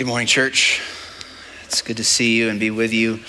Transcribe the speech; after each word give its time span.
Good 0.00 0.06
morning, 0.06 0.28
church. 0.28 0.80
It's 1.64 1.82
good 1.82 1.98
to 1.98 2.04
see 2.04 2.34
you 2.34 2.48
and 2.48 2.58
be 2.58 2.70
with 2.70 2.90
you 2.90 3.20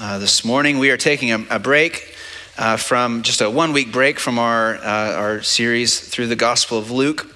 uh, 0.00 0.18
this 0.18 0.42
morning. 0.42 0.78
We 0.78 0.90
are 0.90 0.96
taking 0.96 1.30
a, 1.30 1.44
a 1.50 1.58
break 1.58 2.16
uh, 2.56 2.78
from 2.78 3.20
just 3.20 3.42
a 3.42 3.50
one 3.50 3.74
week 3.74 3.92
break 3.92 4.18
from 4.18 4.38
our, 4.38 4.76
uh, 4.76 5.12
our 5.12 5.42
series 5.42 6.00
through 6.00 6.28
the 6.28 6.36
Gospel 6.36 6.78
of 6.78 6.90
Luke. 6.90 7.30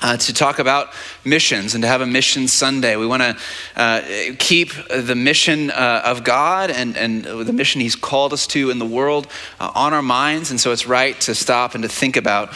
Uh, 0.00 0.16
to 0.18 0.32
talk 0.32 0.60
about 0.60 0.90
missions 1.24 1.74
and 1.74 1.82
to 1.82 1.88
have 1.88 2.00
a 2.00 2.06
mission 2.06 2.46
Sunday. 2.46 2.94
We 2.94 3.08
want 3.08 3.22
to 3.22 3.36
uh, 3.74 4.02
keep 4.38 4.72
the 4.88 5.16
mission 5.16 5.72
uh, 5.72 6.02
of 6.04 6.22
God 6.22 6.70
and, 6.70 6.96
and 6.96 7.24
the 7.24 7.52
mission 7.52 7.80
He's 7.80 7.96
called 7.96 8.32
us 8.32 8.46
to 8.48 8.70
in 8.70 8.78
the 8.78 8.86
world 8.86 9.26
on 9.58 9.92
our 9.92 10.02
minds. 10.02 10.52
And 10.52 10.60
so 10.60 10.70
it's 10.70 10.86
right 10.86 11.20
to 11.22 11.34
stop 11.34 11.74
and 11.74 11.82
to 11.82 11.88
think 11.88 12.16
about 12.16 12.54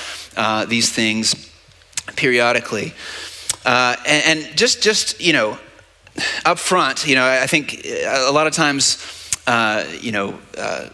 these 0.68 0.92
things 0.92 1.50
periodically. 2.14 2.94
Uh, 3.64 3.96
and, 4.06 4.46
and, 4.46 4.56
just, 4.56 4.82
just, 4.82 5.20
you 5.20 5.32
know, 5.32 5.58
up 6.44 6.58
front, 6.58 7.06
you 7.06 7.14
know, 7.14 7.26
I 7.26 7.46
think 7.46 7.84
a 7.84 8.30
lot 8.32 8.46
of 8.46 8.52
times, 8.52 8.98
uh, 9.46 9.84
you 10.00 10.12
know, 10.12 10.38
uh, 10.56 10.88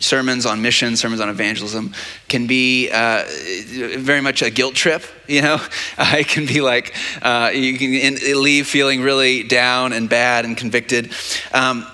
sermons 0.00 0.46
on 0.46 0.62
mission, 0.62 0.96
sermons 0.96 1.20
on 1.20 1.28
evangelism 1.28 1.94
can 2.28 2.46
be 2.46 2.90
uh, 2.90 3.24
very 3.98 4.20
much 4.20 4.42
a 4.42 4.50
guilt 4.50 4.74
trip. 4.74 5.02
You 5.30 5.42
know, 5.42 5.60
uh, 5.96 6.16
it 6.18 6.26
can 6.26 6.44
be 6.44 6.60
like 6.60 6.92
uh, 7.22 7.52
you 7.54 7.78
can 7.78 8.42
leave 8.42 8.66
feeling 8.66 9.00
really 9.00 9.44
down 9.44 9.92
and 9.92 10.08
bad 10.08 10.44
and 10.44 10.56
convicted. 10.56 11.12
Um, 11.54 11.86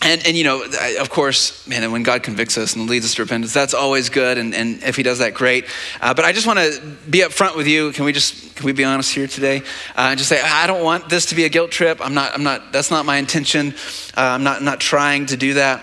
and, 0.00 0.24
and 0.26 0.36
you 0.36 0.44
know, 0.44 0.64
of 1.00 1.10
course, 1.10 1.66
man, 1.66 1.90
when 1.90 2.04
God 2.04 2.22
convicts 2.22 2.56
us 2.56 2.76
and 2.76 2.88
leads 2.88 3.04
us 3.04 3.14
to 3.16 3.22
repentance, 3.22 3.52
that's 3.52 3.74
always 3.74 4.08
good. 4.08 4.38
And, 4.38 4.54
and 4.54 4.82
if 4.84 4.96
He 4.96 5.02
does 5.02 5.18
that, 5.18 5.34
great. 5.34 5.64
Uh, 6.00 6.14
but 6.14 6.24
I 6.24 6.32
just 6.32 6.46
want 6.46 6.60
to 6.60 6.80
be 7.10 7.20
upfront 7.20 7.56
with 7.56 7.66
you. 7.66 7.90
Can 7.92 8.04
we 8.04 8.12
just 8.12 8.54
can 8.54 8.64
we 8.64 8.72
be 8.72 8.84
honest 8.84 9.12
here 9.12 9.26
today? 9.26 9.62
Uh, 9.96 10.14
just 10.14 10.28
say 10.28 10.40
I 10.40 10.66
don't 10.66 10.84
want 10.84 11.08
this 11.08 11.26
to 11.26 11.34
be 11.34 11.44
a 11.44 11.48
guilt 11.48 11.72
trip. 11.72 12.00
I'm 12.00 12.14
not. 12.14 12.32
I'm 12.34 12.44
not. 12.44 12.72
That's 12.72 12.90
not 12.90 13.06
my 13.06 13.16
intention. 13.16 13.74
Uh, 14.16 14.20
I'm 14.20 14.44
not. 14.44 14.62
Not 14.62 14.80
trying 14.80 15.26
to 15.26 15.36
do 15.36 15.54
that. 15.54 15.82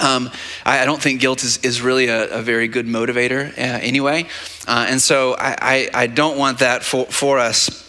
Um, 0.00 0.28
I, 0.64 0.80
I, 0.80 0.84
don't 0.86 1.00
think 1.00 1.20
guilt 1.20 1.44
is, 1.44 1.58
is 1.58 1.80
really 1.80 2.08
a, 2.08 2.38
a 2.38 2.42
very 2.42 2.66
good 2.66 2.86
motivator 2.86 3.52
uh, 3.52 3.60
anyway. 3.60 4.26
Uh, 4.66 4.86
and 4.88 5.00
so 5.00 5.34
I, 5.34 5.56
I, 5.60 5.90
I 5.94 6.06
don't 6.08 6.36
want 6.36 6.58
that 6.58 6.82
for, 6.82 7.06
for 7.06 7.38
us 7.38 7.83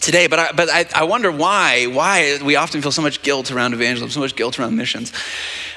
today. 0.00 0.26
But 0.26 0.38
I, 0.38 0.52
but 0.52 0.68
I, 0.70 0.86
I, 0.94 1.04
wonder 1.04 1.30
why 1.30 1.86
why 1.86 2.38
we 2.42 2.56
often 2.56 2.82
feel 2.82 2.92
so 2.92 3.02
much 3.02 3.22
guilt 3.22 3.50
around 3.50 3.74
evangelism, 3.74 4.10
so 4.10 4.20
much 4.20 4.36
guilt 4.36 4.58
around 4.58 4.76
missions. 4.76 5.12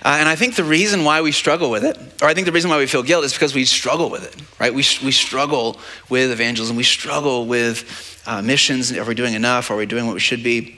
Uh, 0.03 0.17
and 0.19 0.27
I 0.27 0.35
think 0.35 0.55
the 0.55 0.63
reason 0.63 1.03
why 1.03 1.21
we 1.21 1.31
struggle 1.31 1.69
with 1.69 1.83
it, 1.83 1.97
or 2.21 2.27
I 2.27 2.33
think 2.33 2.45
the 2.45 2.51
reason 2.51 2.69
why 2.69 2.77
we 2.77 2.87
feel 2.87 3.03
guilt, 3.03 3.23
is 3.23 3.33
because 3.33 3.53
we 3.53 3.65
struggle 3.65 4.09
with 4.09 4.25
it, 4.25 4.35
right? 4.59 4.73
We, 4.73 4.83
we 5.03 5.11
struggle 5.11 5.79
with 6.09 6.31
evangelism, 6.31 6.75
we 6.75 6.83
struggle 6.83 7.45
with 7.45 8.21
uh, 8.25 8.41
missions. 8.41 8.91
Are 8.91 9.05
we 9.05 9.15
doing 9.15 9.33
enough? 9.33 9.69
Are 9.69 9.77
we 9.77 9.85
doing 9.85 10.07
what 10.07 10.15
we 10.15 10.19
should 10.19 10.43
be? 10.43 10.77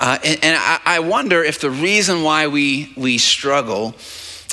Uh, 0.00 0.18
and, 0.24 0.44
and 0.44 0.56
I, 0.56 0.80
I, 0.84 0.98
wonder 1.00 1.42
if 1.42 1.60
the 1.60 1.70
reason 1.70 2.22
why 2.22 2.46
we 2.46 2.92
we 2.96 3.18
struggle 3.18 3.96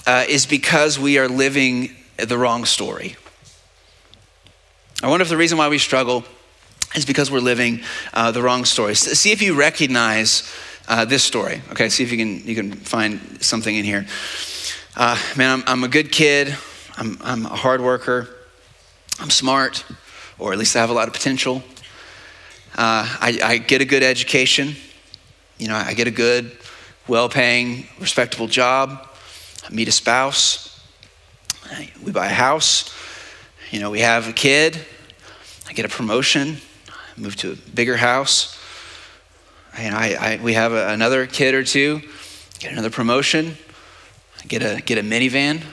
uh, 0.07 0.25
is 0.27 0.47
because 0.47 0.97
we 0.97 1.19
are 1.19 1.27
living 1.27 1.95
the 2.17 2.37
wrong 2.37 2.65
story. 2.65 3.15
I 5.03 5.07
wonder 5.07 5.21
if 5.21 5.29
the 5.29 5.37
reason 5.37 5.57
why 5.57 5.69
we 5.69 5.77
struggle 5.77 6.23
is 6.95 7.05
because 7.05 7.29
we're 7.29 7.39
living 7.39 7.81
uh, 8.13 8.31
the 8.31 8.41
wrong 8.41 8.65
story. 8.65 8.95
See 8.95 9.31
if 9.31 9.41
you 9.41 9.53
recognize 9.53 10.51
uh, 10.87 11.05
this 11.05 11.23
story. 11.23 11.61
Okay, 11.71 11.89
see 11.89 12.03
if 12.03 12.11
you 12.11 12.17
can 12.17 12.45
you 12.47 12.55
can 12.55 12.71
find 12.71 13.19
something 13.43 13.75
in 13.75 13.83
here. 13.83 14.05
Uh, 14.95 15.17
man, 15.35 15.59
I'm, 15.59 15.63
I'm 15.67 15.83
a 15.83 15.89
good 15.89 16.11
kid. 16.11 16.55
I'm, 16.97 17.17
I'm 17.21 17.45
a 17.45 17.49
hard 17.49 17.81
worker. 17.81 18.29
I'm 19.19 19.29
smart, 19.29 19.83
or 20.39 20.53
at 20.53 20.57
least 20.57 20.75
I 20.75 20.79
have 20.79 20.89
a 20.89 20.93
lot 20.93 21.07
of 21.07 21.13
potential. 21.13 21.63
Uh, 22.77 23.07
I, 23.19 23.39
I 23.43 23.57
get 23.57 23.81
a 23.81 23.85
good 23.85 24.03
education. 24.03 24.75
You 25.57 25.67
know, 25.67 25.75
I 25.75 25.93
get 25.93 26.07
a 26.07 26.11
good, 26.11 26.51
well-paying, 27.07 27.87
respectable 27.99 28.47
job. 28.47 29.07
I 29.67 29.73
meet 29.73 29.87
a 29.87 29.91
spouse. 29.91 30.81
We 32.03 32.11
buy 32.11 32.27
a 32.27 32.33
house. 32.33 32.93
You 33.71 33.79
know, 33.79 33.89
we 33.89 33.99
have 33.99 34.29
a 34.29 34.33
kid. 34.33 34.77
I 35.67 35.73
get 35.73 35.85
a 35.85 35.89
promotion 35.89 36.57
move 37.17 37.35
to 37.37 37.53
a 37.53 37.55
bigger 37.55 37.97
house. 37.97 38.57
And 39.77 39.95
I, 39.95 40.13
I 40.13 40.39
we 40.41 40.53
have 40.53 40.73
a, 40.73 40.89
another 40.89 41.25
kid 41.27 41.53
or 41.53 41.63
two, 41.63 42.01
get 42.59 42.71
another 42.71 42.89
promotion, 42.89 43.57
get 44.47 44.61
a, 44.61 44.81
get 44.81 44.97
a 44.97 45.01
minivan. 45.01 45.63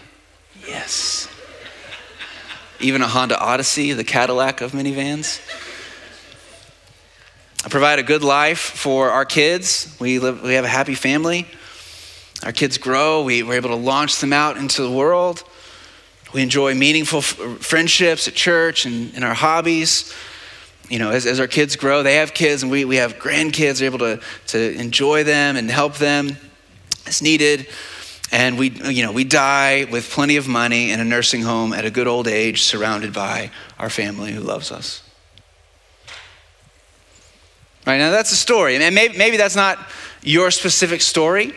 Yes. 0.66 1.28
Even 2.80 3.02
a 3.02 3.08
Honda 3.08 3.38
Odyssey, 3.38 3.92
the 3.92 4.04
Cadillac 4.04 4.60
of 4.60 4.72
minivans. 4.72 5.40
I 7.64 7.68
provide 7.68 8.00
a 8.00 8.02
good 8.02 8.24
life 8.24 8.58
for 8.58 9.10
our 9.10 9.24
kids. 9.24 9.96
We, 10.00 10.18
live, 10.18 10.42
we 10.42 10.54
have 10.54 10.64
a 10.64 10.68
happy 10.68 10.96
family. 10.96 11.46
Our 12.42 12.50
kids 12.50 12.76
grow. 12.76 13.22
We, 13.22 13.44
we're 13.44 13.54
able 13.54 13.70
to 13.70 13.76
launch 13.76 14.18
them 14.18 14.32
out 14.32 14.56
into 14.56 14.82
the 14.82 14.90
world. 14.90 15.44
We 16.34 16.42
enjoy 16.42 16.74
meaningful 16.74 17.18
f- 17.18 17.36
friendships 17.60 18.26
at 18.26 18.34
church 18.34 18.84
and 18.84 19.14
in 19.14 19.22
our 19.22 19.34
hobbies 19.34 20.12
you 20.88 20.98
know, 20.98 21.10
as, 21.10 21.26
as 21.26 21.40
our 21.40 21.46
kids 21.46 21.76
grow, 21.76 22.02
they 22.02 22.16
have 22.16 22.34
kids 22.34 22.62
and 22.62 22.70
we, 22.70 22.84
we 22.84 22.96
have 22.96 23.14
grandkids, 23.14 23.80
we're 23.80 23.86
able 23.86 23.98
to, 23.98 24.20
to 24.48 24.72
enjoy 24.74 25.24
them 25.24 25.56
and 25.56 25.70
help 25.70 25.96
them 25.96 26.36
as 27.06 27.22
needed. 27.22 27.66
And 28.30 28.58
we, 28.58 28.70
you 28.70 29.02
know, 29.02 29.12
we 29.12 29.24
die 29.24 29.84
with 29.90 30.10
plenty 30.10 30.36
of 30.36 30.48
money 30.48 30.90
in 30.90 31.00
a 31.00 31.04
nursing 31.04 31.42
home 31.42 31.72
at 31.72 31.84
a 31.84 31.90
good 31.90 32.06
old 32.06 32.26
age, 32.26 32.62
surrounded 32.62 33.12
by 33.12 33.50
our 33.78 33.90
family 33.90 34.32
who 34.32 34.40
loves 34.40 34.72
us. 34.72 35.02
Right 37.86 37.98
now, 37.98 38.10
that's 38.10 38.32
a 38.32 38.36
story. 38.36 38.76
And 38.76 38.94
maybe, 38.94 39.18
maybe 39.18 39.36
that's 39.36 39.56
not 39.56 39.78
your 40.22 40.50
specific 40.50 41.02
story. 41.02 41.54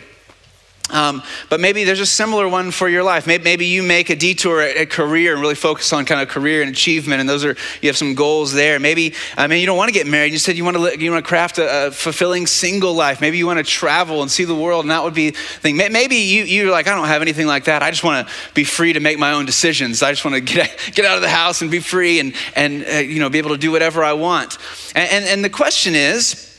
Um, 0.92 1.24
but 1.50 1.60
maybe 1.60 1.84
there's 1.84 2.00
a 2.00 2.06
similar 2.06 2.48
one 2.48 2.70
for 2.70 2.88
your 2.88 3.02
life. 3.02 3.26
Maybe, 3.26 3.44
maybe 3.44 3.66
you 3.66 3.82
make 3.82 4.12
a 4.12 4.16
detour 4.16 4.62
at, 4.62 4.78
at, 4.78 4.90
career 4.92 5.34
and 5.34 5.42
really 5.42 5.56
focus 5.56 5.92
on 5.92 6.06
kind 6.06 6.22
of 6.22 6.28
career 6.28 6.62
and 6.62 6.70
achievement, 6.70 7.20
and 7.20 7.28
those 7.28 7.44
are 7.44 7.56
you 7.82 7.90
have 7.90 7.98
some 7.98 8.14
goals 8.14 8.54
there. 8.54 8.80
Maybe 8.80 9.16
I 9.36 9.48
mean 9.48 9.62
you 9.62 9.66
don't 9.66 9.78
want 9.78 9.90
to 9.90 9.94
get 9.94 10.06
married. 10.06 10.32
You 10.32 10.38
said 10.38 10.56
you 10.56 10.64
want 10.64 10.78
to 10.78 11.00
you 11.00 11.12
want 11.12 11.26
to 11.26 11.28
craft 11.28 11.58
a, 11.58 11.88
a, 11.88 11.92
fulfilling 11.92 12.46
single 12.46 12.94
life. 12.94 13.20
Maybe 13.20 13.38
you 13.40 13.48
want 13.48 13.58
to 13.58 13.64
travel 13.64 14.22
and 14.22 14.30
see 14.30 14.44
the 14.44 14.54
world, 14.54 14.86
and 14.86 14.92
that 14.92 15.04
would 15.04 15.16
be 15.16 15.32
the 15.32 15.38
thing. 15.38 15.76
Maybe 15.76 16.18
you 16.18 16.44
you're 16.44 16.72
like 16.72 16.88
I 16.88 16.94
don't 16.94 17.08
have 17.08 17.24
anything 17.24 17.48
like 17.48 17.64
that. 17.64 17.82
I 17.82 17.90
just 17.90 18.04
want 18.04 18.28
to 18.28 18.34
be 18.54 18.64
free 18.64 18.94
to 18.94 19.00
make 19.00 19.18
my 19.18 19.32
own 19.32 19.48
decisions. 19.48 20.04
I 20.04 20.12
just 20.12 20.24
want 20.24 20.36
to 20.36 20.42
get 20.42 20.78
get 20.94 21.04
out 21.04 21.16
of 21.16 21.24
the 21.24 21.30
house 21.30 21.64
and 21.64 21.72
be 21.72 21.80
free 21.80 22.20
and 22.20 22.36
and 22.56 22.86
uh, 22.86 22.92
you 22.98 23.20
know 23.20 23.30
be 23.30 23.40
able 23.40 23.52
to 23.52 23.58
do 23.58 23.72
whatever 23.72 24.04
I 24.04 24.14
want. 24.14 24.60
and, 24.94 25.10
and, 25.10 25.26
and 25.26 25.44
the 25.44 25.50
question 25.50 25.96
is 25.96 26.55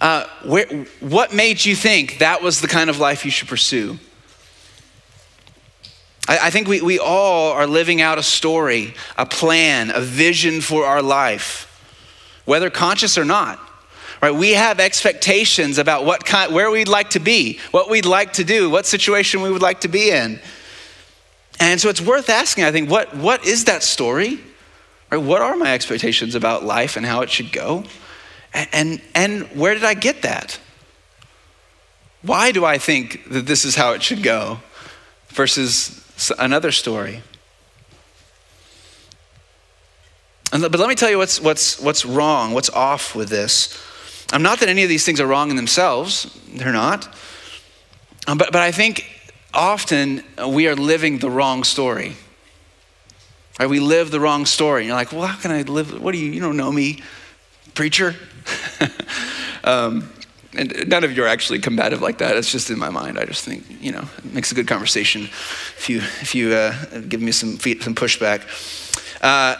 uh, 0.00 0.26
where, 0.44 0.66
what 1.00 1.34
made 1.34 1.64
you 1.64 1.76
think 1.76 2.18
that 2.18 2.42
was 2.42 2.60
the 2.60 2.68
kind 2.68 2.88
of 2.88 2.98
life 2.98 3.24
you 3.24 3.30
should 3.30 3.48
pursue? 3.48 3.98
I, 6.28 6.38
I 6.46 6.50
think 6.50 6.68
we, 6.68 6.80
we 6.80 6.98
all 6.98 7.52
are 7.52 7.66
living 7.66 8.00
out 8.00 8.18
a 8.18 8.22
story, 8.22 8.94
a 9.18 9.26
plan, 9.26 9.90
a 9.94 10.00
vision 10.00 10.60
for 10.60 10.86
our 10.86 11.02
life, 11.02 11.66
whether 12.44 12.70
conscious 12.70 13.18
or 13.18 13.24
not. 13.24 13.58
Right, 14.22 14.34
we 14.34 14.50
have 14.50 14.80
expectations 14.80 15.78
about 15.78 16.04
what 16.04 16.26
kind, 16.26 16.52
where 16.52 16.70
we'd 16.70 16.88
like 16.88 17.10
to 17.10 17.20
be, 17.20 17.58
what 17.70 17.88
we'd 17.88 18.04
like 18.04 18.34
to 18.34 18.44
do, 18.44 18.68
what 18.68 18.84
situation 18.84 19.40
we 19.40 19.50
would 19.50 19.62
like 19.62 19.80
to 19.80 19.88
be 19.88 20.10
in. 20.10 20.38
And 21.58 21.80
so 21.80 21.88
it's 21.88 22.02
worth 22.02 22.28
asking, 22.28 22.64
I 22.64 22.72
think, 22.72 22.90
what, 22.90 23.16
what 23.16 23.46
is 23.46 23.64
that 23.64 23.82
story? 23.82 24.38
Right, 25.10 25.16
what 25.16 25.40
are 25.40 25.56
my 25.56 25.72
expectations 25.72 26.34
about 26.34 26.64
life 26.64 26.98
and 26.98 27.06
how 27.06 27.22
it 27.22 27.30
should 27.30 27.50
go? 27.50 27.84
And, 28.52 29.00
and 29.14 29.42
where 29.56 29.74
did 29.74 29.84
I 29.84 29.94
get 29.94 30.22
that? 30.22 30.58
Why 32.22 32.52
do 32.52 32.64
I 32.64 32.78
think 32.78 33.30
that 33.30 33.46
this 33.46 33.64
is 33.64 33.76
how 33.76 33.92
it 33.92 34.02
should 34.02 34.22
go 34.22 34.60
versus 35.28 36.04
another 36.38 36.72
story? 36.72 37.22
And, 40.52 40.62
but 40.62 40.78
let 40.78 40.88
me 40.88 40.94
tell 40.94 41.10
you 41.10 41.18
what's, 41.18 41.40
what's, 41.40 41.80
what's 41.80 42.04
wrong, 42.04 42.52
what's 42.52 42.70
off 42.70 43.14
with 43.14 43.28
this. 43.28 43.80
I'm 44.32 44.42
not 44.42 44.60
that 44.60 44.68
any 44.68 44.82
of 44.82 44.88
these 44.88 45.04
things 45.04 45.20
are 45.20 45.26
wrong 45.26 45.50
in 45.50 45.56
themselves, 45.56 46.38
they're 46.54 46.72
not. 46.72 47.08
Um, 48.26 48.36
but, 48.36 48.52
but 48.52 48.62
I 48.62 48.70
think 48.70 49.04
often 49.54 50.22
we 50.46 50.68
are 50.68 50.74
living 50.74 51.18
the 51.18 51.30
wrong 51.30 51.64
story. 51.64 52.16
Right? 53.58 53.68
We 53.68 53.80
live 53.80 54.10
the 54.10 54.20
wrong 54.20 54.46
story. 54.46 54.82
And 54.82 54.88
you're 54.88 54.96
like, 54.96 55.12
well, 55.12 55.22
how 55.22 55.40
can 55.40 55.50
I 55.50 55.62
live? 55.62 56.00
What 56.00 56.12
do 56.12 56.18
you, 56.18 56.30
you 56.32 56.40
don't 56.40 56.56
know 56.56 56.72
me, 56.72 57.02
preacher? 57.74 58.14
um, 59.64 60.10
and 60.56 60.88
none 60.88 61.04
of 61.04 61.16
you 61.16 61.22
are 61.24 61.28
actually 61.28 61.60
combative 61.60 62.02
like 62.02 62.18
that. 62.18 62.36
It's 62.36 62.50
just 62.50 62.70
in 62.70 62.78
my 62.78 62.90
mind. 62.90 63.18
I 63.18 63.24
just 63.24 63.44
think, 63.44 63.64
you 63.80 63.92
know, 63.92 64.04
it 64.18 64.32
makes 64.32 64.50
a 64.50 64.54
good 64.54 64.66
conversation 64.66 65.22
if 65.22 65.88
you, 65.88 65.98
if 65.98 66.34
you 66.34 66.52
uh, 66.52 66.74
give 67.08 67.20
me 67.20 67.30
some, 67.30 67.58
some 67.58 67.94
pushback. 67.94 68.42
Uh, 69.22 69.56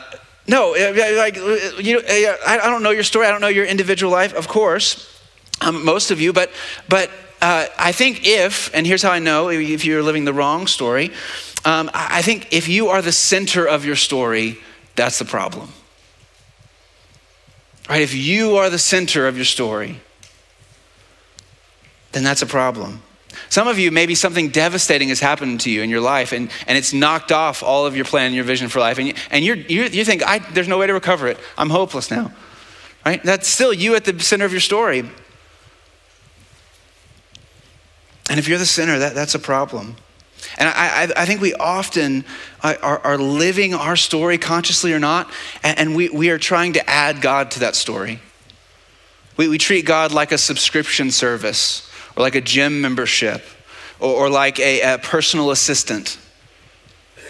no, 0.49 0.71
like, 0.71 1.37
uh, 1.37 1.79
you 1.79 1.95
know, 1.95 2.01
uh, 2.01 2.37
I 2.47 2.69
don't 2.69 2.83
know 2.83 2.91
your 2.91 3.05
story. 3.05 3.27
I 3.27 3.31
don't 3.31 3.41
know 3.41 3.49
your 3.49 3.67
individual 3.67 4.11
life, 4.11 4.35
of 4.35 4.49
course, 4.49 5.09
um, 5.61 5.85
most 5.85 6.11
of 6.11 6.21
you, 6.21 6.33
but, 6.33 6.51
but 6.89 7.09
uh, 7.41 7.67
I 7.79 7.93
think 7.93 8.27
if, 8.27 8.75
and 8.75 8.85
here's 8.85 9.03
how 9.03 9.13
I 9.13 9.21
know 9.21 9.49
if 9.49 9.85
you're 9.85 10.03
living 10.03 10.25
the 10.25 10.33
wrong 10.33 10.67
story, 10.67 11.13
um, 11.65 11.91
I 11.95 12.23
think 12.23 12.53
if 12.53 12.69
you 12.69 12.89
are 12.89 13.01
the 13.01 13.13
center 13.13 13.67
of 13.67 13.85
your 13.85 13.97
story, 13.97 14.59
that's 14.97 15.19
the 15.19 15.25
problem. 15.25 15.73
Right? 17.91 18.03
If 18.03 18.15
you 18.15 18.57
are 18.57 18.71
the 18.71 18.79
center 18.79 19.27
of 19.27 19.37
your 19.37 19.45
story, 19.45 20.01
then 22.13 22.23
that's 22.23 22.41
a 22.41 22.47
problem. 22.47 23.03
Some 23.49 23.67
of 23.67 23.79
you, 23.79 23.91
maybe 23.91 24.15
something 24.15 24.49
devastating 24.49 25.09
has 25.09 25.19
happened 25.19 25.61
to 25.63 25.71
you 25.71 25.83
in 25.83 25.91
your 25.91 26.01
life 26.01 26.33
and, 26.33 26.51
and 26.69 26.79
it's 26.79 26.93
knocked 26.93 27.33
off 27.33 27.65
all 27.65 27.87
of 27.87 27.97
your 27.97 28.05
plan 28.05 28.27
and 28.27 28.35
your 28.35 28.45
vision 28.45 28.69
for 28.69 28.79
life. 28.79 28.99
And 28.99 29.09
you, 29.09 29.15
and 29.31 29.45
you 29.45 29.55
you 29.55 30.05
think, 30.05 30.23
there's 30.53 30.69
no 30.69 30.79
way 30.79 30.87
to 30.87 30.95
recover 30.95 31.27
it. 31.27 31.39
I'm 31.59 31.69
hopeless 31.69 32.11
now. 32.11 32.33
Right? 33.05 33.23
That's 33.23 33.49
still 33.49 33.73
you 33.73 33.97
at 33.97 34.05
the 34.05 34.19
center 34.21 34.45
of 34.45 34.53
your 34.53 34.61
story. 34.61 35.01
And 38.29 38.39
if 38.39 38.47
you're 38.47 38.59
the 38.59 38.67
sinner, 38.67 39.01
that, 39.01 39.15
that's 39.15 39.35
a 39.35 39.41
problem. 39.41 39.97
And 40.59 40.69
I, 40.69 41.05
I, 41.05 41.23
I 41.23 41.27
think 41.27 41.41
we 41.41 41.55
often 41.55 42.25
uh, 42.63 42.75
are, 42.83 42.99
are, 43.01 43.19
living 43.19 43.75
our 43.75 43.97
story 43.97 44.39
consciously 44.39 44.93
or 44.93 44.99
not, 44.99 45.31
and, 45.63 45.79
and 45.79 45.97
we, 45.97 46.09
we 46.09 46.31
are 46.31 46.39
trying 46.39 46.75
to 46.75 46.91
add 46.91 47.21
God 47.21 47.51
to 47.53 47.61
that 47.61 47.77
story. 47.77 48.21
We, 49.37 49.49
we 49.49 49.59
treat 49.59 49.85
God 49.85 50.13
like 50.13 50.33
a 50.33 50.39
subscription 50.39 51.11
service 51.11 51.91
or 52.17 52.23
like 52.23 52.35
a 52.35 52.41
gym 52.41 52.81
membership 52.81 53.43
or, 53.99 54.27
or 54.27 54.31
like 54.31 54.59
a, 54.59 54.95
a, 54.95 54.99
personal 54.99 55.51
assistant, 55.51 56.19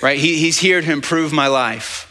right? 0.02 0.18
He, 0.18 0.38
he's 0.38 0.58
here 0.58 0.80
to 0.80 0.92
improve 0.92 1.32
my 1.32 1.46
life, 1.46 2.06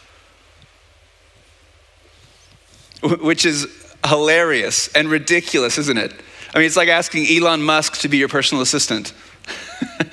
which 3.02 3.46
is 3.46 3.68
hilarious 4.06 4.88
and 4.94 5.10
ridiculous, 5.10 5.78
isn't 5.78 5.98
it? 5.98 6.14
I 6.54 6.58
mean, 6.58 6.66
it's 6.66 6.78
like 6.78 6.90
asking 6.90 7.28
Elon 7.30 7.62
Musk 7.62 8.00
to 8.00 8.08
be 8.08 8.18
your 8.18 8.28
personal 8.28 8.62
assistant. 8.62 9.14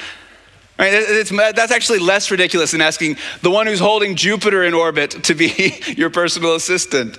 right? 0.79 0.93
It's, 0.93 1.33
uh, 1.33 1.53
that's 1.53 1.73
actually 1.73 1.99
less 1.99 2.31
ridiculous 2.31 2.73
than 2.73 2.81
asking 2.81 3.17
the 3.43 3.51
one 3.51 3.67
who's 3.67 3.81
holding 3.81 4.17
Jupiter 4.17 4.65
in 4.65 4.75
orbit 4.75 5.25
to 5.25 5.35
be 5.35 5.75
your 5.97 6.11
personal 6.11 6.55
assistant. 6.55 7.19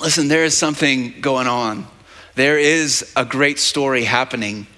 Listen, 0.00 0.28
there 0.28 0.44
is 0.44 0.56
something 0.56 1.20
going 1.20 1.46
on 1.46 1.86
there 2.38 2.56
is 2.56 3.12
a 3.16 3.24
great 3.24 3.58
story 3.58 4.04
happening 4.04 4.68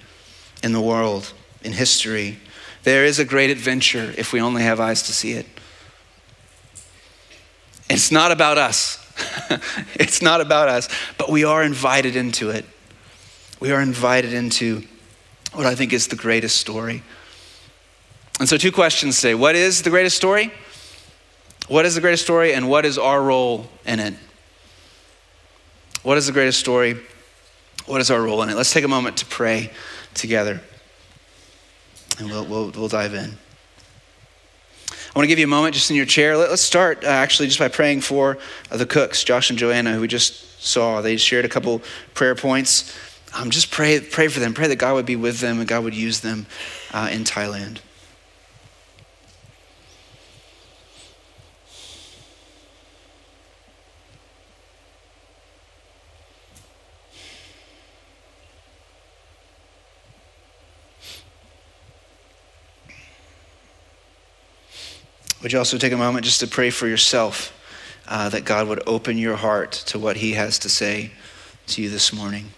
in 0.63 0.71
the 0.71 0.81
world, 0.81 1.31
in 1.63 1.73
history. 1.73 2.39
There 2.81 3.05
is 3.05 3.19
a 3.19 3.23
great 3.23 3.51
adventure 3.51 4.11
if 4.17 4.33
we 4.33 4.41
only 4.41 4.63
have 4.63 4.79
eyes 4.79 5.03
to 5.03 5.13
see 5.13 5.33
it. 5.33 5.45
It's 7.87 8.11
not 8.11 8.31
about 8.31 8.57
us. 8.57 8.97
it's 9.93 10.23
not 10.23 10.41
about 10.41 10.69
us, 10.69 10.89
but 11.19 11.29
we 11.29 11.43
are 11.43 11.61
invited 11.61 12.15
into 12.15 12.49
it. 12.49 12.65
We 13.59 13.71
are 13.71 13.79
invited 13.79 14.33
into 14.33 14.81
what 15.53 15.65
I 15.65 15.75
think 15.75 15.93
is 15.93 16.07
the 16.07 16.15
greatest 16.15 16.57
story. 16.57 17.03
And 18.39 18.47
so, 18.47 18.57
two 18.57 18.71
questions 18.71 19.19
today 19.19 19.35
What 19.35 19.55
is 19.55 19.81
the 19.81 19.89
greatest 19.89 20.15
story? 20.15 20.51
What 21.67 21.85
is 21.85 21.95
the 21.95 22.01
greatest 22.01 22.23
story, 22.23 22.53
and 22.53 22.67
what 22.67 22.85
is 22.85 22.97
our 22.97 23.21
role 23.21 23.69
in 23.85 23.99
it? 23.99 24.13
What 26.03 26.17
is 26.17 26.25
the 26.25 26.33
greatest 26.33 26.59
story? 26.59 26.97
What 27.85 28.01
is 28.01 28.11
our 28.11 28.21
role 28.21 28.41
in 28.41 28.49
it? 28.49 28.55
Let's 28.55 28.73
take 28.73 28.83
a 28.83 28.89
moment 28.89 29.17
to 29.17 29.25
pray 29.25 29.71
together, 30.13 30.61
and 32.19 32.29
we'll, 32.29 32.45
we'll, 32.45 32.71
we'll 32.71 32.87
dive 32.87 33.13
in. 33.13 33.37
I 35.13 35.19
want 35.19 35.25
to 35.25 35.27
give 35.27 35.39
you 35.39 35.45
a 35.45 35.49
moment 35.49 35.75
just 35.75 35.89
in 35.89 35.97
your 35.97 36.05
chair. 36.05 36.37
Let, 36.37 36.51
us 36.51 36.61
start 36.61 37.03
uh, 37.03 37.07
actually 37.07 37.47
just 37.47 37.59
by 37.59 37.67
praying 37.67 38.01
for 38.01 38.37
uh, 38.71 38.77
the 38.77 38.85
cooks, 38.85 39.23
Josh 39.23 39.49
and 39.49 39.59
Joanna, 39.59 39.93
who 39.93 40.01
we 40.01 40.07
just 40.07 40.63
saw. 40.63 41.01
They 41.01 41.17
shared 41.17 41.43
a 41.43 41.49
couple 41.49 41.81
prayer 42.13 42.33
points. 42.33 42.97
Um, 43.33 43.49
just 43.49 43.71
pray, 43.71 43.99
pray 43.99 44.27
for 44.27 44.39
them. 44.39 44.53
Pray 44.53 44.67
that 44.67 44.75
God 44.75 44.95
would 44.95 45.05
be 45.05 45.15
with 45.15 45.39
them 45.39 45.59
and 45.59 45.67
God 45.67 45.83
would 45.83 45.95
use 45.95 46.19
them 46.19 46.45
uh, 46.91 47.09
in 47.11 47.23
Thailand. 47.23 47.79
Would 65.41 65.53
you 65.53 65.57
also 65.57 65.79
take 65.79 65.91
a 65.91 65.97
moment 65.97 66.23
just 66.25 66.39
to 66.41 66.47
pray 66.47 66.69
for 66.69 66.87
yourself 66.87 67.51
uh, 68.07 68.29
that 68.29 68.45
God 68.45 68.67
would 68.67 68.83
open 68.85 69.17
your 69.17 69.37
heart 69.37 69.71
to 69.87 69.97
what 69.97 70.17
He 70.17 70.33
has 70.33 70.59
to 70.59 70.69
say 70.69 71.11
to 71.67 71.81
you 71.81 71.89
this 71.89 72.13
morning? 72.13 72.51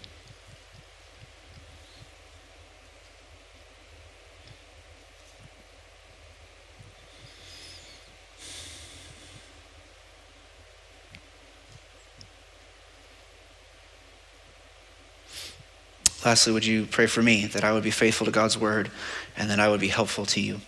Lastly, 16.24 16.54
would 16.54 16.64
you 16.64 16.86
pray 16.86 17.06
for 17.06 17.22
me 17.22 17.44
that 17.46 17.64
I 17.64 17.72
would 17.72 17.82
be 17.82 17.90
faithful 17.90 18.24
to 18.24 18.30
God's 18.30 18.56
word 18.56 18.90
and 19.36 19.50
that 19.50 19.60
I 19.60 19.68
would 19.68 19.80
be 19.80 19.88
helpful 19.88 20.24
to 20.26 20.40
you? 20.40 20.60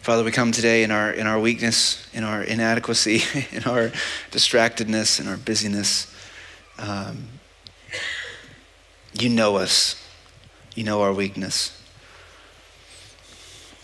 Father, 0.00 0.24
we 0.24 0.32
come 0.32 0.50
today 0.50 0.82
in 0.82 0.90
our, 0.90 1.12
in 1.12 1.28
our 1.28 1.38
weakness, 1.38 2.04
in 2.12 2.24
our 2.24 2.42
inadequacy, 2.42 3.22
in 3.52 3.62
our 3.62 3.92
distractedness, 4.32 5.20
in 5.20 5.28
our 5.28 5.36
busyness. 5.36 6.12
Um, 6.76 7.28
you 9.12 9.28
know 9.28 9.58
us. 9.58 9.94
You 10.74 10.84
know 10.84 11.02
our 11.02 11.12
weakness. 11.12 11.78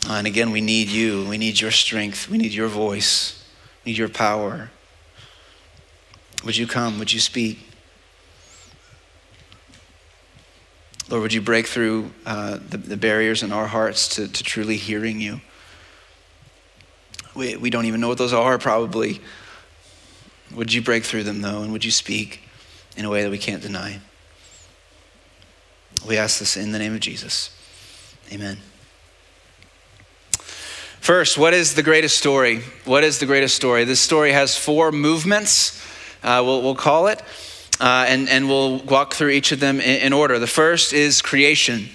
Uh, 0.09 0.15
and 0.15 0.27
again, 0.27 0.51
we 0.53 0.61
need 0.61 0.89
you. 0.89 1.27
We 1.29 1.37
need 1.37 1.61
your 1.61 1.71
strength. 1.71 2.31
We 2.31 2.39
need 2.39 2.53
your 2.53 2.69
voice. 2.69 3.45
We 3.85 3.93
need 3.93 3.99
your 3.99 4.09
power. 4.09 4.71
Would 6.45 6.57
you 6.57 6.67
come? 6.67 6.99
Would 6.99 7.13
you 7.13 7.21
speak? 7.21 7.59
Lord, 11.11 11.23
would 11.23 11.33
you 11.33 11.41
break 11.41 11.67
through 11.67 12.11
uh, 12.25 12.59
the, 12.69 12.77
the 12.77 12.97
barriers 12.97 13.43
in 13.43 13.53
our 13.53 13.67
hearts 13.67 14.09
to, 14.17 14.29
to 14.29 14.43
truly 14.43 14.77
hearing 14.77 15.21
you? 15.21 15.41
We, 17.35 17.57
we 17.57 17.71
don't 17.71 17.87
even 17.87 18.01
know 18.01 18.09
what 18.09 18.19
those 18.19 18.33
are, 18.33 18.59
probably. 18.59 19.21
Would 20.55 20.73
you 20.73 20.83
break 20.83 21.05
through 21.05 21.25
them, 21.25 21.41
though, 21.43 21.63
and 21.63 21.73
would 21.73 21.85
you 21.85 21.91
speak 21.91 22.43
in 22.97 23.05
a 23.05 23.11
way 23.11 23.23
that 23.23 23.31
we 23.31 23.39
can't 23.39 23.63
deny? 23.63 24.01
We 26.07 26.17
ask 26.17 26.39
this 26.39 26.57
in 26.57 26.73
the 26.73 26.79
name 26.79 26.95
of 26.95 27.01
Jesus. 27.01 27.51
Amen. 28.33 28.59
First, 31.01 31.39
what 31.39 31.55
is 31.55 31.75
the 31.75 31.83
greatest 31.83 32.19
story? 32.19 32.61
What 32.85 33.05
is 33.05 33.19
the 33.19 33.27
greatest 33.27 33.57
story? 33.57 33.85
This 33.85 34.01
story 34.01 34.33
has 34.33 34.57
four 34.57 34.93
movements, 34.93 35.83
uh, 36.23 36.43
we'll, 36.45 36.63
we'll, 36.63 36.75
call 36.75 37.07
it, 37.07 37.23
uh, 37.81 38.05
and, 38.09 38.29
and 38.29 38.49
we'll 38.49 38.79
walk 38.81 39.15
through 39.15 39.31
each 39.31 39.53
of 39.53 39.61
them 39.61 39.81
in, 39.81 40.01
in 40.01 40.13
order. 40.13 40.39
The 40.39 40.47
first 40.47 40.93
is 40.93 41.23
creation. 41.23 41.89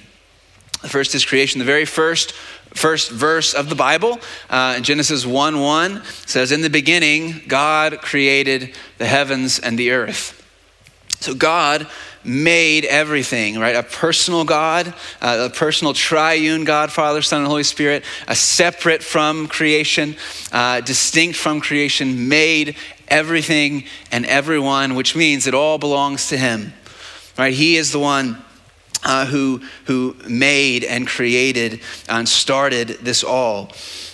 The 0.81 0.89
first 0.89 1.13
is 1.15 1.23
creation. 1.25 1.59
The 1.59 1.65
very 1.65 1.85
first 1.85 2.33
first 2.73 3.11
verse 3.11 3.53
of 3.53 3.69
the 3.69 3.75
Bible, 3.75 4.19
uh, 4.49 4.79
Genesis 4.79 5.25
1 5.25 5.59
1 5.59 6.03
says, 6.25 6.51
In 6.51 6.61
the 6.61 6.69
beginning, 6.69 7.43
God 7.47 7.99
created 7.99 8.75
the 8.97 9.05
heavens 9.05 9.59
and 9.59 9.77
the 9.77 9.91
earth. 9.91 10.39
So 11.19 11.33
God 11.33 11.87
made 12.23 12.85
everything, 12.85 13.59
right? 13.59 13.75
A 13.75 13.83
personal 13.83 14.45
God, 14.45 14.93
uh, 15.21 15.49
a 15.51 15.53
personal 15.53 15.93
triune 15.93 16.63
God, 16.63 16.91
Father, 16.91 17.21
Son, 17.21 17.39
and 17.39 17.47
Holy 17.47 17.63
Spirit, 17.63 18.03
a 18.27 18.35
separate 18.35 19.03
from 19.03 19.47
creation, 19.47 20.15
uh, 20.51 20.81
distinct 20.81 21.37
from 21.37 21.59
creation, 21.59 22.27
made 22.29 22.75
everything 23.07 23.85
and 24.11 24.25
everyone, 24.25 24.95
which 24.95 25.15
means 25.15 25.47
it 25.47 25.53
all 25.53 25.77
belongs 25.77 26.29
to 26.29 26.37
Him, 26.37 26.73
right? 27.37 27.53
He 27.53 27.77
is 27.77 27.91
the 27.91 27.99
one 27.99 28.43
uh, 29.03 29.25
who, 29.25 29.61
who 29.85 30.15
made 30.27 30.83
and 30.83 31.07
created 31.07 31.81
and 32.09 32.27
started 32.27 32.87
this 33.01 33.23
all. 33.23 33.71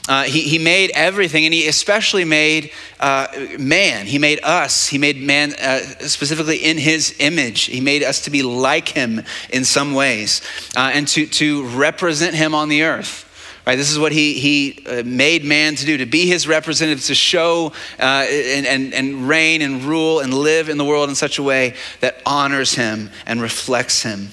Uh, 0.09 0.23
he, 0.23 0.41
he 0.41 0.57
made 0.57 0.89
everything, 0.95 1.45
and 1.45 1.53
he 1.53 1.67
especially 1.67 2.25
made 2.25 2.71
uh, 2.99 3.27
man. 3.59 4.07
He 4.07 4.17
made 4.17 4.39
us. 4.41 4.87
He 4.87 4.97
made 4.97 5.21
man 5.21 5.53
uh, 5.53 5.81
specifically 6.07 6.57
in 6.57 6.79
his 6.79 7.15
image. 7.19 7.65
He 7.65 7.79
made 7.79 8.01
us 8.01 8.21
to 8.21 8.31
be 8.31 8.41
like 8.41 8.89
him 8.89 9.23
in 9.51 9.63
some 9.63 9.93
ways 9.93 10.41
uh, 10.75 10.89
and 10.95 11.07
to, 11.09 11.27
to 11.27 11.63
represent 11.67 12.33
him 12.33 12.55
on 12.55 12.69
the 12.69 12.81
earth. 12.81 13.27
Right, 13.67 13.75
this 13.75 13.91
is 13.91 13.99
what 13.99 14.11
he, 14.11 14.33
he 14.33 14.83
uh, 14.87 15.03
made 15.05 15.45
man 15.45 15.75
to 15.75 15.85
do, 15.85 15.97
to 15.97 16.07
be 16.07 16.25
his 16.25 16.47
representative, 16.47 17.05
to 17.05 17.13
show 17.13 17.71
and, 17.99 18.65
and, 18.65 18.95
and 18.95 19.29
reign 19.29 19.61
and 19.61 19.83
rule 19.83 20.21
and 20.21 20.33
live 20.33 20.69
in 20.69 20.79
the 20.79 20.85
world 20.85 21.09
in 21.09 21.13
such 21.13 21.37
a 21.37 21.43
way 21.43 21.75
that 21.99 22.19
honors 22.25 22.73
him 22.73 23.11
and 23.27 23.43
reflects 23.43 24.01
him. 24.01 24.29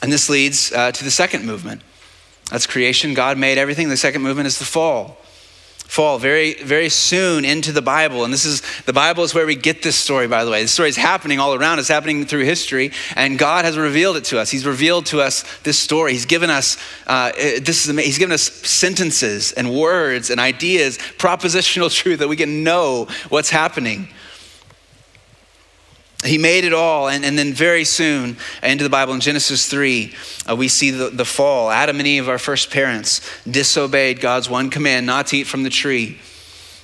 And 0.00 0.12
this 0.12 0.30
leads 0.30 0.70
to 0.70 0.92
the 1.02 1.10
second 1.10 1.44
movement. 1.44 1.82
That's 2.50 2.66
creation. 2.66 3.14
God 3.14 3.38
made 3.38 3.58
everything. 3.58 3.88
The 3.88 3.96
second 3.96 4.22
movement 4.22 4.46
is 4.46 4.58
the 4.58 4.64
fall. 4.64 5.16
fall 5.78 6.18
very, 6.18 6.54
very 6.54 6.88
soon 6.88 7.44
into 7.44 7.72
the 7.72 7.82
Bible. 7.82 8.24
And 8.24 8.32
this 8.32 8.44
is 8.44 8.62
the 8.84 8.92
Bible 8.92 9.24
is 9.24 9.34
where 9.34 9.46
we 9.46 9.56
get 9.56 9.82
this 9.82 9.96
story, 9.96 10.28
by 10.28 10.44
the 10.44 10.50
way. 10.50 10.62
This 10.62 10.72
story 10.72 10.88
is 10.88 10.96
happening 10.96 11.38
all 11.40 11.54
around, 11.54 11.78
it's 11.78 11.88
happening 11.88 12.26
through 12.26 12.44
history, 12.44 12.92
and 13.16 13.38
God 13.38 13.64
has 13.64 13.76
revealed 13.78 14.16
it 14.16 14.24
to 14.26 14.38
us. 14.38 14.50
He's 14.50 14.66
revealed 14.66 15.06
to 15.06 15.20
us 15.20 15.44
this 15.62 15.78
story. 15.78 16.12
He's 16.12 16.26
given 16.26 16.50
us 16.50 16.76
uh, 17.06 17.32
this 17.32 17.86
is 17.86 17.96
He's 17.96 18.18
given 18.18 18.32
us 18.32 18.42
sentences 18.42 19.52
and 19.52 19.74
words 19.74 20.30
and 20.30 20.40
ideas, 20.40 20.98
propositional 20.98 21.92
truth 21.94 22.18
that 22.18 22.28
we 22.28 22.36
can 22.36 22.62
know 22.62 23.06
what's 23.28 23.50
happening. 23.50 24.08
He 26.24 26.36
made 26.36 26.64
it 26.64 26.74
all, 26.74 27.08
and, 27.08 27.24
and 27.24 27.38
then 27.38 27.54
very 27.54 27.84
soon 27.84 28.36
into 28.62 28.84
the 28.84 28.90
Bible 28.90 29.14
in 29.14 29.20
Genesis 29.20 29.68
3, 29.68 30.14
uh, 30.50 30.54
we 30.54 30.68
see 30.68 30.90
the, 30.90 31.08
the 31.08 31.24
fall. 31.24 31.70
Adam 31.70 31.98
and 31.98 32.06
Eve, 32.06 32.28
our 32.28 32.38
first 32.38 32.70
parents, 32.70 33.22
disobeyed 33.50 34.20
God's 34.20 34.48
one 34.50 34.68
command 34.68 35.06
not 35.06 35.28
to 35.28 35.38
eat 35.38 35.46
from 35.46 35.62
the 35.62 35.70
tree. 35.70 36.18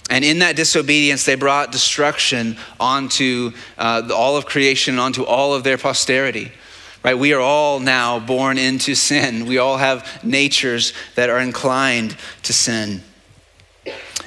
And 0.08 0.24
in 0.24 0.38
that 0.38 0.56
disobedience, 0.56 1.24
they 1.24 1.34
brought 1.34 1.70
destruction 1.70 2.56
onto 2.80 3.52
uh, 3.76 4.08
all 4.14 4.38
of 4.38 4.46
creation, 4.46 4.94
and 4.94 5.00
onto 5.00 5.24
all 5.24 5.52
of 5.52 5.64
their 5.64 5.76
posterity. 5.76 6.52
Right? 7.04 7.18
We 7.18 7.34
are 7.34 7.40
all 7.40 7.78
now 7.78 8.18
born 8.18 8.56
into 8.56 8.94
sin. 8.94 9.46
We 9.46 9.58
all 9.58 9.76
have 9.76 10.24
natures 10.24 10.92
that 11.14 11.28
are 11.28 11.38
inclined 11.38 12.16
to 12.44 12.52
sin. 12.52 13.02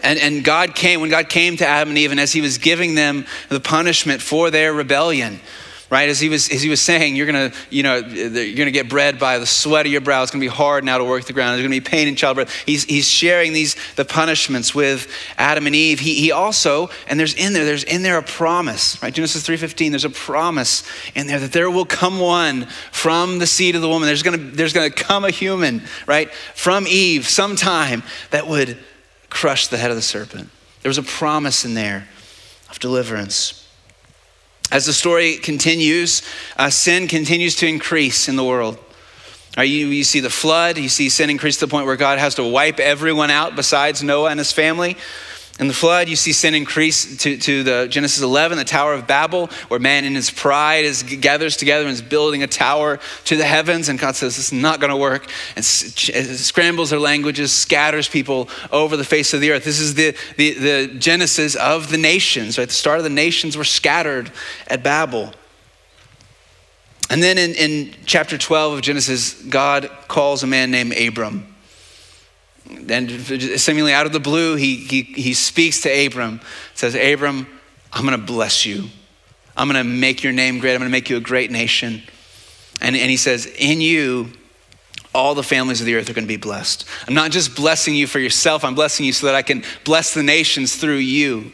And, 0.03 0.17
and 0.19 0.43
God 0.43 0.75
came, 0.75 1.01
when 1.01 1.09
God 1.09 1.29
came 1.29 1.57
to 1.57 1.67
Adam 1.67 1.89
and 1.89 1.97
Eve, 1.97 2.11
and 2.11 2.19
as 2.19 2.31
he 2.31 2.41
was 2.41 2.57
giving 2.57 2.95
them 2.95 3.25
the 3.49 3.59
punishment 3.59 4.21
for 4.21 4.49
their 4.49 4.73
rebellion, 4.73 5.39
right? 5.89 6.09
As 6.09 6.19
he 6.19 6.29
was, 6.29 6.49
as 6.49 6.61
he 6.61 6.69
was 6.69 6.81
saying, 6.81 7.15
you're 7.15 7.25
gonna, 7.25 7.51
you 7.69 7.83
know, 7.83 7.97
you're 7.97 8.55
gonna 8.55 8.71
get 8.71 8.89
bread 8.89 9.19
by 9.19 9.39
the 9.39 9.45
sweat 9.45 9.85
of 9.85 9.91
your 9.91 10.01
brow. 10.01 10.21
It's 10.21 10.31
gonna 10.31 10.41
be 10.41 10.47
hard 10.47 10.83
now 10.83 10.99
to 10.99 11.03
work 11.03 11.25
the 11.25 11.33
ground. 11.33 11.53
There's 11.53 11.63
gonna 11.63 11.75
be 11.75 11.81
pain 11.81 12.07
in 12.07 12.15
childbirth. 12.15 12.53
He's, 12.65 12.83
he's 12.83 13.07
sharing 13.07 13.53
these 13.53 13.75
the 13.95 14.05
punishments 14.05 14.75
with 14.75 15.11
Adam 15.37 15.65
and 15.65 15.75
Eve. 15.75 15.99
He, 15.99 16.15
he 16.15 16.31
also, 16.31 16.89
and 17.07 17.19
there's 17.19 17.33
in 17.33 17.53
there, 17.53 17.65
there's 17.65 17.83
in 17.83 18.03
there 18.03 18.17
a 18.17 18.23
promise, 18.23 19.01
right? 19.01 19.13
Genesis 19.13 19.47
3:15. 19.47 19.89
There's 19.89 20.05
a 20.05 20.09
promise 20.09 20.83
in 21.15 21.27
there 21.27 21.39
that 21.39 21.51
there 21.51 21.71
will 21.71 21.85
come 21.85 22.19
one 22.19 22.67
from 22.91 23.39
the 23.39 23.47
seed 23.47 23.75
of 23.75 23.81
the 23.81 23.89
woman. 23.89 24.05
There's 24.07 24.23
gonna, 24.23 24.37
there's 24.37 24.73
gonna 24.73 24.91
come 24.91 25.25
a 25.25 25.31
human, 25.31 25.81
right, 26.05 26.31
from 26.53 26.85
Eve 26.87 27.27
sometime 27.27 28.03
that 28.29 28.47
would 28.47 28.77
crush 29.29 29.67
the 29.67 29.77
head 29.77 29.89
of 29.89 29.95
the 29.95 30.01
serpent. 30.01 30.49
There 30.81 30.89
was 30.89 30.97
a 30.97 31.03
promise 31.03 31.65
in 31.65 31.73
there 31.73 32.07
of 32.69 32.79
deliverance. 32.79 33.67
As 34.71 34.85
the 34.85 34.93
story 34.93 35.37
continues, 35.37 36.21
uh, 36.57 36.69
sin 36.69 37.07
continues 37.07 37.55
to 37.57 37.67
increase 37.67 38.29
in 38.29 38.35
the 38.35 38.43
world. 38.43 38.77
You, 39.57 39.87
you 39.87 40.03
see 40.03 40.19
the 40.19 40.29
flood, 40.29 40.77
you 40.77 40.89
see 40.89 41.09
sin 41.09 41.29
increase 41.29 41.57
to 41.57 41.65
the 41.65 41.71
point 41.71 41.85
where 41.85 41.97
God 41.97 42.19
has 42.19 42.35
to 42.35 42.43
wipe 42.43 42.79
everyone 42.79 43.29
out 43.29 43.55
besides 43.55 44.01
Noah 44.03 44.29
and 44.29 44.39
his 44.39 44.53
family. 44.53 44.95
In 45.59 45.67
the 45.67 45.73
flood, 45.73 46.07
you 46.07 46.15
see 46.15 46.31
sin 46.31 46.55
increase 46.55 47.17
to, 47.17 47.35
to 47.35 47.63
the 47.63 47.87
Genesis 47.89 48.23
11, 48.23 48.57
the 48.57 48.63
Tower 48.63 48.93
of 48.93 49.05
Babel, 49.05 49.47
where 49.67 49.77
man 49.77 50.05
in 50.05 50.15
his 50.15 50.31
pride 50.31 50.85
is 50.85 51.03
gathers 51.03 51.57
together 51.57 51.83
and 51.83 51.91
is 51.91 52.01
building 52.01 52.43
a 52.43 52.47
tower 52.47 52.97
to 53.25 53.35
the 53.35 53.43
heavens. 53.43 53.89
And 53.89 53.99
God 53.99 54.15
says, 54.15 54.37
this 54.37 54.53
is 54.53 54.53
not 54.53 54.79
going 54.79 54.89
to 54.89 54.95
work. 54.95 55.29
And 55.57 55.65
scrambles 55.65 56.91
their 56.91 56.99
languages, 56.99 57.51
scatters 57.51 58.07
people 58.07 58.47
over 58.71 58.95
the 58.95 59.03
face 59.03 59.33
of 59.33 59.41
the 59.41 59.51
earth. 59.51 59.65
This 59.65 59.81
is 59.81 59.95
the, 59.95 60.15
the, 60.37 60.53
the 60.53 60.93
Genesis 60.97 61.57
of 61.57 61.91
the 61.91 61.97
nations, 61.97 62.57
right? 62.57 62.69
The 62.69 62.73
start 62.73 62.99
of 62.99 63.03
the 63.03 63.09
nations 63.09 63.57
were 63.57 63.65
scattered 63.65 64.31
at 64.67 64.81
Babel. 64.81 65.33
And 67.09 67.21
then 67.21 67.37
in, 67.37 67.55
in 67.55 67.95
chapter 68.05 68.37
12 68.37 68.75
of 68.75 68.81
Genesis, 68.81 69.33
God 69.33 69.91
calls 70.07 70.41
a 70.41 70.47
man 70.47 70.71
named 70.71 70.93
Abram. 70.97 71.53
Then, 72.69 73.09
seemingly 73.57 73.93
out 73.93 74.05
of 74.05 74.13
the 74.13 74.19
blue, 74.19 74.55
he, 74.55 74.75
he, 74.75 75.01
he 75.01 75.33
speaks 75.33 75.81
to 75.81 76.05
Abram, 76.05 76.39
says, 76.75 76.95
Abram, 76.95 77.47
I'm 77.91 78.05
going 78.05 78.19
to 78.19 78.23
bless 78.25 78.65
you. 78.65 78.89
I'm 79.57 79.67
going 79.67 79.83
to 79.83 79.89
make 79.89 80.23
your 80.23 80.33
name 80.33 80.59
great. 80.59 80.73
I'm 80.73 80.79
going 80.79 80.89
to 80.89 80.91
make 80.91 81.09
you 81.09 81.17
a 81.17 81.21
great 81.21 81.51
nation. 81.51 82.03
And, 82.79 82.95
and 82.95 83.09
he 83.09 83.17
says, 83.17 83.45
In 83.45 83.81
you, 83.81 84.31
all 85.13 85.33
the 85.33 85.43
families 85.43 85.81
of 85.81 85.85
the 85.85 85.95
earth 85.95 86.09
are 86.09 86.13
going 86.13 86.25
to 86.25 86.29
be 86.29 86.37
blessed. 86.37 86.85
I'm 87.07 87.13
not 87.15 87.31
just 87.31 87.55
blessing 87.55 87.95
you 87.95 88.07
for 88.07 88.19
yourself, 88.19 88.63
I'm 88.63 88.75
blessing 88.75 89.05
you 89.05 89.13
so 89.13 89.25
that 89.25 89.35
I 89.35 89.41
can 89.41 89.63
bless 89.83 90.13
the 90.13 90.23
nations 90.23 90.75
through 90.75 90.97
you. 90.97 91.51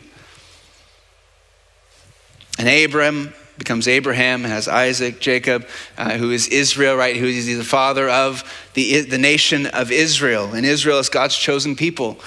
And 2.60 2.68
Abram 2.68 3.34
becomes 3.58 3.88
Abraham, 3.88 4.44
has 4.44 4.68
Isaac, 4.68 5.20
Jacob, 5.20 5.68
uh, 5.98 6.18
who 6.18 6.32
is 6.32 6.48
Israel, 6.48 6.96
right? 6.96 7.16
Who 7.16 7.26
is 7.26 7.46
the 7.46 7.64
father 7.64 8.10
of 8.10 8.44
the, 8.74 9.02
the 9.02 9.18
nation 9.18 9.66
of 9.68 9.92
Israel. 9.92 10.54
And 10.54 10.66
Israel 10.66 11.00
is 11.00 11.10
God's 11.10 11.38
chosen 11.38 11.76
people 11.76 12.20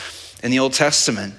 in 0.42 0.50
the 0.50 0.58
Old 0.58 0.73
Testament. 0.73 1.35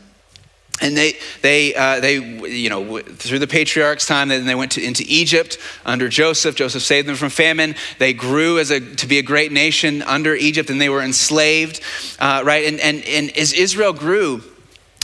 And 0.81 0.95
they, 0.95 1.13
they, 1.41 1.75
uh, 1.75 1.99
they, 1.99 2.15
you 2.15 2.69
know, 2.69 2.99
through 3.01 3.39
the 3.39 3.47
patriarchs' 3.47 4.05
time, 4.05 4.29
then 4.29 4.45
they 4.45 4.55
went 4.55 4.71
to, 4.73 4.81
into 4.81 5.03
Egypt 5.07 5.57
under 5.85 6.07
Joseph. 6.07 6.55
Joseph 6.55 6.83
saved 6.83 7.07
them 7.07 7.17
from 7.17 7.29
famine. 7.29 7.75
They 7.97 8.13
grew 8.13 8.59
as 8.59 8.71
a, 8.71 8.79
to 8.79 9.07
be 9.07 9.17
a 9.19 9.21
great 9.21 9.51
nation 9.51 10.01
under 10.03 10.35
Egypt, 10.35 10.69
and 10.69 10.79
they 10.79 10.87
were 10.87 11.01
enslaved, 11.01 11.81
uh, 12.19 12.43
right? 12.45 12.65
And, 12.65 12.79
and, 12.79 13.03
and 13.03 13.37
as 13.37 13.51
Israel 13.51 13.91
grew, 13.91 14.41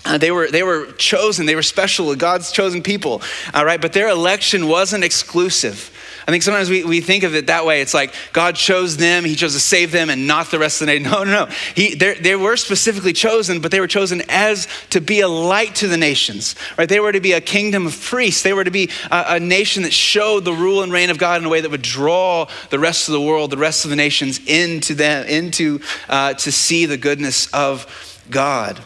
uh, 0.05 0.17
they, 0.17 0.31
were, 0.31 0.49
they 0.49 0.63
were 0.63 0.91
chosen, 0.93 1.45
they 1.45 1.55
were 1.55 1.63
special, 1.63 2.15
God's 2.15 2.51
chosen 2.51 2.83
people, 2.83 3.21
all 3.53 3.65
right? 3.65 3.81
But 3.81 3.93
their 3.93 4.09
election 4.09 4.67
wasn't 4.67 5.03
exclusive. 5.03 5.91
I 6.27 6.31
think 6.31 6.41
sometimes 6.41 6.69
we, 6.71 6.83
we 6.83 7.01
think 7.01 7.23
of 7.23 7.35
it 7.35 7.47
that 7.47 7.65
way. 7.65 7.81
It's 7.81 7.93
like 7.93 8.13
God 8.33 8.55
chose 8.55 8.97
them, 8.97 9.25
He 9.25 9.35
chose 9.35 9.53
to 9.53 9.59
save 9.59 9.91
them, 9.91 10.09
and 10.09 10.25
not 10.25 10.49
the 10.49 10.57
rest 10.57 10.81
of 10.81 10.87
the 10.87 10.93
nation. 10.93 11.11
No, 11.15 11.23
no, 11.23 11.45
no. 11.45 11.51
He, 11.75 11.93
they 11.93 12.35
were 12.35 12.57
specifically 12.57 13.13
chosen, 13.13 13.61
but 13.61 13.71
they 13.71 13.79
were 13.79 13.87
chosen 13.87 14.23
as 14.27 14.67
to 14.89 14.99
be 14.99 15.21
a 15.21 15.27
light 15.27 15.75
to 15.75 15.87
the 15.87 15.97
nations, 15.97 16.55
right? 16.77 16.89
They 16.89 16.99
were 16.99 17.11
to 17.11 17.19
be 17.19 17.33
a 17.33 17.41
kingdom 17.41 17.85
of 17.85 17.99
priests. 17.99 18.41
They 18.41 18.53
were 18.53 18.63
to 18.63 18.71
be 18.71 18.89
a, 19.11 19.25
a 19.29 19.39
nation 19.39 19.83
that 19.83 19.93
showed 19.93 20.45
the 20.45 20.53
rule 20.53 20.81
and 20.81 20.91
reign 20.91 21.09
of 21.09 21.17
God 21.17 21.41
in 21.41 21.45
a 21.45 21.49
way 21.49 21.61
that 21.61 21.69
would 21.69 21.81
draw 21.81 22.47
the 22.69 22.79
rest 22.79 23.07
of 23.07 23.13
the 23.13 23.21
world, 23.21 23.51
the 23.51 23.57
rest 23.57 23.85
of 23.85 23.91
the 23.91 23.95
nations 23.95 24.39
into 24.47 24.95
them, 24.95 25.25
into 25.27 25.79
uh, 26.09 26.33
to 26.33 26.51
see 26.51 26.85
the 26.85 26.97
goodness 26.97 27.53
of 27.53 27.85
God. 28.29 28.81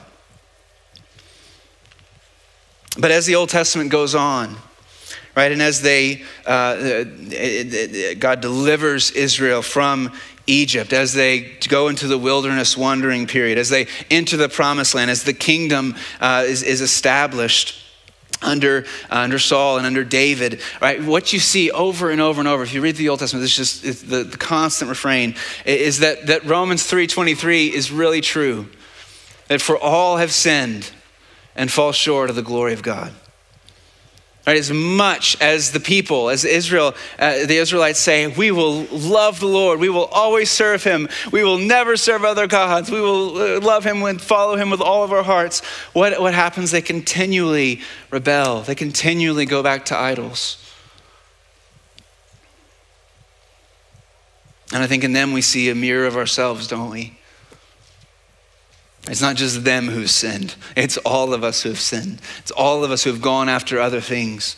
But 2.99 3.11
as 3.11 3.25
the 3.25 3.35
Old 3.35 3.49
Testament 3.49 3.91
goes 3.91 4.13
on, 4.13 4.57
right, 5.35 5.51
and 5.51 5.61
as 5.61 5.81
they, 5.81 6.23
uh, 6.45 7.03
God 8.15 8.41
delivers 8.41 9.11
Israel 9.11 9.61
from 9.61 10.13
Egypt, 10.47 10.91
as 10.91 11.13
they 11.13 11.57
go 11.67 11.87
into 11.87 12.07
the 12.07 12.17
wilderness 12.17 12.75
wandering 12.75 13.27
period, 13.27 13.57
as 13.57 13.69
they 13.69 13.87
enter 14.09 14.35
the 14.35 14.49
promised 14.49 14.95
land, 14.95 15.09
as 15.09 15.23
the 15.23 15.33
kingdom 15.33 15.95
uh, 16.19 16.43
is, 16.45 16.63
is 16.63 16.81
established 16.81 17.75
under, 18.41 18.85
uh, 19.11 19.17
under 19.17 19.39
Saul 19.39 19.77
and 19.77 19.85
under 19.85 20.03
David, 20.03 20.61
right? 20.81 21.01
What 21.03 21.33
you 21.33 21.39
see 21.39 21.71
over 21.71 22.09
and 22.09 22.19
over 22.19 22.41
and 22.41 22.47
over, 22.47 22.63
if 22.63 22.73
you 22.73 22.81
read 22.81 22.95
the 22.95 23.09
Old 23.09 23.19
Testament, 23.19 23.45
it's 23.45 23.55
just 23.55 24.09
the, 24.09 24.23
the 24.23 24.37
constant 24.37 24.89
refrain 24.89 25.35
is 25.65 25.99
that, 25.99 26.27
that 26.27 26.45
Romans 26.45 26.83
3.23 26.83 27.71
is 27.71 27.91
really 27.91 28.21
true. 28.21 28.67
That 29.47 29.61
for 29.61 29.77
all 29.77 30.17
have 30.17 30.31
sinned 30.31 30.91
and 31.55 31.71
fall 31.71 31.91
short 31.91 32.29
of 32.29 32.35
the 32.35 32.41
glory 32.41 32.73
of 32.73 32.83
God. 32.83 33.13
Right, 34.47 34.57
as 34.57 34.71
much 34.71 35.39
as 35.41 35.73
the 35.73 35.79
people, 35.79 36.29
as 36.29 36.43
Israel, 36.43 36.95
uh, 37.19 37.45
the 37.45 37.57
Israelites 37.57 37.99
say, 37.99 38.25
we 38.25 38.49
will 38.49 38.85
love 38.85 39.39
the 39.39 39.47
Lord, 39.47 39.79
we 39.79 39.89
will 39.89 40.05
always 40.05 40.49
serve 40.49 40.83
him, 40.83 41.07
we 41.31 41.43
will 41.43 41.59
never 41.59 41.95
serve 41.95 42.23
other 42.23 42.47
gods, 42.47 42.89
we 42.89 42.99
will 42.99 43.37
uh, 43.37 43.59
love 43.59 43.83
him 43.83 44.01
and 44.01 44.19
follow 44.19 44.55
him 44.55 44.71
with 44.71 44.81
all 44.81 45.03
of 45.03 45.13
our 45.13 45.21
hearts. 45.21 45.59
What, 45.93 46.19
what 46.19 46.33
happens? 46.33 46.71
They 46.71 46.81
continually 46.81 47.81
rebel, 48.09 48.61
they 48.61 48.73
continually 48.73 49.45
go 49.45 49.61
back 49.61 49.85
to 49.85 49.95
idols. 49.95 50.57
And 54.73 54.81
I 54.81 54.87
think 54.87 55.03
in 55.03 55.13
them 55.13 55.31
we 55.31 55.41
see 55.41 55.69
a 55.69 55.75
mirror 55.75 56.07
of 56.07 56.15
ourselves, 56.15 56.67
don't 56.67 56.89
we? 56.89 57.18
It's 59.07 59.21
not 59.21 59.35
just 59.35 59.63
them 59.63 59.87
who've 59.87 60.09
sinned, 60.09 60.55
it's 60.75 60.97
all 60.97 61.33
of 61.33 61.43
us 61.43 61.63
who 61.63 61.69
have 61.69 61.79
sinned. 61.79 62.19
It's 62.39 62.51
all 62.51 62.83
of 62.83 62.91
us 62.91 63.03
who 63.03 63.11
have 63.11 63.21
gone 63.21 63.49
after 63.49 63.79
other 63.79 64.01
things. 64.01 64.55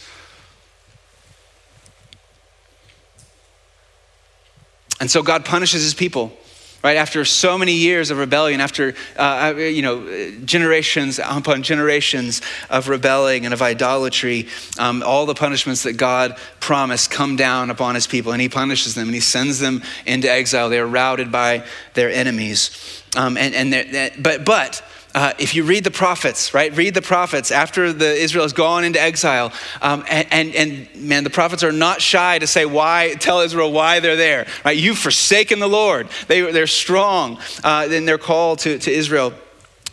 And 5.00 5.10
so 5.10 5.24
God 5.24 5.46
punishes 5.46 5.84
his 5.84 5.96
people 5.96 6.38
right? 6.84 6.98
After 6.98 7.24
so 7.26 7.58
many 7.58 7.74
years 7.74 8.12
of 8.12 8.18
rebellion 8.18 8.62
after 8.62 8.94
uh, 9.18 9.54
you 9.58 9.82
know 9.82 10.32
generations 10.46 11.20
upon 11.20 11.64
generations 11.64 12.42
of 12.70 12.90
rebelling 12.90 13.46
and 13.46 13.54
of 13.54 13.62
idolatry 13.62 14.48
um, 14.80 15.04
all 15.04 15.26
the 15.26 15.36
punishments 15.36 15.84
that 15.84 15.94
god 15.94 16.38
promised 16.60 17.12
come 17.12 17.36
down 17.36 17.70
upon 17.70 17.96
his 17.96 18.08
people 18.08 18.32
and 18.32 18.42
he 18.42 18.50
punishes 18.50 18.96
them 18.96 19.08
and 19.08 19.16
he 19.16 19.20
sends 19.20 19.60
them 19.60 19.82
into 20.06 20.30
exile. 20.30 20.70
They 20.70 20.80
are 20.80 20.88
routed 20.88 21.32
by 21.32 21.66
their 21.94 22.10
enemies. 22.10 23.04
Um, 23.16 23.38
and, 23.38 23.54
and 23.54 24.24
but, 24.24 24.46
but 24.46 24.84
uh, 25.14 25.34
if 25.40 25.56
you 25.56 25.64
read 25.64 25.84
the 25.84 25.92
prophets, 25.92 26.54
right? 26.54 26.76
Read 26.76 26.94
the 26.94 27.02
prophets 27.02 27.52
after 27.52 27.94
the 27.94 28.14
Israel 28.14 28.44
has 28.46 28.54
gone 28.54 28.84
into 28.84 29.00
exile, 29.02 29.52
um, 29.82 30.04
and, 30.10 30.28
and, 30.32 30.56
and 30.56 30.96
man, 30.96 31.24
the 31.24 31.30
prophets 31.30 31.64
are 31.64 31.72
not 31.72 32.02
shy 32.02 32.40
to 32.40 32.48
say 32.48 32.66
why, 32.66 33.16
tell 33.20 33.42
Israel 33.42 33.72
why 33.72 34.00
they're 34.00 34.16
there, 34.16 34.48
right? 34.66 34.78
You've 34.78 34.98
forsaken 34.98 35.60
the 35.60 35.70
Lord. 35.70 36.08
They, 36.28 36.52
they're 36.52 36.68
strong 36.68 37.40
uh, 37.64 37.88
in 37.92 38.06
their 38.06 38.18
call 38.18 38.56
to, 38.58 38.78
to 38.80 38.92
Israel. 38.92 39.34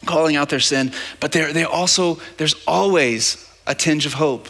calling 0.07 0.37
out 0.37 0.49
their 0.49 0.61
sin, 0.61 0.93
but 1.21 1.33
there 1.33 1.53
they 1.53 1.65
also 1.65 2.19
there's 2.37 2.55
always 2.67 3.37
a 3.67 3.75
tinge 3.75 4.07
of 4.07 4.15
hope. 4.15 4.49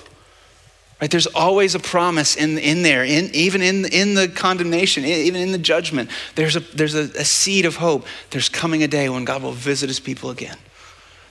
Right? 1.01 1.11
There's 1.11 1.29
always 1.29 1.75
a 1.75 1.79
promise 1.79 2.35
in, 2.35 2.59
in 2.59 2.83
there, 2.83 3.05
in, 3.05 3.31
even 3.33 3.63
in, 3.63 3.85
in 3.87 4.15
the 4.15 4.29
condemnation, 4.29 5.05
even 5.05 5.41
in 5.41 5.53
the 5.53 5.59
judgment. 5.59 6.11
There's, 6.35 6.57
a, 6.57 6.61
there's 6.61 6.95
a, 6.95 7.03
a 7.03 7.25
seed 7.25 7.67
of 7.67 7.77
hope. 7.77 8.07
There's 8.31 8.49
coming 8.49 8.83
a 8.83 8.89
day 8.89 9.09
when 9.09 9.25
God 9.25 9.43
will 9.43 9.53
visit 9.53 9.89
his 9.89 10.01
people 10.01 10.31
again. 10.31 10.57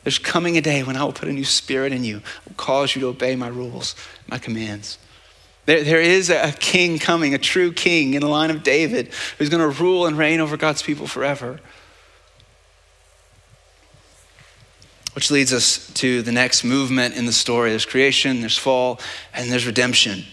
There's 0.03 0.19
coming 0.19 0.57
a 0.57 0.61
day 0.61 0.83
when 0.83 0.95
I 0.95 1.03
will 1.03 1.11
put 1.11 1.27
a 1.27 1.33
new 1.33 1.43
spirit 1.43 1.91
in 1.91 2.05
you, 2.05 2.21
will 2.47 2.55
cause 2.55 2.95
you 2.95 3.01
to 3.01 3.07
obey 3.07 3.35
my 3.35 3.49
rules, 3.49 3.93
my 4.27 4.37
commands. 4.37 4.97
There, 5.65 5.83
there 5.83 5.99
is 5.99 6.29
a 6.29 6.53
king 6.53 6.97
coming, 6.97 7.33
a 7.33 7.37
true 7.37 7.73
king 7.73 8.13
in 8.13 8.21
the 8.21 8.29
line 8.29 8.51
of 8.51 8.63
David, 8.63 9.11
who's 9.37 9.49
going 9.49 9.59
to 9.59 9.83
rule 9.83 10.05
and 10.05 10.17
reign 10.17 10.39
over 10.39 10.55
God's 10.55 10.81
people 10.81 11.07
forever. 11.07 11.59
Which 15.17 15.31
leads 15.31 15.51
us 15.51 15.91
to 15.93 16.21
the 16.21 16.31
next 16.31 16.63
movement 16.63 17.15
in 17.17 17.25
the 17.25 17.33
story 17.33 17.71
there's 17.71 17.87
creation, 17.87 18.41
there's 18.41 18.55
fall, 18.55 18.99
and 19.33 19.51
there's 19.51 19.65
redemption. 19.65 20.23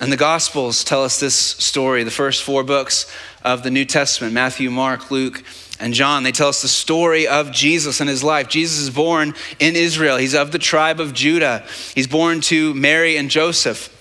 And 0.00 0.12
the 0.12 0.16
Gospels 0.16 0.84
tell 0.84 1.02
us 1.02 1.18
this 1.18 1.34
story, 1.34 2.04
the 2.04 2.10
first 2.12 2.44
four 2.44 2.62
books 2.62 3.12
of 3.42 3.64
the 3.64 3.70
New 3.72 3.84
Testament 3.84 4.32
Matthew, 4.32 4.70
Mark, 4.70 5.10
Luke, 5.10 5.42
and 5.80 5.92
John. 5.92 6.22
They 6.22 6.30
tell 6.30 6.46
us 6.46 6.62
the 6.62 6.68
story 6.68 7.26
of 7.26 7.50
Jesus 7.50 8.00
and 8.00 8.08
his 8.08 8.22
life. 8.22 8.48
Jesus 8.48 8.78
is 8.78 8.90
born 8.90 9.34
in 9.58 9.74
Israel, 9.74 10.18
he's 10.18 10.36
of 10.36 10.52
the 10.52 10.60
tribe 10.60 11.00
of 11.00 11.12
Judah. 11.12 11.64
He's 11.92 12.06
born 12.06 12.42
to 12.42 12.72
Mary 12.74 13.16
and 13.16 13.28
Joseph. 13.28 13.99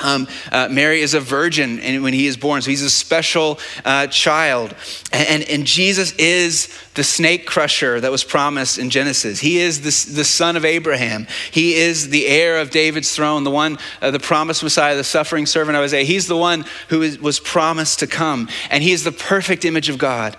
Um, 0.00 0.28
uh, 0.52 0.68
Mary 0.70 1.00
is 1.00 1.14
a 1.14 1.20
virgin 1.20 2.02
when 2.02 2.12
he 2.12 2.26
is 2.26 2.36
born, 2.36 2.60
so 2.60 2.70
he's 2.70 2.82
a 2.82 2.90
special 2.90 3.58
uh, 3.82 4.06
child. 4.08 4.74
And, 5.10 5.28
and, 5.28 5.50
and, 5.50 5.66
Jesus 5.66 6.12
is 6.16 6.68
the 6.94 7.02
snake 7.02 7.46
crusher 7.46 7.98
that 8.00 8.10
was 8.10 8.22
promised 8.22 8.76
in 8.76 8.90
Genesis. 8.90 9.40
He 9.40 9.58
is 9.58 9.78
the, 9.78 10.14
the 10.14 10.24
son 10.24 10.54
of 10.56 10.66
Abraham. 10.66 11.26
He 11.50 11.74
is 11.76 12.10
the 12.10 12.26
heir 12.26 12.60
of 12.60 12.70
David's 12.70 13.14
throne, 13.16 13.44
the 13.44 13.50
one, 13.50 13.78
uh, 14.02 14.10
the 14.10 14.18
promised 14.18 14.62
Messiah, 14.62 14.96
the 14.96 15.04
suffering 15.04 15.46
servant 15.46 15.78
of 15.78 15.84
Isaiah. 15.84 16.04
He's 16.04 16.26
the 16.26 16.36
one 16.36 16.66
who 16.88 17.00
is, 17.00 17.18
was 17.18 17.40
promised 17.40 18.00
to 18.00 18.06
come, 18.06 18.50
and 18.70 18.82
he 18.82 18.92
is 18.92 19.02
the 19.02 19.12
perfect 19.12 19.64
image 19.64 19.88
of 19.88 19.96
God. 19.96 20.36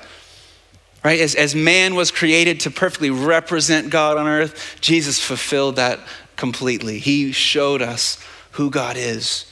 Right? 1.03 1.19
As, 1.19 1.33
as 1.33 1.55
man 1.55 1.95
was 1.95 2.11
created 2.11 2.59
to 2.61 2.71
perfectly 2.71 3.09
represent 3.09 3.89
God 3.89 4.17
on 4.17 4.27
earth, 4.27 4.77
Jesus 4.81 5.19
fulfilled 5.19 5.77
that 5.77 5.99
completely. 6.35 6.99
He 6.99 7.31
showed 7.31 7.81
us 7.81 8.23
who 8.57 8.71
God 8.71 8.97
is. 8.97 9.45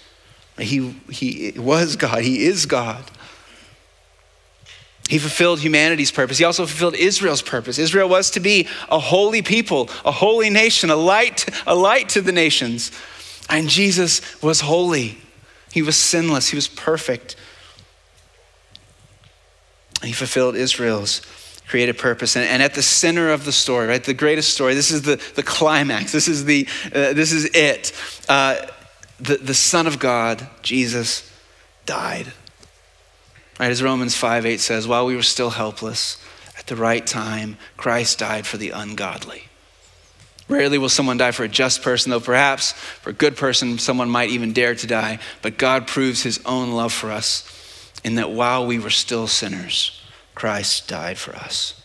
He, 0.58 0.96
he 1.10 1.54
was 1.58 1.96
God, 1.96 2.24
He 2.24 2.46
is 2.46 2.66
God. 2.66 3.04
He 5.08 5.20
fulfilled 5.20 5.60
humanity's 5.60 6.12
purpose. 6.12 6.40
He 6.40 6.46
also 6.46 6.66
fulfilled 6.66 6.96
Israel's 6.96 7.44
purpose. 7.44 7.78
Israel 7.78 8.10
was 8.10 8.32
to 8.32 8.40
be 8.40 8.68
a 8.90 8.98
holy 8.98 9.44
people, 9.44 9.88
a 10.04 10.12
holy 10.12 10.50
nation, 10.50 10.90
a 10.90 10.96
light, 10.96 11.46
a 11.68 11.76
light 11.76 12.10
to 12.10 12.22
the 12.22 12.32
nations. 12.32 12.92
And 13.48 13.70
Jesus 13.70 14.42
was 14.42 14.62
holy. 14.62 15.20
He 15.72 15.84
was 15.84 15.96
sinless. 15.96 16.48
He 16.48 16.56
was 16.56 16.68
perfect. 16.68 17.36
He 20.04 20.12
fulfilled 20.12 20.56
Israel's 20.56 21.22
created 21.68 22.00
purpose. 22.00 22.36
And, 22.36 22.48
and, 22.48 22.64
at 22.64 22.74
the 22.74 22.82
center 22.82 23.30
of 23.30 23.46
the 23.46 23.52
story, 23.52 23.88
right, 23.88 24.04
the 24.04 24.14
greatest 24.14 24.54
story, 24.56 24.74
this 24.74 24.90
is 24.90 25.04
the, 25.04 25.22
the 25.36 25.44
climax, 25.44 26.12
this 26.12 26.28
is, 26.28 26.46
the, 26.46 26.68
uh, 26.88 27.14
this 27.14 27.32
is 27.32 27.46
it. 27.54 27.92
Uh, 28.28 28.68
the, 29.20 29.38
the 29.38 29.54
Son 29.54 29.88
of 29.88 30.00
God, 30.00 30.48
Jesus, 30.62 31.32
died. 31.86 32.34
Right, 33.60 33.72
as 33.72 33.82
Romans 33.82 34.16
5 34.16 34.46
8 34.46 34.60
says, 34.60 34.88
while 34.88 35.06
we 35.06 35.16
were 35.16 35.24
still 35.24 35.52
helpless, 35.52 36.22
at 36.58 36.68
the 36.68 36.76
right 36.76 37.06
time, 37.06 37.58
Christ 37.78 38.20
died 38.20 38.46
for 38.46 38.58
the 38.58 38.72
ungodly. 38.72 39.44
Rarely 40.48 40.78
will 40.78 40.90
someone 40.90 41.18
die 41.18 41.32
for 41.32 41.44
a 41.44 41.48
just 41.48 41.82
person, 41.82 42.12
though 42.12 42.20
perhaps 42.20 42.74
for 42.74 43.10
a 43.10 43.14
good 43.14 43.36
person, 43.36 43.80
someone 43.80 44.10
might 44.10 44.30
even 44.30 44.54
dare 44.54 44.76
to 44.76 44.88
die. 44.88 45.20
But 45.42 45.58
God 45.58 45.88
proves 45.88 46.22
his 46.22 46.40
own 46.46 46.72
love 46.72 46.94
for 46.94 47.12
us 47.12 47.92
in 48.04 48.16
that 48.16 48.32
while 48.32 48.66
we 48.66 48.78
were 48.78 48.92
still 48.92 49.28
sinners, 49.28 50.02
Christ 50.36 50.88
died 50.88 51.18
for 51.18 51.36
us. 51.36 51.82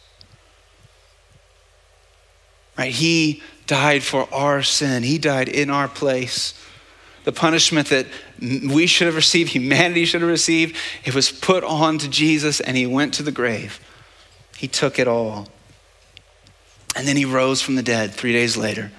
Right? 2.76 2.92
He 2.92 3.42
died 3.66 4.02
for 4.02 4.32
our 4.32 4.62
sin, 4.62 5.04
He 5.04 5.16
died 5.16 5.48
in 5.48 5.70
our 5.70 5.88
place 5.88 6.54
the 7.24 7.32
punishment 7.32 7.88
that 7.88 8.06
we 8.40 8.86
should 8.86 9.06
have 9.06 9.16
received, 9.16 9.50
humanity 9.52 10.04
should 10.04 10.20
have 10.20 10.30
received, 10.30 10.76
it 11.04 11.14
was 11.14 11.30
put 11.30 11.64
on 11.64 11.98
to 11.98 12.08
Jesus 12.08 12.60
and 12.60 12.76
he 12.76 12.86
went 12.86 13.14
to 13.14 13.22
the 13.22 13.32
grave. 13.32 13.80
He 14.56 14.68
took 14.68 14.98
it 14.98 15.08
all. 15.08 15.48
And 16.96 17.06
then 17.06 17.16
he 17.16 17.24
rose 17.24 17.62
from 17.62 17.76
the 17.76 17.82
dead 17.82 18.12
three 18.12 18.32
days 18.32 18.56
later. 18.56 18.90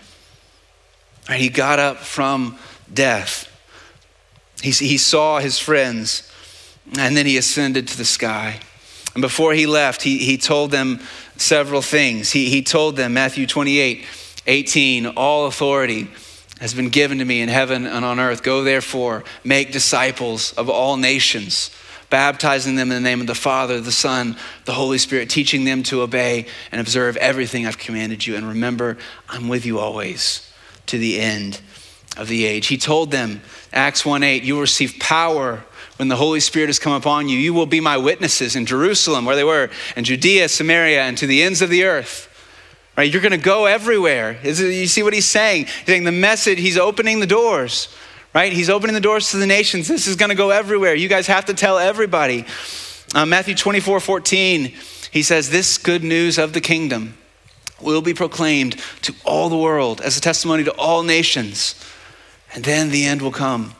Right, 1.29 1.39
he 1.39 1.49
got 1.49 1.77
up 1.77 1.97
from 1.97 2.57
death. 2.91 3.47
He, 4.61 4.71
he 4.71 4.97
saw 4.97 5.39
his 5.39 5.59
friends 5.59 6.31
and 6.97 7.15
then 7.15 7.25
he 7.25 7.37
ascended 7.37 7.87
to 7.89 7.97
the 7.97 8.05
sky. 8.05 8.59
And 9.13 9.21
before 9.21 9.53
he 9.53 9.65
left, 9.65 10.03
he, 10.03 10.19
he 10.19 10.37
told 10.37 10.71
them 10.71 10.99
several 11.35 11.81
things. 11.81 12.31
He, 12.31 12.49
he 12.49 12.61
told 12.61 12.95
them, 12.95 13.13
Matthew 13.13 13.45
28 13.45 14.05
18, 14.47 15.05
all 15.05 15.45
authority 15.45 16.07
has 16.61 16.75
been 16.75 16.89
given 16.89 17.17
to 17.17 17.25
me 17.25 17.41
in 17.41 17.49
heaven 17.49 17.87
and 17.87 18.05
on 18.05 18.19
earth. 18.19 18.43
Go 18.43 18.63
therefore, 18.63 19.23
make 19.43 19.71
disciples 19.71 20.53
of 20.53 20.69
all 20.69 20.95
nations, 20.95 21.71
baptizing 22.11 22.75
them 22.75 22.91
in 22.91 23.03
the 23.03 23.09
name 23.09 23.19
of 23.19 23.25
the 23.25 23.35
Father, 23.35 23.81
the 23.81 23.91
Son, 23.91 24.37
the 24.65 24.73
Holy 24.73 24.99
Spirit, 24.99 25.27
teaching 25.27 25.65
them 25.65 25.81
to 25.81 26.01
obey 26.01 26.45
and 26.71 26.79
observe 26.79 27.17
everything 27.17 27.65
I've 27.65 27.79
commanded 27.79 28.27
you. 28.27 28.35
And 28.35 28.47
remember, 28.47 28.97
I'm 29.27 29.47
with 29.47 29.65
you 29.65 29.79
always 29.79 30.47
to 30.85 30.99
the 30.99 31.19
end 31.19 31.59
of 32.15 32.27
the 32.27 32.45
age. 32.45 32.67
He 32.67 32.77
told 32.77 33.09
them, 33.09 33.41
Acts 33.73 34.05
1 34.05 34.21
8, 34.21 34.43
you 34.43 34.53
will 34.53 34.61
receive 34.61 34.99
power 34.99 35.63
when 35.97 36.09
the 36.09 36.15
Holy 36.15 36.39
Spirit 36.39 36.67
has 36.67 36.77
come 36.77 36.93
upon 36.93 37.27
you. 37.27 37.39
You 37.39 37.55
will 37.55 37.65
be 37.65 37.79
my 37.79 37.97
witnesses 37.97 38.55
in 38.55 38.67
Jerusalem, 38.67 39.25
where 39.25 39.35
they 39.35 39.43
were, 39.43 39.71
and 39.95 40.05
Judea, 40.05 40.47
Samaria, 40.47 41.01
and 41.01 41.17
to 41.17 41.25
the 41.25 41.41
ends 41.41 41.63
of 41.63 41.69
the 41.71 41.85
earth. 41.85 42.27
Right? 42.97 43.11
You're 43.11 43.21
going 43.21 43.31
to 43.31 43.37
go 43.37 43.65
everywhere. 43.65 44.37
You 44.43 44.87
see 44.87 45.03
what 45.03 45.13
he's 45.13 45.25
saying? 45.25 45.65
He's 45.65 45.85
saying 45.85 46.03
the 46.03 46.11
message, 46.11 46.59
he's 46.59 46.77
opening 46.77 47.19
the 47.19 47.27
doors, 47.27 47.87
right? 48.33 48.51
He's 48.51 48.69
opening 48.69 48.93
the 48.93 49.01
doors 49.01 49.31
to 49.31 49.37
the 49.37 49.47
nations. 49.47 49.87
This 49.87 50.07
is 50.07 50.15
going 50.15 50.29
to 50.29 50.35
go 50.35 50.49
everywhere. 50.49 50.93
You 50.93 51.07
guys 51.07 51.27
have 51.27 51.45
to 51.45 51.53
tell 51.53 51.79
everybody. 51.79 52.45
Uh, 53.15 53.25
Matthew 53.25 53.55
24 53.55 53.99
14, 53.99 54.73
he 55.11 55.23
says, 55.23 55.49
This 55.49 55.77
good 55.77 56.03
news 56.03 56.37
of 56.37 56.53
the 56.53 56.61
kingdom 56.61 57.17
will 57.81 58.01
be 58.01 58.13
proclaimed 58.13 58.77
to 59.01 59.13
all 59.25 59.49
the 59.49 59.57
world 59.57 60.01
as 60.01 60.17
a 60.17 60.21
testimony 60.21 60.63
to 60.63 60.71
all 60.73 61.03
nations, 61.03 61.75
and 62.53 62.63
then 62.63 62.89
the 62.89 63.05
end 63.05 63.21
will 63.21 63.31
come. 63.31 63.73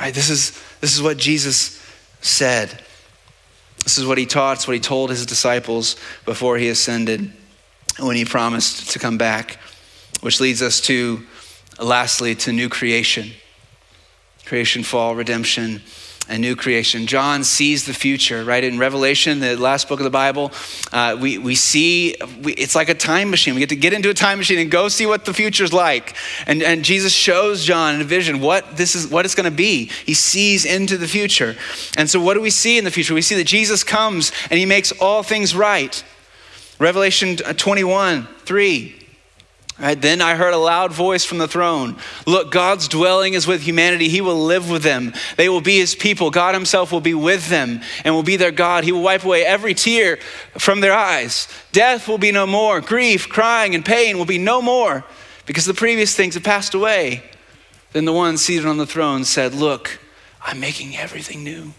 Right? 0.00 0.14
This 0.14 0.30
is, 0.30 0.60
this 0.80 0.94
is 0.94 1.02
what 1.02 1.16
Jesus 1.16 1.82
said. 2.20 2.82
This 3.88 3.96
is 3.96 4.04
what 4.04 4.18
he 4.18 4.26
taught, 4.26 4.58
it's 4.58 4.68
what 4.68 4.74
he 4.74 4.80
told 4.80 5.08
his 5.08 5.24
disciples 5.24 5.96
before 6.26 6.58
he 6.58 6.68
ascended 6.68 7.32
when 7.98 8.16
he 8.16 8.26
promised 8.26 8.90
to 8.90 8.98
come 8.98 9.16
back, 9.16 9.58
which 10.20 10.40
leads 10.40 10.60
us 10.60 10.82
to, 10.82 11.24
lastly, 11.80 12.34
to 12.34 12.52
new 12.52 12.68
creation. 12.68 13.30
Creation, 14.44 14.82
fall, 14.82 15.14
redemption, 15.14 15.80
a 16.28 16.38
new 16.38 16.54
creation. 16.54 17.06
John 17.06 17.42
sees 17.44 17.86
the 17.86 17.94
future, 17.94 18.44
right? 18.44 18.62
In 18.62 18.78
Revelation, 18.78 19.40
the 19.40 19.56
last 19.56 19.88
book 19.88 20.00
of 20.00 20.04
the 20.04 20.10
Bible, 20.10 20.52
uh, 20.92 21.16
we, 21.18 21.38
we 21.38 21.54
see 21.54 22.14
we, 22.42 22.52
it's 22.54 22.74
like 22.74 22.88
a 22.88 22.94
time 22.94 23.30
machine. 23.30 23.54
We 23.54 23.60
get 23.60 23.70
to 23.70 23.76
get 23.76 23.92
into 23.92 24.10
a 24.10 24.14
time 24.14 24.38
machine 24.38 24.58
and 24.58 24.70
go 24.70 24.88
see 24.88 25.06
what 25.06 25.24
the 25.24 25.32
future's 25.32 25.72
like. 25.72 26.14
And, 26.46 26.62
and 26.62 26.84
Jesus 26.84 27.12
shows 27.12 27.64
John 27.64 27.94
in 27.94 28.00
a 28.00 28.04
vision 28.04 28.40
what 28.40 28.76
this 28.76 28.94
is, 28.94 29.08
what 29.08 29.24
it's 29.24 29.34
going 29.34 29.50
to 29.50 29.56
be. 29.56 29.90
He 30.04 30.14
sees 30.14 30.64
into 30.64 30.96
the 30.98 31.08
future. 31.08 31.56
And 31.96 32.10
so, 32.10 32.20
what 32.20 32.34
do 32.34 32.40
we 32.40 32.50
see 32.50 32.78
in 32.78 32.84
the 32.84 32.90
future? 32.90 33.14
We 33.14 33.22
see 33.22 33.36
that 33.36 33.46
Jesus 33.46 33.82
comes 33.82 34.32
and 34.50 34.58
he 34.58 34.66
makes 34.66 34.92
all 34.92 35.22
things 35.22 35.56
right. 35.56 36.04
Revelation 36.78 37.36
21 37.36 38.26
3. 38.26 38.97
Right, 39.80 40.00
then 40.00 40.20
I 40.20 40.34
heard 40.34 40.54
a 40.54 40.58
loud 40.58 40.92
voice 40.92 41.24
from 41.24 41.38
the 41.38 41.46
throne. 41.46 41.98
Look, 42.26 42.50
God's 42.50 42.88
dwelling 42.88 43.34
is 43.34 43.46
with 43.46 43.62
humanity. 43.62 44.08
He 44.08 44.20
will 44.20 44.44
live 44.44 44.68
with 44.68 44.82
them. 44.82 45.12
They 45.36 45.48
will 45.48 45.60
be 45.60 45.78
his 45.78 45.94
people. 45.94 46.32
God 46.32 46.54
himself 46.54 46.90
will 46.90 47.00
be 47.00 47.14
with 47.14 47.48
them 47.48 47.80
and 48.04 48.12
will 48.12 48.24
be 48.24 48.34
their 48.34 48.50
God. 48.50 48.82
He 48.82 48.90
will 48.90 49.02
wipe 49.02 49.22
away 49.22 49.46
every 49.46 49.74
tear 49.74 50.16
from 50.58 50.80
their 50.80 50.92
eyes. 50.92 51.46
Death 51.70 52.08
will 52.08 52.18
be 52.18 52.32
no 52.32 52.44
more. 52.44 52.80
Grief, 52.80 53.28
crying, 53.28 53.76
and 53.76 53.84
pain 53.84 54.18
will 54.18 54.24
be 54.24 54.38
no 54.38 54.60
more 54.60 55.04
because 55.46 55.64
the 55.64 55.74
previous 55.74 56.12
things 56.12 56.34
have 56.34 56.42
passed 56.42 56.74
away. 56.74 57.22
Then 57.92 58.04
the 58.04 58.12
one 58.12 58.36
seated 58.36 58.66
on 58.66 58.78
the 58.78 58.86
throne 58.86 59.24
said, 59.24 59.54
Look, 59.54 60.00
I'm 60.42 60.58
making 60.58 60.96
everything 60.96 61.44
new. 61.44 61.72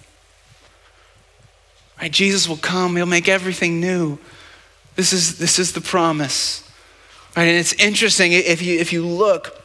Right, 2.02 2.12
Jesus 2.12 2.48
will 2.48 2.56
come, 2.56 2.96
he'll 2.96 3.06
make 3.06 3.28
everything 3.28 3.82
new. 3.82 4.20
This 4.96 5.12
is, 5.12 5.38
this 5.38 5.60
is 5.60 5.74
the 5.74 5.82
promise. 5.82 6.69
Right, 7.40 7.48
and 7.48 7.58
it's 7.58 7.72
interesting 7.72 8.34
if 8.34 8.62
you, 8.62 8.80
if 8.80 8.92
you 8.92 9.08
look 9.08 9.56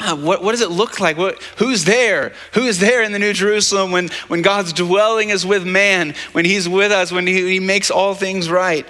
uh, 0.00 0.16
what, 0.16 0.42
what 0.42 0.50
does 0.50 0.62
it 0.62 0.70
look 0.70 0.98
like? 0.98 1.16
What, 1.16 1.40
who's 1.58 1.84
there? 1.84 2.32
Who 2.54 2.64
is 2.64 2.80
there 2.80 3.04
in 3.04 3.12
the 3.12 3.20
New 3.20 3.32
Jerusalem 3.32 3.92
when, 3.92 4.08
when 4.26 4.42
God's 4.42 4.72
dwelling 4.72 5.28
is 5.28 5.46
with 5.46 5.64
man, 5.64 6.16
when 6.32 6.44
He's 6.44 6.68
with 6.68 6.90
us, 6.90 7.12
when 7.12 7.28
He, 7.28 7.52
he 7.52 7.60
makes 7.60 7.88
all 7.88 8.14
things 8.14 8.50
right? 8.50 8.84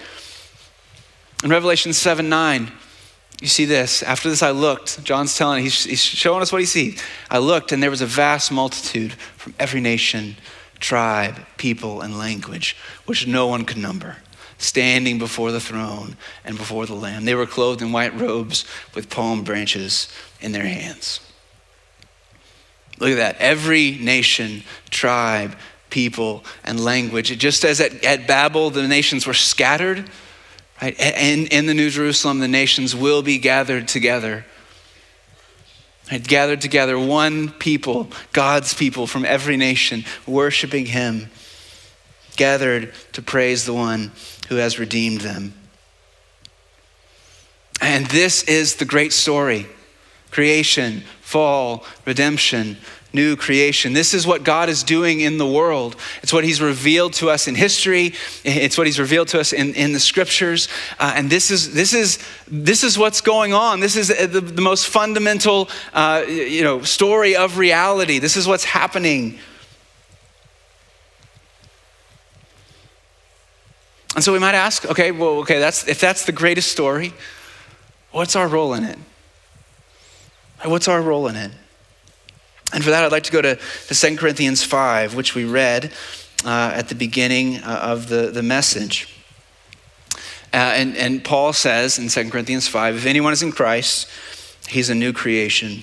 In 1.42 1.50
Revelation 1.50 1.92
7 1.92 2.26
9, 2.26 2.72
you 3.42 3.46
see 3.46 3.66
this. 3.66 4.02
After 4.02 4.30
this, 4.30 4.42
I 4.42 4.52
looked. 4.52 5.04
John's 5.04 5.36
telling, 5.36 5.62
he's, 5.62 5.84
he's 5.84 6.02
showing 6.02 6.40
us 6.40 6.50
what 6.50 6.62
he 6.62 6.66
sees. 6.66 7.02
I 7.30 7.36
looked, 7.36 7.72
and 7.72 7.82
there 7.82 7.90
was 7.90 8.00
a 8.00 8.06
vast 8.06 8.50
multitude 8.50 9.12
from 9.36 9.52
every 9.58 9.82
nation, 9.82 10.36
tribe, 10.80 11.36
people, 11.58 12.00
and 12.00 12.16
language, 12.16 12.78
which 13.04 13.26
no 13.26 13.46
one 13.46 13.66
could 13.66 13.76
number, 13.76 14.16
standing 14.64 15.18
before 15.18 15.52
the 15.52 15.60
throne 15.60 16.16
and 16.44 16.56
before 16.56 16.86
the 16.86 16.94
Lamb. 16.94 17.24
They 17.24 17.34
were 17.34 17.46
clothed 17.46 17.82
in 17.82 17.92
white 17.92 18.18
robes 18.18 18.64
with 18.94 19.10
palm 19.10 19.44
branches 19.44 20.08
in 20.40 20.52
their 20.52 20.64
hands. 20.64 21.20
Look 22.98 23.10
at 23.10 23.16
that. 23.16 23.36
Every 23.38 23.92
nation, 23.92 24.62
tribe, 24.90 25.56
people, 25.90 26.44
and 26.64 26.82
language. 26.82 27.36
Just 27.38 27.64
as 27.64 27.80
at, 27.80 28.04
at 28.04 28.26
Babel, 28.26 28.70
the 28.70 28.86
nations 28.86 29.26
were 29.26 29.34
scattered, 29.34 30.08
right? 30.80 30.98
In, 30.98 31.46
in 31.48 31.66
the 31.66 31.74
New 31.74 31.90
Jerusalem, 31.90 32.38
the 32.38 32.48
nations 32.48 32.94
will 32.94 33.22
be 33.22 33.38
gathered 33.38 33.88
together. 33.88 34.44
Right? 36.10 36.26
Gathered 36.26 36.60
together, 36.60 36.98
one 36.98 37.50
people, 37.50 38.10
God's 38.32 38.74
people 38.74 39.06
from 39.06 39.24
every 39.24 39.56
nation, 39.56 40.04
worshiping 40.26 40.86
Him, 40.86 41.30
gathered 42.36 42.92
to 43.12 43.22
praise 43.22 43.64
the 43.64 43.74
one 43.74 44.12
who 44.48 44.56
has 44.56 44.78
redeemed 44.78 45.20
them. 45.20 45.54
And 47.80 48.06
this 48.06 48.42
is 48.44 48.76
the 48.76 48.84
great 48.84 49.12
story 49.12 49.66
creation, 50.30 51.00
fall, 51.20 51.84
redemption, 52.04 52.76
new 53.12 53.36
creation. 53.36 53.92
This 53.92 54.12
is 54.12 54.26
what 54.26 54.42
God 54.42 54.68
is 54.68 54.82
doing 54.82 55.20
in 55.20 55.38
the 55.38 55.46
world. 55.46 55.94
It's 56.22 56.32
what 56.32 56.42
He's 56.42 56.60
revealed 56.60 57.12
to 57.14 57.30
us 57.30 57.46
in 57.46 57.54
history. 57.54 58.14
It's 58.44 58.76
what 58.76 58.88
He's 58.88 58.98
revealed 58.98 59.28
to 59.28 59.40
us 59.40 59.52
in, 59.52 59.74
in 59.74 59.92
the 59.92 60.00
scriptures. 60.00 60.68
Uh, 60.98 61.14
and 61.14 61.30
this 61.30 61.52
is, 61.52 61.72
this, 61.72 61.94
is, 61.94 62.18
this 62.48 62.82
is 62.82 62.98
what's 62.98 63.20
going 63.20 63.54
on. 63.54 63.78
This 63.78 63.94
is 63.94 64.08
the, 64.08 64.40
the 64.40 64.60
most 64.60 64.88
fundamental 64.88 65.68
uh, 65.92 66.24
you 66.26 66.64
know, 66.64 66.82
story 66.82 67.36
of 67.36 67.56
reality. 67.56 68.18
This 68.18 68.36
is 68.36 68.48
what's 68.48 68.64
happening. 68.64 69.38
And 74.14 74.22
so 74.22 74.32
we 74.32 74.38
might 74.38 74.54
ask, 74.54 74.86
okay, 74.86 75.10
well, 75.10 75.38
okay, 75.40 75.58
that's, 75.58 75.88
if 75.88 76.00
that's 76.00 76.24
the 76.24 76.32
greatest 76.32 76.70
story, 76.70 77.12
what's 78.12 78.36
our 78.36 78.46
role 78.46 78.74
in 78.74 78.84
it? 78.84 78.98
What's 80.64 80.88
our 80.88 81.02
role 81.02 81.26
in 81.26 81.36
it? 81.36 81.50
And 82.72 82.82
for 82.82 82.90
that, 82.90 83.04
I'd 83.04 83.12
like 83.12 83.24
to 83.24 83.32
go 83.32 83.42
to, 83.42 83.56
to 83.56 83.94
2 83.94 84.16
Corinthians 84.16 84.62
5, 84.64 85.14
which 85.14 85.34
we 85.34 85.44
read 85.44 85.92
uh, 86.44 86.72
at 86.74 86.88
the 86.88 86.94
beginning 86.94 87.58
uh, 87.58 87.80
of 87.82 88.08
the, 88.08 88.30
the 88.30 88.42
message. 88.42 89.08
Uh, 90.52 90.72
and, 90.76 90.96
and 90.96 91.24
Paul 91.24 91.52
says 91.52 91.98
in 91.98 92.08
2 92.08 92.30
Corinthians 92.30 92.68
5 92.68 92.96
if 92.96 93.06
anyone 93.06 93.32
is 93.32 93.42
in 93.42 93.50
Christ, 93.50 94.08
he's 94.68 94.90
a 94.90 94.94
new 94.94 95.12
creation. 95.12 95.82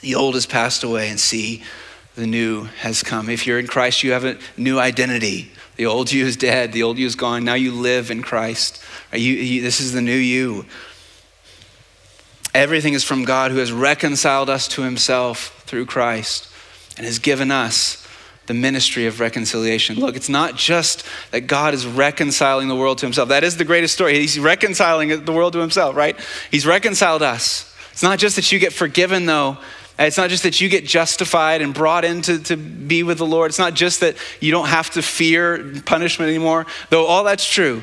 The 0.00 0.14
old 0.14 0.34
has 0.34 0.46
passed 0.46 0.84
away, 0.84 1.08
and 1.08 1.18
see, 1.18 1.62
the 2.14 2.26
new 2.26 2.64
has 2.80 3.02
come. 3.02 3.28
If 3.28 3.46
you're 3.46 3.58
in 3.58 3.66
Christ, 3.66 4.02
you 4.02 4.12
have 4.12 4.24
a 4.24 4.38
new 4.56 4.78
identity. 4.78 5.52
The 5.78 5.86
old 5.86 6.12
you 6.12 6.26
is 6.26 6.36
dead, 6.36 6.72
the 6.72 6.82
old 6.82 6.98
you 6.98 7.06
is 7.06 7.14
gone. 7.14 7.44
Now 7.44 7.54
you 7.54 7.72
live 7.72 8.10
in 8.10 8.20
Christ. 8.20 8.82
You, 9.12 9.18
you, 9.34 9.62
this 9.62 9.80
is 9.80 9.92
the 9.92 10.02
new 10.02 10.16
you. 10.16 10.66
Everything 12.52 12.94
is 12.94 13.04
from 13.04 13.24
God 13.24 13.52
who 13.52 13.58
has 13.58 13.72
reconciled 13.72 14.50
us 14.50 14.66
to 14.68 14.82
himself 14.82 15.62
through 15.66 15.86
Christ 15.86 16.52
and 16.96 17.06
has 17.06 17.20
given 17.20 17.52
us 17.52 18.04
the 18.46 18.54
ministry 18.54 19.06
of 19.06 19.20
reconciliation. 19.20 19.96
Look, 20.00 20.16
it's 20.16 20.28
not 20.28 20.56
just 20.56 21.06
that 21.30 21.42
God 21.42 21.74
is 21.74 21.86
reconciling 21.86 22.66
the 22.66 22.74
world 22.74 22.98
to 22.98 23.06
himself. 23.06 23.28
That 23.28 23.44
is 23.44 23.56
the 23.56 23.64
greatest 23.64 23.94
story. 23.94 24.18
He's 24.18 24.38
reconciling 24.38 25.24
the 25.24 25.32
world 25.32 25.52
to 25.52 25.60
himself, 25.60 25.94
right? 25.94 26.18
He's 26.50 26.66
reconciled 26.66 27.22
us. 27.22 27.72
It's 27.92 28.02
not 28.02 28.18
just 28.18 28.34
that 28.34 28.50
you 28.50 28.58
get 28.58 28.72
forgiven, 28.72 29.26
though. 29.26 29.58
It's 29.98 30.16
not 30.16 30.30
just 30.30 30.44
that 30.44 30.60
you 30.60 30.68
get 30.68 30.84
justified 30.84 31.60
and 31.60 31.74
brought 31.74 32.04
in 32.04 32.22
to, 32.22 32.56
be 32.56 33.02
with 33.02 33.18
the 33.18 33.26
Lord. 33.26 33.50
It's 33.50 33.58
not 33.58 33.74
just 33.74 34.00
that 34.00 34.16
you 34.40 34.52
don't 34.52 34.68
have 34.68 34.90
to 34.90 35.02
fear 35.02 35.74
punishment 35.84 36.28
anymore, 36.28 36.66
though 36.90 37.06
all 37.06 37.24
that's 37.24 37.48
true. 37.48 37.82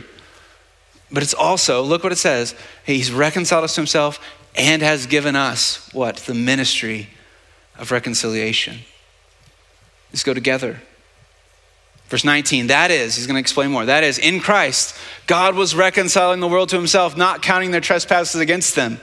But 1.12 1.24
it's 1.24 1.34
also, 1.34 1.82
look 1.82 2.04
what 2.04 2.14
it 2.14 2.18
says. 2.18 2.56
He's 2.86 3.12
reconciled 3.12 3.66
us 3.66 3.76
to 3.76 3.82
himself 3.82 4.20
and 4.56 4.82
has 4.82 5.06
given 5.06 5.36
us 5.36 5.90
what? 5.94 6.18
The 6.18 6.34
ministry 6.34 7.10
of 7.78 7.92
reconciliation. 7.92 8.80
These 10.12 10.24
go 10.24 10.34
together. 10.34 10.82
Verse 12.08 12.24
19, 12.24 12.68
that 12.68 12.92
is, 12.92 13.16
he's 13.16 13.28
going 13.28 13.36
to 13.36 13.42
explain 13.42 13.72
more. 13.72 13.86
That 13.86 14.04
is, 14.04 14.20
in 14.20 14.40
Christ, 14.40 14.96
God 15.28 15.56
was 15.56 15.76
reconciling 15.76 16.40
the 16.40 16.48
world 16.48 16.70
to 16.70 16.78
himself, 16.78 17.18
not 17.18 17.42
counting 17.42 17.72
their 17.72 17.82
trespasses 17.82 18.40
against 18.40 18.76
them. 18.76 19.00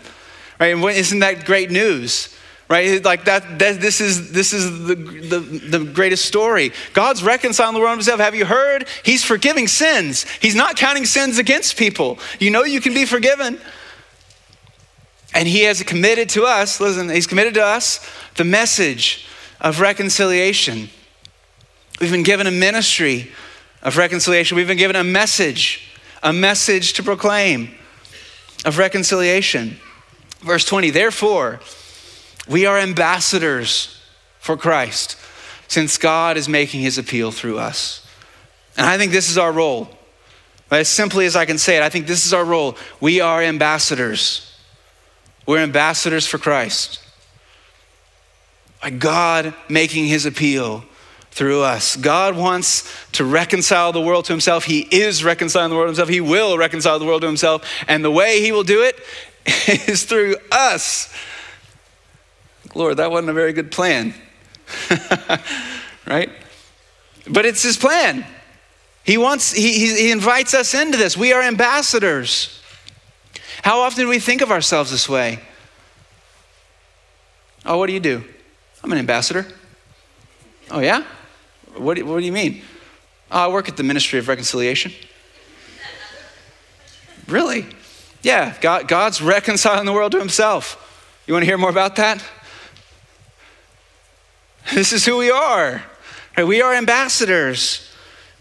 Right? 0.59 0.75
And 0.75 0.83
isn't 0.85 1.19
that 1.19 1.45
great 1.45 1.71
news? 1.71 2.35
Right? 2.73 3.05
Like 3.05 3.27
that, 3.27 3.59
that 3.59 3.83
this 3.83 4.01
is 4.01 4.33
this 4.33 4.55
is 4.55 4.87
the, 4.87 4.95
the, 4.95 5.41
the 5.41 5.85
greatest 5.85 6.25
story. 6.25 6.73
God's 6.95 7.23
reconciling 7.23 7.75
the 7.75 7.81
world 7.81 7.93
himself. 7.93 8.19
Have 8.19 8.35
you 8.35 8.47
heard? 8.47 8.89
He's 9.05 9.23
forgiving 9.23 9.69
sins. 9.69 10.25
He's 10.41 10.55
not 10.55 10.77
counting 10.77 11.05
sins 11.05 11.37
against 11.37 11.77
people. 11.77 12.19
You 12.39 12.51
know 12.51 12.65
you 12.65 12.81
can 12.81 12.95
be 12.95 13.05
forgiven. 13.05 13.61
And 15.35 15.47
he 15.47 15.65
has 15.65 15.83
committed 15.83 16.31
to 16.31 16.45
us, 16.45 16.81
listen, 16.81 17.11
he's 17.11 17.27
committed 17.27 17.53
to 17.55 17.63
us 17.63 18.01
the 18.37 18.45
message 18.45 19.27
of 19.61 19.79
reconciliation. 19.79 20.89
We've 22.01 22.11
been 22.11 22.23
given 22.23 22.47
a 22.47 22.51
ministry 22.51 23.33
of 23.83 23.99
reconciliation. 23.99 24.57
We've 24.57 24.67
been 24.67 24.79
given 24.79 24.97
a 24.97 25.05
message, 25.05 25.91
a 26.23 26.33
message 26.33 26.95
to 26.95 27.03
proclaim 27.03 27.75
of 28.65 28.79
reconciliation. 28.79 29.77
Verse 30.41 30.65
20, 30.65 30.89
therefore, 30.89 31.61
we 32.49 32.67
are 32.67 32.79
ambassadors 32.79 34.01
for 34.39 34.57
Christ 34.57 35.17
since 35.69 35.97
God 35.97 36.37
is 36.37 36.49
making 36.49 36.81
his 36.81 36.99
appeal 36.99 37.31
through 37.31 37.59
us. 37.59 38.07
And 38.77 38.87
I 38.87 38.99
think 38.99 39.13
this 39.13 39.31
is 39.31 39.39
our 39.39 39.53
role. 39.53 39.89
As 40.71 40.89
simply 40.89 41.27
as 41.27 41.37
I 41.37 41.45
can 41.45 41.59
say 41.59 41.77
it, 41.77 41.83
I 41.83 41.89
think 41.91 42.07
this 42.07 42.25
is 42.25 42.33
our 42.33 42.45
role. 42.45 42.77
We 43.01 43.21
are 43.21 43.43
ambassadors. 43.43 44.55
We're 45.47 45.59
ambassadors 45.59 46.27
for 46.27 46.39
Christ. 46.39 46.99
By 48.81 48.91
God 48.91 49.55
making 49.69 50.07
his 50.07 50.27
appeal 50.27 50.85
through 51.31 51.63
us. 51.63 51.97
God 51.97 52.37
wants 52.37 52.89
to 53.13 53.25
reconcile 53.25 53.93
the 53.93 54.01
world 54.01 54.27
to 54.27 54.33
himself. 54.33 54.65
He 54.65 54.81
is 54.81 55.25
reconciling 55.25 55.71
the 55.71 55.77
world 55.77 55.87
to 55.87 55.91
himself. 55.91 56.09
He 56.11 56.21
will 56.21 56.59
reconcile 56.59 56.99
the 56.99 57.07
world 57.07 57.23
to 57.23 57.27
himself. 57.27 57.67
And 57.89 58.05
the 58.05 58.11
way 58.11 58.41
he 58.41 58.53
will 58.53 58.65
do 58.65 58.83
it 58.83 58.99
is 59.89 60.05
through 60.05 60.37
us. 60.51 61.13
Lord, 62.75 62.97
that 62.97 63.11
wasn't 63.11 63.31
a 63.31 63.35
very 63.35 63.53
good 63.53 63.71
plan. 63.71 64.15
right? 66.07 66.31
But 67.29 67.45
it's 67.45 67.63
his 67.63 67.77
plan. 67.77 68.27
He 69.05 69.19
wants, 69.19 69.53
he, 69.53 69.95
he 69.95 70.11
invites 70.11 70.55
us 70.55 70.75
into 70.75 70.97
this. 70.97 71.17
We 71.17 71.33
are 71.33 71.43
ambassadors. 71.43 72.61
How 73.63 73.81
often 73.81 74.05
do 74.05 74.09
we 74.09 74.19
think 74.19 74.43
of 74.43 74.51
ourselves 74.51 74.91
this 74.91 75.09
way? 75.09 75.41
Oh, 77.65 77.79
what 77.79 77.87
do 77.87 77.93
you 77.93 78.01
do? 78.01 78.25
I'm 78.83 78.91
an 78.93 78.99
ambassador. 78.99 79.47
Oh, 80.71 80.81
yeah? 80.81 81.05
What 81.77 81.95
do, 81.95 82.07
what 82.07 82.19
do 82.21 82.27
you 82.27 82.33
mean? 82.33 82.63
Oh, 83.31 83.39
I 83.39 83.49
work 83.49 83.69
at 83.69 83.77
the 83.77 83.83
Ministry 83.83 84.19
of 84.19 84.29
Reconciliation. 84.29 84.93
really? 87.29 87.67
Yeah, 88.23 88.57
God, 88.61 88.89
God's 88.89 89.21
reconciling 89.21 89.85
the 89.85 89.93
world 89.93 90.13
to 90.13 90.19
himself. 90.19 90.79
You 91.27 91.35
want 91.35 91.43
to 91.43 91.47
hear 91.47 91.59
more 91.59 91.71
about 91.71 91.97
that? 91.97 92.23
This 94.75 94.93
is 94.93 95.05
who 95.05 95.17
we 95.19 95.31
are. 95.31 95.83
We 96.37 96.63
are 96.63 96.75
ambassadors 96.75 97.91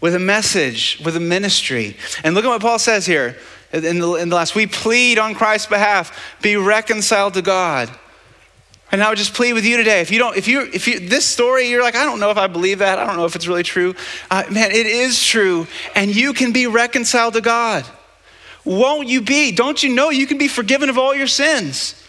with 0.00 0.14
a 0.14 0.18
message, 0.18 1.00
with 1.04 1.16
a 1.16 1.20
ministry. 1.20 1.96
And 2.24 2.34
look 2.34 2.44
at 2.44 2.48
what 2.48 2.60
Paul 2.60 2.78
says 2.78 3.06
here 3.06 3.36
in 3.72 3.98
the, 3.98 4.14
in 4.14 4.28
the 4.28 4.36
last. 4.36 4.54
We 4.54 4.66
plead 4.66 5.18
on 5.18 5.34
Christ's 5.34 5.68
behalf, 5.68 6.36
be 6.42 6.56
reconciled 6.56 7.34
to 7.34 7.42
God. 7.42 7.90
And 8.90 9.02
I 9.02 9.08
would 9.08 9.16
just 9.16 9.32
plead 9.32 9.54
with 9.54 9.64
you 9.64 9.78
today. 9.78 10.02
If 10.02 10.10
you 10.10 10.18
don't, 10.18 10.36
if 10.36 10.46
you, 10.46 10.68
if 10.72 10.86
you, 10.86 11.00
this 11.00 11.24
story, 11.24 11.68
you're 11.68 11.82
like, 11.82 11.96
I 11.96 12.04
don't 12.04 12.20
know 12.20 12.30
if 12.30 12.36
I 12.36 12.46
believe 12.46 12.80
that. 12.80 12.98
I 12.98 13.06
don't 13.06 13.16
know 13.16 13.24
if 13.24 13.34
it's 13.34 13.48
really 13.48 13.62
true. 13.62 13.94
Uh, 14.30 14.44
man, 14.50 14.70
it 14.70 14.86
is 14.86 15.24
true. 15.24 15.66
And 15.94 16.14
you 16.14 16.34
can 16.34 16.52
be 16.52 16.66
reconciled 16.66 17.34
to 17.34 17.40
God. 17.40 17.86
Won't 18.64 19.08
you 19.08 19.22
be? 19.22 19.52
Don't 19.52 19.82
you 19.82 19.94
know 19.94 20.10
you 20.10 20.26
can 20.26 20.36
be 20.36 20.46
forgiven 20.46 20.90
of 20.90 20.98
all 20.98 21.14
your 21.14 21.26
sins? 21.26 22.01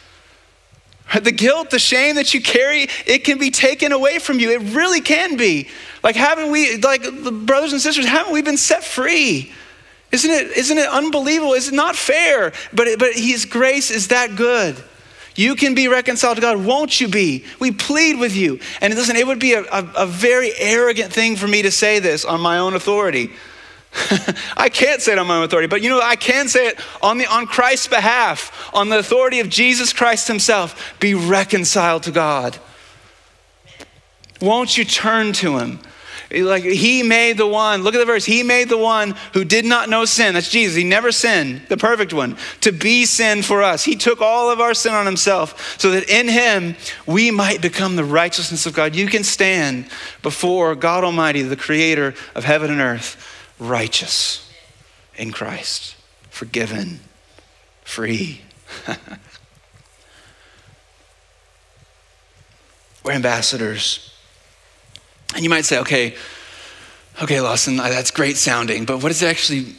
The 1.22 1.32
guilt, 1.32 1.70
the 1.70 1.80
shame 1.80 2.16
that 2.16 2.34
you 2.34 2.42
carry, 2.42 2.88
it 3.06 3.24
can 3.24 3.38
be 3.38 3.52
taken 3.52 3.92
away 3.92 4.20
from 4.20 4.40
you. 4.40 4.52
It 4.52 4.76
really 4.76 5.02
can 5.02 5.38
be. 5.38 5.68
Like, 6.02 6.16
haven't 6.16 6.52
we, 6.52 6.78
like, 6.78 7.04
brothers 7.46 7.72
and 7.72 7.82
sisters, 7.82 8.06
haven't 8.06 8.34
we 8.34 8.42
been 8.42 8.58
set 8.58 8.84
free? 8.84 9.52
Isn't 10.12 10.32
it, 10.32 10.58
isn't 10.58 10.78
it 10.78 10.88
unbelievable? 10.88 11.54
Is 11.54 11.68
it 11.68 11.74
not 11.74 11.96
fair? 11.96 12.52
But, 12.74 13.00
but 13.00 13.14
His 13.14 13.46
grace 13.46 13.92
is 13.92 14.08
that 14.10 14.36
good. 14.36 14.82
You 15.36 15.56
can 15.56 15.74
be 15.74 15.88
reconciled 15.88 16.36
to 16.36 16.42
God. 16.42 16.64
Won't 16.64 17.02
you 17.02 17.08
be? 17.08 17.44
We 17.60 17.72
plead 17.72 18.20
with 18.20 18.36
you. 18.36 18.60
And 18.82 18.94
listen, 18.94 19.16
it 19.16 19.26
would 19.26 19.40
be 19.40 19.54
a, 19.54 19.64
a, 19.64 19.92
a 19.98 20.06
very 20.06 20.52
arrogant 20.58 21.12
thing 21.12 21.36
for 21.36 21.48
me 21.48 21.64
to 21.64 21.72
say 21.72 22.00
this 22.00 22.26
on 22.26 22.40
my 22.42 22.60
own 22.60 22.76
authority. 22.76 23.32
I 24.58 24.70
can't 24.70 25.02
say 25.02 25.14
it 25.14 25.20
on 25.20 25.28
my 25.28 25.38
own 25.38 25.44
authority, 25.44 25.68
but 25.68 25.82
you 25.82 25.90
know, 25.90 26.02
I 26.02 26.16
can 26.16 26.48
say 26.48 26.68
it 26.68 26.80
on, 27.02 27.18
the, 27.18 27.28
on 27.28 27.46
Christ's 27.46 27.88
behalf, 27.88 28.70
on 28.74 28.90
the 28.90 29.00
authority 29.00 29.40
of 29.40 29.50
Jesus 29.50 29.94
Christ 29.94 30.28
Himself. 30.28 30.96
Be 31.00 31.14
reconciled 31.14 32.04
to 32.04 32.12
God. 32.12 32.58
Won't 34.42 34.78
you 34.78 34.86
turn 34.86 35.34
to 35.34 35.58
Him? 35.58 35.80
Like 36.34 36.64
he 36.64 37.04
made 37.04 37.38
the 37.38 37.46
one, 37.46 37.84
look 37.84 37.94
at 37.94 38.00
the 38.00 38.06
verse, 38.06 38.26
he 38.26 38.42
made 38.42 38.68
the 38.68 38.78
one 38.78 39.16
who 39.34 39.46
did 39.46 39.66
not 39.66 39.88
know 39.88 40.04
sin. 40.06 40.34
That's 40.34 40.50
Jesus. 40.50 40.76
He 40.76 40.84
never 40.84 41.12
sinned, 41.12 41.62
the 41.70 41.78
perfect 41.78 42.12
one, 42.12 42.38
to 42.62 42.72
be 42.72 43.06
sin 43.06 43.44
for 43.44 43.62
us. 43.62 43.84
He 43.84 43.96
took 43.96 44.20
all 44.20 44.50
of 44.50 44.60
our 44.60 44.74
sin 44.74 44.94
on 44.94 45.06
himself 45.06 45.80
so 45.80 45.92
that 45.92 46.10
in 46.10 46.28
him 46.28 46.76
we 47.06 47.30
might 47.30 47.62
become 47.62 47.96
the 47.96 48.04
righteousness 48.04 48.66
of 48.66 48.74
God. 48.74 48.96
You 48.96 49.08
can 49.08 49.24
stand 49.24 49.86
before 50.24 50.74
God 50.74 51.04
Almighty, 51.04 51.44
the 51.44 51.56
creator 51.56 52.16
of 52.34 52.46
heaven 52.46 52.72
and 52.72 52.82
earth, 52.82 53.33
righteous 53.64 54.50
in 55.16 55.32
Christ, 55.32 55.96
forgiven, 56.30 57.00
free. 57.84 58.42
We're 63.04 63.14
ambassadors. 63.14 64.14
And 65.36 65.44
you 65.44 65.50
might 65.50 65.66
say, 65.66 65.80
okay, 65.80 66.16
okay, 67.22 67.42
Lawson, 67.42 67.78
that's 67.78 68.12
great 68.12 68.38
sounding, 68.38 68.86
but 68.86 69.02
what 69.04 69.10
does 69.10 69.22
it 69.22 69.28
actually, 69.28 69.76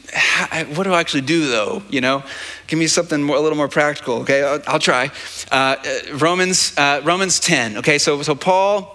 what 0.75 0.83
do 0.83 0.93
I 0.93 0.99
actually 0.99 1.21
do 1.21 1.47
though? 1.49 1.81
You 1.89 2.01
know, 2.01 2.23
give 2.67 2.77
me 2.79 2.87
something 2.87 3.23
more, 3.23 3.37
a 3.37 3.39
little 3.39 3.57
more 3.57 3.69
practical. 3.69 4.15
Okay, 4.21 4.43
I'll, 4.43 4.61
I'll 4.67 4.79
try. 4.79 5.11
Uh, 5.51 5.75
uh 5.85 6.17
Romans, 6.17 6.77
uh, 6.77 7.01
Romans 7.03 7.39
10. 7.39 7.77
Okay, 7.77 7.97
so, 7.97 8.21
so 8.21 8.35
Paul 8.35 8.94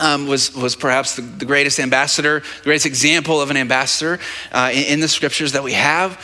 um, 0.00 0.26
was, 0.26 0.54
was 0.54 0.76
perhaps 0.76 1.16
the, 1.16 1.22
the, 1.22 1.44
greatest 1.44 1.78
ambassador, 1.78 2.40
the 2.40 2.64
greatest 2.64 2.86
example 2.86 3.40
of 3.40 3.50
an 3.50 3.56
ambassador 3.56 4.18
uh, 4.50 4.70
in, 4.72 4.84
in, 4.84 5.00
the 5.00 5.08
scriptures 5.08 5.52
that 5.52 5.62
we 5.62 5.72
have. 5.72 6.18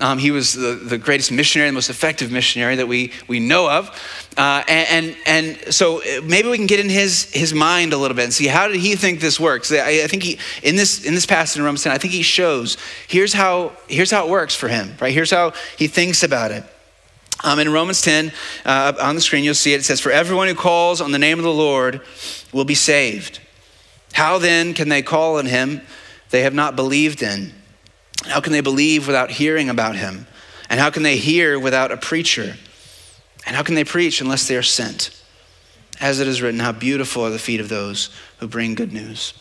Um, 0.00 0.18
he 0.18 0.30
was 0.30 0.54
the, 0.54 0.74
the 0.82 0.96
greatest 0.96 1.30
missionary, 1.30 1.68
the 1.68 1.74
most 1.74 1.90
effective 1.90 2.32
missionary 2.32 2.76
that 2.76 2.88
we, 2.88 3.12
we 3.28 3.38
know 3.38 3.70
of. 3.70 3.88
Uh, 4.38 4.64
and, 4.66 5.14
and, 5.26 5.56
and, 5.56 5.74
so 5.74 5.98
uh, 5.98 6.22
maybe 6.24 6.48
we 6.48 6.56
can 6.56 6.66
get 6.66 6.80
in 6.80 6.88
his, 6.88 7.30
his 7.32 7.52
mind 7.52 7.92
a 7.92 7.98
little 7.98 8.16
bit 8.16 8.24
and 8.24 8.32
see 8.32 8.46
how 8.46 8.66
did 8.66 8.76
he 8.76 8.96
think 8.96 9.20
this 9.20 9.38
works. 9.38 9.70
I, 9.70 10.04
I 10.04 10.06
think 10.06 10.22
he, 10.22 10.38
in 10.62 10.76
this, 10.76 11.04
in 11.04 11.14
this 11.14 11.26
passage 11.26 11.58
in 11.58 11.64
Romans 11.64 11.82
10, 11.82 11.92
I 11.92 11.98
think 11.98 12.14
he 12.14 12.22
shows 12.22 12.78
here's 13.08 13.34
how, 13.34 13.72
here's 13.88 14.10
how 14.10 14.24
it 14.26 14.30
works 14.30 14.54
for 14.54 14.68
him, 14.68 14.94
right? 15.00 15.12
Here's 15.12 15.30
how 15.30 15.52
he 15.76 15.86
thinks 15.86 16.22
about 16.22 16.50
it. 16.52 16.64
Um, 17.42 17.58
in 17.58 17.72
Romans 17.72 18.02
10, 18.02 18.32
uh, 18.64 18.92
on 19.00 19.14
the 19.14 19.20
screen, 19.20 19.44
you'll 19.44 19.54
see 19.54 19.72
it. 19.72 19.80
It 19.80 19.84
says, 19.84 20.00
For 20.00 20.12
everyone 20.12 20.48
who 20.48 20.54
calls 20.54 21.00
on 21.00 21.12
the 21.12 21.18
name 21.18 21.38
of 21.38 21.44
the 21.44 21.52
Lord 21.52 22.02
will 22.52 22.64
be 22.64 22.74
saved. 22.74 23.40
How 24.12 24.38
then 24.38 24.74
can 24.74 24.88
they 24.88 25.02
call 25.02 25.38
on 25.38 25.46
him 25.46 25.80
they 26.30 26.42
have 26.42 26.54
not 26.54 26.76
believed 26.76 27.22
in? 27.22 27.52
How 28.26 28.40
can 28.40 28.52
they 28.52 28.60
believe 28.60 29.06
without 29.06 29.30
hearing 29.30 29.70
about 29.70 29.96
him? 29.96 30.26
And 30.68 30.78
how 30.78 30.90
can 30.90 31.02
they 31.02 31.16
hear 31.16 31.58
without 31.58 31.90
a 31.90 31.96
preacher? 31.96 32.56
And 33.46 33.56
how 33.56 33.62
can 33.62 33.74
they 33.74 33.84
preach 33.84 34.20
unless 34.20 34.46
they 34.46 34.56
are 34.56 34.62
sent? 34.62 35.10
As 36.00 36.20
it 36.20 36.28
is 36.28 36.42
written, 36.42 36.60
How 36.60 36.72
beautiful 36.72 37.24
are 37.24 37.30
the 37.30 37.38
feet 37.38 37.60
of 37.60 37.68
those 37.68 38.10
who 38.38 38.48
bring 38.48 38.74
good 38.74 38.92
news. 38.92 39.32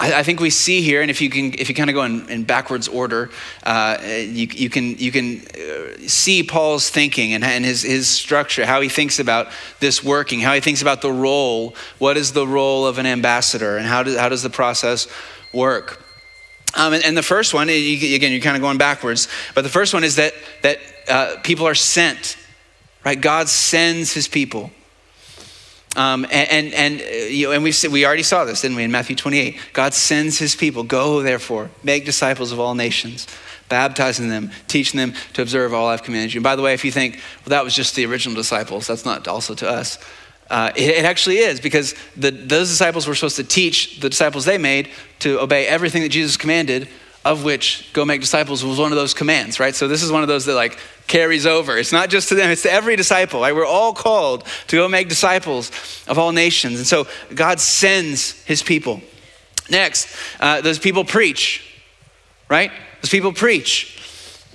I, 0.00 0.22
think 0.22 0.40
we 0.40 0.48
see 0.48 0.80
here, 0.80 1.02
and 1.02 1.10
if 1.10 1.20
you 1.20 1.28
can, 1.28 1.52
if 1.58 1.68
you 1.68 1.74
kind 1.74 1.90
of 1.90 1.94
go 1.94 2.04
in, 2.04 2.26
in 2.30 2.44
backwards 2.44 2.88
order, 2.88 3.28
uh, 3.64 3.98
you, 4.02 4.48
you, 4.50 4.70
can 4.70 4.96
you 4.96 5.12
can 5.12 5.42
uh, 5.54 6.08
see 6.08 6.42
Paul's 6.42 6.88
thinking 6.88 7.34
and, 7.34 7.44
and 7.44 7.66
his 7.66 7.82
his 7.82 8.08
structure, 8.08 8.64
how 8.64 8.80
he 8.80 8.88
thinks 8.88 9.18
about 9.18 9.48
this 9.78 10.02
working, 10.02 10.40
how 10.40 10.54
he 10.54 10.60
thinks 10.60 10.80
about 10.80 11.02
the 11.02 11.12
role. 11.12 11.74
What 11.98 12.16
is 12.16 12.32
the 12.32 12.46
role 12.46 12.86
of 12.86 12.96
an 12.96 13.04
ambassador, 13.04 13.76
and 13.76 13.86
how 13.86 14.02
does 14.02 14.16
how 14.16 14.30
does 14.30 14.42
the 14.42 14.48
process 14.48 15.06
work? 15.52 16.02
Um, 16.74 16.94
and, 16.94 17.04
and, 17.04 17.16
the 17.16 17.22
first 17.22 17.52
one, 17.52 17.68
you, 17.68 18.14
again, 18.14 18.30
you're 18.30 18.40
kind 18.40 18.56
of 18.56 18.62
going 18.62 18.78
backwards, 18.78 19.28
but 19.54 19.62
the 19.62 19.68
first 19.68 19.92
one 19.92 20.04
is 20.04 20.16
that 20.16 20.32
that 20.62 20.78
uh, 21.08 21.36
people 21.42 21.66
are 21.66 21.74
sent, 21.74 22.38
right? 23.04 23.20
God 23.20 23.50
sends 23.50 24.14
His 24.14 24.28
people. 24.28 24.70
Um, 25.96 26.24
and 26.30 26.48
and, 26.50 26.74
and, 26.74 27.00
uh, 27.00 27.04
you 27.04 27.46
know, 27.46 27.52
and 27.52 27.64
we 27.64 27.72
we 27.90 28.06
already 28.06 28.22
saw 28.22 28.44
this, 28.44 28.62
didn't 28.62 28.76
we, 28.76 28.84
in 28.84 28.92
Matthew 28.92 29.16
28? 29.16 29.58
God 29.72 29.92
sends 29.92 30.38
his 30.38 30.54
people, 30.54 30.84
go 30.84 31.22
therefore, 31.22 31.70
make 31.82 32.04
disciples 32.04 32.52
of 32.52 32.60
all 32.60 32.74
nations, 32.74 33.26
baptizing 33.68 34.28
them, 34.28 34.52
teaching 34.68 34.98
them 34.98 35.14
to 35.32 35.42
observe 35.42 35.74
all 35.74 35.88
I've 35.88 36.04
commanded 36.04 36.32
you. 36.32 36.38
And 36.38 36.44
by 36.44 36.54
the 36.54 36.62
way, 36.62 36.74
if 36.74 36.84
you 36.84 36.92
think, 36.92 37.16
well, 37.44 37.50
that 37.50 37.64
was 37.64 37.74
just 37.74 37.96
the 37.96 38.06
original 38.06 38.36
disciples, 38.36 38.86
that's 38.86 39.04
not 39.04 39.26
also 39.26 39.54
to 39.54 39.68
us. 39.68 39.98
Uh, 40.48 40.72
it, 40.74 40.90
it, 40.90 41.04
actually 41.04 41.38
is 41.38 41.60
because 41.60 41.94
the, 42.16 42.32
those 42.32 42.68
disciples 42.68 43.06
were 43.06 43.14
supposed 43.14 43.36
to 43.36 43.44
teach 43.44 44.00
the 44.00 44.08
disciples 44.08 44.44
they 44.44 44.58
made 44.58 44.90
to 45.20 45.40
obey 45.40 45.64
everything 45.66 46.02
that 46.02 46.08
Jesus 46.08 46.36
commanded 46.36 46.88
of 47.24 47.44
which 47.44 47.92
go 47.92 48.04
make 48.04 48.20
disciples 48.20 48.64
was 48.64 48.78
one 48.78 48.92
of 48.92 48.96
those 48.96 49.12
commands, 49.12 49.60
right? 49.60 49.74
So 49.74 49.88
this 49.88 50.02
is 50.02 50.10
one 50.10 50.22
of 50.22 50.28
those 50.28 50.46
that 50.46 50.54
like 50.54 50.78
carries 51.06 51.44
over. 51.44 51.76
It's 51.76 51.92
not 51.92 52.08
just 52.08 52.28
to 52.30 52.34
them, 52.34 52.50
it's 52.50 52.62
to 52.62 52.72
every 52.72 52.96
disciple, 52.96 53.40
right? 53.40 53.54
We're 53.54 53.66
all 53.66 53.92
called 53.92 54.46
to 54.68 54.76
go 54.76 54.88
make 54.88 55.08
disciples 55.08 55.70
of 56.08 56.18
all 56.18 56.32
nations. 56.32 56.78
And 56.78 56.86
so 56.86 57.06
God 57.34 57.60
sends 57.60 58.42
his 58.44 58.62
people. 58.62 59.02
Next, 59.68 60.16
uh, 60.40 60.62
those 60.62 60.78
people 60.78 61.04
preach, 61.04 61.62
right? 62.48 62.72
Those 63.02 63.10
people 63.10 63.32
preach. 63.32 63.98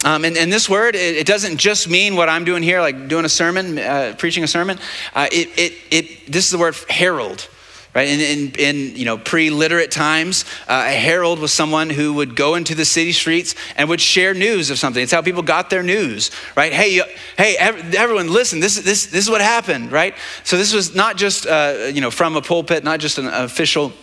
Um, 0.04 0.26
and, 0.26 0.36
and, 0.38 0.52
this 0.52 0.70
word, 0.70 0.96
it, 0.96 1.16
it, 1.16 1.26
doesn't 1.26 1.58
just 1.58 1.90
mean 1.90 2.16
what 2.16 2.30
I'm 2.30 2.44
doing 2.44 2.62
here, 2.62 2.82
like 2.82 3.08
doing 3.08 3.26
a 3.26 3.30
sermon, 3.30 3.80
uh, 3.80 4.14
preaching 4.18 4.44
a 4.44 4.48
sermon. 4.48 4.78
Uh, 5.16 5.28
it, 5.32 5.48
it, 5.58 5.74
it, 5.90 6.32
this 6.32 6.46
is 6.46 6.52
the 6.52 6.58
word 6.58 6.76
herald 6.90 7.48
right? 7.96 8.10
In, 8.10 8.20
in, 8.20 8.52
in 8.60 8.96
you 8.98 9.06
know, 9.06 9.18
pre-literate 9.18 9.90
times, 9.90 10.44
uh, 10.68 10.84
a 10.88 10.92
herald 10.92 11.40
was 11.40 11.54
someone 11.54 11.90
who 11.90 12.14
would 12.14 12.36
go 12.36 12.56
into 12.56 12.76
the 12.76 12.84
city 12.84 13.14
streets 13.14 13.56
and 13.78 13.88
would 13.88 14.02
share 14.02 14.34
news 14.34 14.70
of 14.70 14.78
something. 14.78 15.02
It's 15.02 15.14
how 15.14 15.22
people 15.22 15.42
got 15.42 15.70
their 15.70 15.82
news, 15.82 16.30
right? 16.58 16.74
Hey, 16.74 17.02
hey, 17.38 17.56
everyone, 17.58 18.32
listen. 18.32 18.60
This, 18.60 18.76
this, 18.76 19.08
this 19.08 19.24
is 19.24 19.30
what 19.30 19.42
happened, 19.42 19.94
right? 19.94 20.14
So 20.44 20.58
this 20.58 20.74
was 20.74 20.94
not 20.94 21.16
just 21.16 21.48
uh, 21.48 21.90
you 21.94 22.02
know 22.02 22.12
from 22.12 22.36
a 22.36 22.42
pulpit, 22.42 22.84
not 22.84 23.00
just 23.00 23.18
an 23.18 23.28
official. 23.28 23.94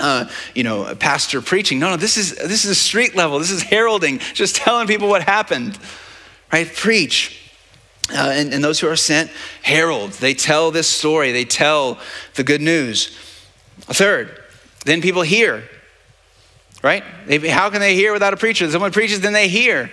Uh, 0.00 0.28
you 0.54 0.62
know, 0.62 0.94
pastor 0.94 1.42
preaching. 1.42 1.80
No, 1.80 1.90
no, 1.90 1.96
this 1.96 2.16
is 2.16 2.36
this 2.36 2.64
is 2.64 2.80
street 2.80 3.16
level. 3.16 3.40
This 3.40 3.50
is 3.50 3.64
heralding, 3.64 4.18
just 4.32 4.54
telling 4.54 4.86
people 4.86 5.08
what 5.08 5.22
happened, 5.22 5.76
right? 6.52 6.72
Preach. 6.72 7.50
Uh, 8.08 8.30
and, 8.32 8.54
and, 8.54 8.62
those 8.62 8.78
who 8.78 8.86
are 8.86 8.96
sent 8.96 9.28
herald. 9.60 10.12
They 10.12 10.34
tell 10.34 10.70
this 10.70 10.86
story. 10.86 11.32
They 11.32 11.44
tell 11.44 11.98
the 12.36 12.44
good 12.44 12.62
news. 12.62 13.27
A 13.88 13.94
third, 13.94 14.42
then 14.84 15.00
people 15.00 15.22
hear, 15.22 15.64
right? 16.82 17.02
How 17.02 17.70
can 17.70 17.80
they 17.80 17.94
hear 17.94 18.12
without 18.12 18.34
a 18.34 18.36
preacher? 18.36 18.70
Someone 18.70 18.92
preaches, 18.92 19.20
then 19.20 19.32
they 19.32 19.48
hear. 19.48 19.90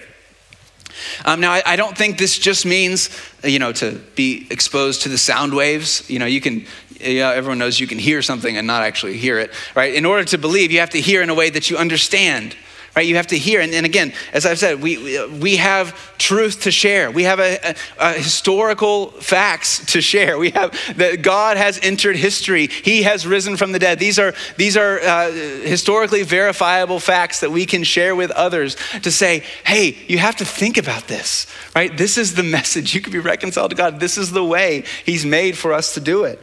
Um, 1.26 1.40
now, 1.42 1.52
I, 1.52 1.64
I, 1.66 1.76
don't 1.76 1.98
think 1.98 2.18
this 2.18 2.38
just 2.38 2.66
means, 2.66 3.10
you 3.44 3.60
know, 3.60 3.72
to 3.74 3.94
be 4.16 4.48
exposed 4.50 5.02
to 5.04 5.10
the 5.10 5.18
sound 5.18 5.54
waves. 5.54 6.10
You 6.10 6.20
know, 6.20 6.26
you 6.26 6.40
can, 6.40 6.66
you 7.00 7.20
know, 7.20 7.32
everyone 7.32 7.58
knows 7.58 7.80
you 7.80 7.88
can 7.88 8.00
hear 8.00 8.22
something 8.22 8.56
and 8.56 8.66
not 8.66 8.84
actually 8.84 9.18
hear 9.18 9.40
it, 9.40 9.52
right? 9.76 9.94
In 9.94 10.06
order 10.06 10.24
to 10.26 10.38
believe, 10.38 10.72
you 10.72 10.80
have 10.80 10.92
to 10.92 11.02
hear 11.02 11.22
in 11.22 11.30
a 11.30 11.34
way 11.34 11.50
that 11.50 11.70
you 11.70 11.78
understand 11.78 12.56
right? 12.96 13.06
You 13.06 13.18
have 13.18 13.28
to 13.28 13.38
hear. 13.38 13.60
And, 13.60 13.74
and 13.74 13.86
again, 13.86 14.14
as 14.32 14.46
I've 14.46 14.58
said, 14.58 14.82
we, 14.82 15.28
we 15.28 15.58
have 15.58 16.18
truth 16.18 16.62
to 16.62 16.72
share. 16.72 17.12
We 17.12 17.24
have 17.24 17.40
a, 17.40 17.60
a, 17.62 17.76
a, 18.00 18.14
historical 18.14 19.08
facts 19.12 19.86
to 19.94 20.02
share. 20.02 20.38
We 20.38 20.52
have 20.52 20.72
that 20.96 21.22
God 21.22 21.58
has 21.58 21.80
entered 21.84 22.16
history. 22.16 22.68
He 22.68 23.04
has 23.04 23.28
risen 23.28 23.58
from 23.58 23.74
the 23.74 23.80
dead. 23.80 24.00
These 24.00 24.18
are, 24.18 24.34
these 24.56 24.78
are 24.78 25.00
uh, 25.00 25.32
historically 25.32 26.24
verifiable 26.24 27.00
facts 27.00 27.42
that 27.42 27.52
we 27.52 27.66
can 27.66 27.84
share 27.84 28.16
with 28.16 28.32
others 28.32 28.78
to 29.02 29.12
say, 29.12 29.44
hey, 29.66 29.98
you 30.08 30.18
have 30.18 30.38
to 30.38 30.46
think 30.46 30.78
about 30.78 31.08
this, 31.08 31.48
right? 31.76 31.96
This 31.96 32.18
is 32.18 32.36
the 32.36 32.44
message. 32.44 32.96
You 32.96 33.02
can 33.02 33.12
be 33.12 33.20
reconciled 33.20 33.72
to 33.72 33.76
God. 33.76 34.00
This 34.00 34.18
is 34.18 34.32
the 34.32 34.44
way 34.44 34.86
He's 35.06 35.26
made 35.26 35.58
for 35.58 35.74
us 35.74 35.96
to 35.96 36.00
do 36.00 36.24
it. 36.24 36.42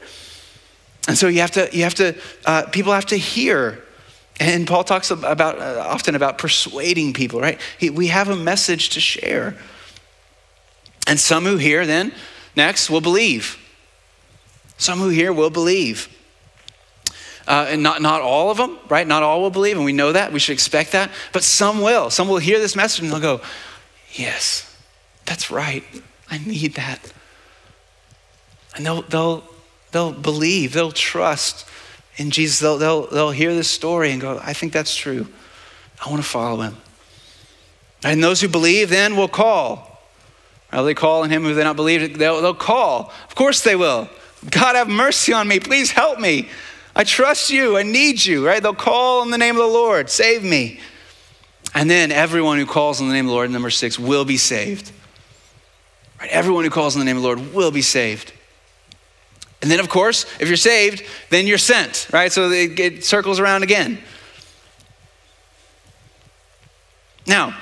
And 1.09 1.17
so 1.17 1.29
you 1.29 1.41
have 1.41 1.51
to, 1.53 1.69
you 1.73 1.83
have 1.83 1.95
to, 1.95 2.15
uh, 2.45 2.67
people 2.67 2.93
have 2.93 3.07
to 3.07 3.17
hear 3.17 3.83
and 4.41 4.67
Paul 4.67 4.85
talks 4.85 5.11
about 5.11 5.59
uh, 5.59 5.85
often 5.87 6.15
about 6.15 6.39
persuading 6.39 7.13
people, 7.13 7.41
right? 7.41 7.61
He, 7.79 7.91
we 7.91 8.09
have 8.09 8.29
a 8.29 8.37
message 8.37 8.91
to 8.91 9.01
share. 9.01 9.57
And 11.07 11.19
some 11.19 11.45
who 11.45 11.57
hear 11.57 11.85
then, 11.87 12.13
next, 12.57 12.89
will 12.91 13.01
believe. 13.01 13.59
Some 14.79 14.99
who 14.99 15.09
hear 15.09 15.33
will 15.33 15.51
believe. 15.51 16.09
Uh, 17.47 17.67
and 17.69 17.83
not, 17.83 18.01
not 18.01 18.21
all 18.21 18.51
of 18.51 18.57
them, 18.57 18.79
right? 18.89 19.07
Not 19.07 19.23
all 19.23 19.43
will 19.43 19.51
believe, 19.51 19.77
and 19.77 19.85
we 19.85 19.93
know 19.93 20.13
that. 20.13 20.33
We 20.33 20.39
should 20.39 20.53
expect 20.53 20.93
that. 20.93 21.11
But 21.33 21.43
some 21.43 21.81
will. 21.81 22.09
Some 22.09 22.29
will 22.29 22.39
hear 22.39 22.59
this 22.59 22.77
message 22.77 23.05
and 23.05 23.13
they'll 23.13 23.21
go, 23.21 23.41
Yes, 24.13 24.77
that's 25.25 25.51
right. 25.51 25.85
I 26.31 26.39
need 26.39 26.75
that. 26.75 27.13
And 28.77 28.87
they'll, 28.87 29.03
they'll, 29.03 29.45
they'll 29.91 30.13
believe, 30.13 30.73
they'll 30.73 30.93
trust 30.93 31.67
in 32.17 32.31
Jesus, 32.31 32.59
they'll, 32.59 32.79
they'll, 32.79 33.07
they'll 33.07 33.31
hear 33.31 33.55
this 33.55 33.71
story 33.71 34.13
and 34.13 34.21
go, 34.21 34.41
I 34.43 34.53
think 34.53 34.73
that's 34.73 34.95
true. 34.95 35.27
I 36.05 36.11
want 36.11 36.23
to 36.23 36.29
follow 36.29 36.61
him. 36.61 36.77
And 38.05 38.23
those 38.23 38.41
who 38.41 38.49
believe 38.49 38.91
then 38.91 39.17
will 39.17 39.29
call. 39.29 40.01
Will 40.73 40.85
they 40.85 40.95
call 40.95 41.23
on 41.23 41.31
him 41.31 41.43
who 41.43 41.55
they 41.55 41.65
not 41.65 41.77
believe? 41.77 42.19
They'll, 42.19 42.41
they'll 42.41 42.55
call. 42.55 43.13
Of 43.29 43.35
course 43.35 43.63
they 43.63 43.77
will. 43.77 44.09
God, 44.51 44.75
have 44.75 44.89
mercy 44.89 45.33
on 45.33 45.47
me. 45.47 45.61
Please 45.61 45.91
help 45.93 46.19
me. 46.19 46.49
I 46.97 47.05
trust 47.05 47.51
you. 47.51 47.77
I 47.77 47.83
need 47.83 48.25
you, 48.25 48.47
right? 48.47 48.63
They'll 48.63 48.75
call 48.75 49.23
in 49.23 49.31
the 49.31 49.39
name 49.39 49.55
of 49.55 49.63
the 49.63 49.69
Lord. 49.69 50.11
Save 50.11 50.43
me. 50.43 50.81
And 51.75 51.89
then 51.89 52.11
everyone 52.11 52.59
who 52.59 52.67
calls 52.67 53.01
on 53.01 53.09
the 53.09 53.15
name 53.15 53.27
of 53.27 53.31
the 53.31 53.35
Lord, 53.35 53.51
number 53.51 53.71
six, 53.71 53.99
will 53.99 54.25
be 54.25 54.37
saved. 54.37 54.91
Right? 56.21 56.31
Everyone 56.31 56.65
who 56.65 56.71
calls 56.71 56.97
on 56.97 57.01
the 57.01 57.07
name 57.07 57.17
of 57.17 57.23
the 57.23 57.29
Lord 57.29 57.55
will 57.55 57.71
be 57.71 57.83
saved. 57.83 58.33
And 59.63 59.71
then, 59.71 59.79
of 59.79 59.89
course, 59.89 60.27
if 60.41 60.49
you're 60.49 60.57
saved, 60.57 61.05
then 61.31 61.47
you're 61.47 61.57
sent, 61.57 62.09
right? 62.13 62.33
So 62.33 62.51
it, 62.51 62.79
it 62.79 63.05
circles 63.05 63.39
around 63.39 63.63
again. 63.63 63.99
Now, 67.27 67.57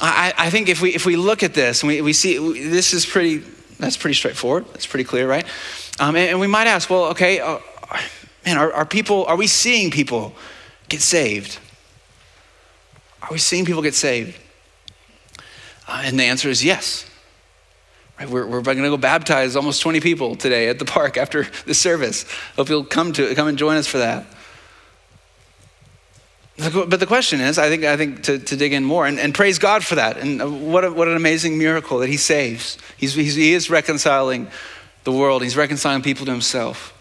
I, 0.00 0.34
I, 0.36 0.50
think 0.50 0.68
if 0.68 0.82
we, 0.82 0.94
if 0.94 1.06
we 1.06 1.14
look 1.16 1.42
at 1.44 1.54
this 1.54 1.82
we, 1.84 2.00
we 2.00 2.12
see 2.12 2.36
this 2.68 2.92
is 2.92 3.06
pretty, 3.06 3.38
that's 3.78 3.96
pretty 3.96 4.14
straightforward. 4.14 4.66
That's 4.72 4.86
pretty 4.86 5.04
clear, 5.04 5.28
right? 5.28 5.46
Um, 6.00 6.16
and, 6.16 6.30
and, 6.30 6.40
we 6.40 6.48
might 6.48 6.66
ask, 6.66 6.90
well, 6.90 7.04
okay, 7.06 7.38
uh, 7.38 7.58
man, 8.44 8.58
are, 8.58 8.72
are 8.72 8.86
people, 8.86 9.24
are 9.26 9.36
we 9.36 9.46
seeing 9.46 9.90
people 9.90 10.34
get 10.88 11.00
saved? 11.00 11.58
Are 13.22 13.28
we 13.30 13.38
seeing 13.38 13.64
people 13.64 13.82
get 13.82 13.94
saved? 13.94 14.36
Uh, 15.86 16.02
and 16.04 16.18
the 16.18 16.24
answer 16.24 16.48
is 16.48 16.64
yes. 16.64 17.07
Right, 18.18 18.28
we're, 18.28 18.46
we're 18.46 18.62
going 18.62 18.78
to 18.78 18.88
go 18.88 18.96
baptize 18.96 19.54
almost 19.54 19.80
20 19.80 20.00
people 20.00 20.34
today 20.34 20.68
at 20.68 20.78
the 20.80 20.84
park 20.84 21.16
after 21.16 21.46
the 21.66 21.74
service. 21.74 22.24
Hope 22.56 22.68
you'll 22.68 22.84
come 22.84 23.12
to 23.12 23.34
come 23.34 23.46
and 23.46 23.56
join 23.56 23.76
us 23.76 23.86
for 23.86 23.98
that. 23.98 24.26
But 26.56 26.98
the 26.98 27.06
question 27.06 27.40
is, 27.40 27.56
I 27.56 27.68
think, 27.68 27.84
I 27.84 27.96
think 27.96 28.24
to, 28.24 28.40
to 28.40 28.56
dig 28.56 28.72
in 28.72 28.82
more 28.82 29.06
and, 29.06 29.20
and 29.20 29.32
praise 29.32 29.60
God 29.60 29.84
for 29.84 29.94
that. 29.94 30.16
And 30.16 30.42
uh, 30.42 30.50
what, 30.50 30.84
a, 30.84 30.90
what 30.90 31.06
an 31.06 31.14
amazing 31.14 31.56
miracle 31.56 31.98
that 31.98 32.08
He 32.08 32.16
saves. 32.16 32.76
He's, 32.96 33.14
he's, 33.14 33.36
he 33.36 33.52
is 33.52 33.70
reconciling 33.70 34.48
the 35.04 35.12
world, 35.12 35.44
He's 35.44 35.56
reconciling 35.56 36.02
people 36.02 36.26
to 36.26 36.32
Himself. 36.32 36.92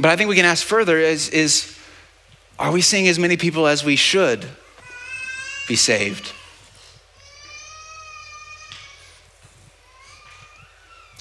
But 0.00 0.10
I 0.10 0.16
think 0.16 0.28
we 0.28 0.34
can 0.34 0.46
ask 0.46 0.66
further 0.66 0.98
is, 0.98 1.28
is 1.28 1.78
are 2.58 2.72
we 2.72 2.80
seeing 2.80 3.06
as 3.06 3.20
many 3.20 3.36
people 3.36 3.68
as 3.68 3.84
we 3.84 3.94
should 3.94 4.48
be 5.68 5.76
saved? 5.76 6.32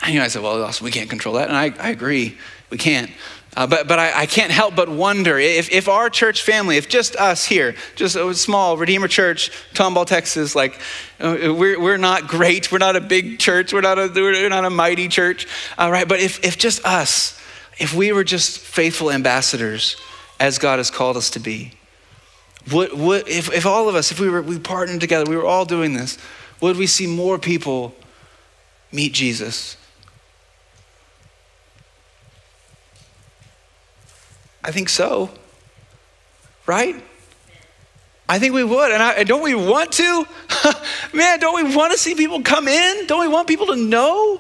And 0.10 0.16
you 0.16 0.24
I 0.24 0.28
said, 0.28 0.42
well, 0.42 0.74
we 0.82 0.90
can't 0.90 1.08
control 1.08 1.36
that. 1.36 1.50
And 1.50 1.56
I, 1.56 1.66
I 1.80 1.92
agree, 1.92 2.36
we 2.72 2.80
can't. 2.80 3.12
Uh, 3.56 3.68
but 3.68 3.88
but 3.88 4.00
I, 4.00 4.22
I, 4.22 4.26
can't 4.26 4.52
help 4.52 4.76
but 4.76 4.90
wonder 4.90 5.38
if, 5.38 5.72
if 5.72 5.88
our 5.88 6.10
church 6.10 6.42
family, 6.42 6.78
if 6.78 6.90
just 6.90 7.16
us 7.16 7.46
here, 7.46 7.76
just 7.96 8.16
a 8.16 8.34
small 8.34 8.76
Redeemer 8.76 9.08
Church, 9.08 9.52
Tomball, 9.76 10.08
Texas, 10.08 10.56
like 10.56 10.82
uh, 11.20 11.54
we're, 11.56 11.80
we're 11.80 11.98
not 11.98 12.28
great, 12.28 12.72
we're 12.72 12.80
not 12.80 12.96
a 12.96 13.02
big 13.02 13.38
church, 13.38 13.72
we're 13.72 13.82
not 13.82 14.00
a, 14.00 14.12
we're 14.16 14.50
not 14.50 14.66
a 14.66 14.72
mighty 14.72 15.08
church, 15.10 15.46
all 15.78 15.92
right? 15.92 16.08
But 16.08 16.22
if, 16.22 16.44
if 16.44 16.58
just 16.58 16.84
us, 16.84 17.40
if 17.78 17.94
we 17.94 18.12
were 18.12 18.24
just 18.24 18.58
faithful 18.58 19.12
ambassadors 19.12 19.96
as 20.40 20.58
God 20.58 20.78
has 20.78 20.90
called 20.90 21.18
us 21.18 21.30
to 21.32 21.40
be, 21.40 21.74
would, 22.74 22.94
would, 22.94 23.28
if, 23.28 23.54
if 23.54 23.68
all 23.68 23.88
of 23.88 23.94
us, 23.94 24.12
if 24.12 24.20
we 24.20 24.28
were 24.28 24.42
we 24.42 24.58
partnered 24.58 25.02
together, 25.02 25.30
we 25.30 25.38
were 25.38 25.46
all 25.46 25.66
doing 25.66 25.94
this, 25.94 26.18
would 26.62 26.78
we 26.78 26.88
see 26.88 27.06
more 27.06 27.38
people 27.38 27.94
meet 28.92 29.14
Jesus? 29.14 29.76
I 34.70 34.72
think 34.72 34.88
so. 34.88 35.32
Right? 36.68 36.96
I 38.30 38.38
think 38.38 38.54
we 38.54 38.64
would. 38.64 38.92
And, 38.92 39.02
I, 39.02 39.24
don't 39.24 39.42
we 39.42 39.56
want 39.56 39.92
to? 39.94 40.28
Man, 41.14 41.40
don't 41.40 41.56
we 41.56 41.76
want 41.76 41.92
to 41.92 41.98
see 41.98 42.14
people 42.14 42.44
come 42.44 42.68
in? 42.68 43.08
Don't 43.08 43.20
we 43.20 43.28
want 43.28 43.48
people 43.48 43.66
to 43.66 43.76
know? 43.76 44.40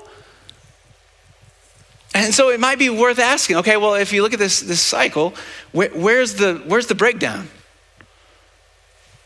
And 2.13 2.32
so 2.32 2.50
it 2.50 2.60
might 2.60 2.78
be 2.78 2.92
worth 2.92 3.18
asking 3.18 3.56
okay, 3.56 3.76
well, 3.76 3.96
if 3.96 4.13
you 4.13 4.22
look 4.22 4.34
at 4.34 4.39
this, 4.39 4.60
this 4.60 4.82
cycle, 4.82 5.34
where, 5.72 5.89
where's, 5.89 6.36
the, 6.36 6.62
where's 6.68 6.86
the 6.86 6.94
breakdown? 6.94 7.48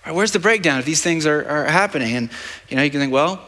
Where's 0.09 0.31
the 0.31 0.39
breakdown 0.39 0.79
if 0.79 0.85
these 0.85 1.03
things 1.03 1.25
are, 1.25 1.45
are 1.45 1.65
happening? 1.65 2.15
And 2.15 2.29
you 2.69 2.77
know, 2.77 2.83
you 2.83 2.91
can 2.91 3.01
think, 3.01 3.11
well, 3.11 3.41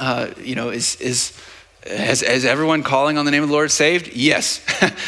uh, 0.00 0.30
you 0.38 0.56
know, 0.56 0.70
is, 0.70 0.96
is, 0.96 1.40
has, 1.88 2.20
has 2.20 2.44
everyone 2.44 2.82
calling 2.82 3.18
on 3.18 3.24
the 3.24 3.30
name 3.30 3.42
of 3.42 3.48
the 3.48 3.54
Lord 3.54 3.70
saved? 3.70 4.14
Yes. 4.14 4.64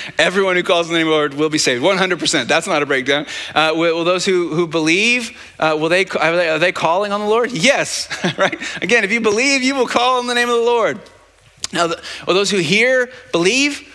everyone 0.19 0.57
who 0.57 0.63
calls 0.63 0.87
on 0.87 0.93
the 0.93 0.99
name 0.99 1.07
of 1.07 1.13
the 1.13 1.17
Lord 1.17 1.35
will 1.35 1.51
be 1.51 1.59
saved. 1.59 1.83
100%. 1.83 2.47
That's 2.47 2.67
not 2.67 2.83
a 2.83 2.87
breakdown. 2.87 3.27
Uh, 3.55 3.73
will, 3.75 3.97
will, 3.97 4.05
those 4.05 4.25
who, 4.25 4.55
who 4.55 4.67
believe, 4.67 5.37
uh, 5.59 5.77
will 5.79 5.89
they, 5.89 6.07
are, 6.07 6.37
they, 6.37 6.49
are 6.49 6.59
they 6.59 6.73
calling 6.73 7.13
on 7.13 7.21
the 7.21 7.27
Lord? 7.27 7.53
Yes. 7.53 8.09
right? 8.39 8.61
Again, 8.83 9.05
if 9.05 9.13
you 9.13 9.21
believe, 9.21 9.63
you 9.63 9.75
will 9.75 9.87
call 9.87 10.19
on 10.19 10.27
the 10.27 10.35
name 10.35 10.49
of 10.49 10.57
the 10.57 10.63
Lord. 10.63 11.01
Now, 11.73 11.89
the, 11.89 12.03
will 12.27 12.35
those 12.35 12.51
who 12.51 12.59
hear 12.59 13.11
believe? 13.33 13.95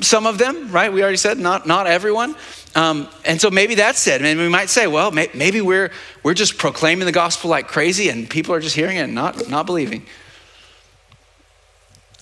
Some 0.00 0.26
of 0.26 0.38
them, 0.38 0.72
right? 0.72 0.90
We 0.90 1.02
already 1.02 1.18
said 1.18 1.38
not, 1.38 1.66
not 1.66 1.86
everyone. 1.86 2.34
Um, 2.74 3.08
and 3.26 3.38
so 3.38 3.50
maybe 3.50 3.74
that's 3.74 4.06
it. 4.06 4.22
I 4.22 4.24
mean, 4.24 4.38
we 4.38 4.48
might 4.48 4.70
say, 4.70 4.86
well, 4.86 5.10
may, 5.10 5.28
maybe 5.34 5.60
we're, 5.60 5.90
we're 6.22 6.32
just 6.32 6.56
proclaiming 6.56 7.04
the 7.04 7.12
gospel 7.12 7.50
like 7.50 7.68
crazy 7.68 8.08
and 8.08 8.28
people 8.28 8.54
are 8.54 8.60
just 8.60 8.74
hearing 8.74 8.96
it 8.96 9.02
and 9.02 9.14
not, 9.14 9.50
not 9.50 9.66
believing. 9.66 10.06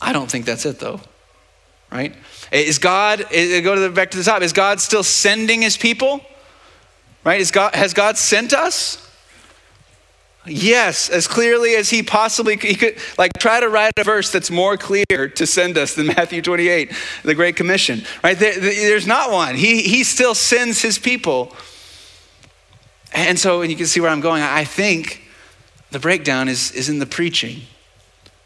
I 0.00 0.12
don't 0.12 0.30
think 0.30 0.46
that's 0.46 0.64
it 0.66 0.78
though, 0.78 1.00
right? 1.90 2.14
Is 2.52 2.78
God, 2.78 3.26
go 3.30 3.74
to 3.74 3.80
the, 3.80 3.90
back 3.90 4.10
to 4.12 4.18
the 4.18 4.24
top, 4.24 4.42
is 4.42 4.52
God 4.52 4.80
still 4.80 5.02
sending 5.02 5.62
his 5.62 5.76
people? 5.76 6.20
Right? 7.24 7.40
Is 7.40 7.50
God, 7.50 7.74
has 7.74 7.92
God 7.92 8.16
sent 8.16 8.52
us? 8.52 9.06
Yes, 10.46 11.10
as 11.10 11.28
clearly 11.28 11.74
as 11.74 11.90
he 11.90 12.02
possibly 12.02 12.56
he 12.56 12.74
could. 12.74 12.96
Like, 13.18 13.32
try 13.38 13.60
to 13.60 13.68
write 13.68 13.92
a 13.98 14.04
verse 14.04 14.32
that's 14.32 14.50
more 14.50 14.78
clear 14.78 15.04
to 15.34 15.46
send 15.46 15.76
us 15.76 15.94
than 15.94 16.06
Matthew 16.06 16.40
28, 16.40 16.92
the 17.24 17.34
Great 17.34 17.56
Commission. 17.56 18.02
Right? 18.24 18.38
There, 18.38 18.58
there's 18.58 19.06
not 19.06 19.30
one. 19.30 19.54
He, 19.54 19.82
he 19.82 20.02
still 20.02 20.34
sends 20.34 20.80
his 20.80 20.98
people. 20.98 21.54
And 23.12 23.38
so, 23.38 23.60
and 23.60 23.70
you 23.70 23.76
can 23.76 23.86
see 23.86 24.00
where 24.00 24.10
I'm 24.10 24.22
going. 24.22 24.42
I 24.42 24.64
think 24.64 25.22
the 25.90 25.98
breakdown 25.98 26.48
is, 26.48 26.72
is 26.72 26.88
in 26.88 27.00
the 27.00 27.06
preaching, 27.06 27.62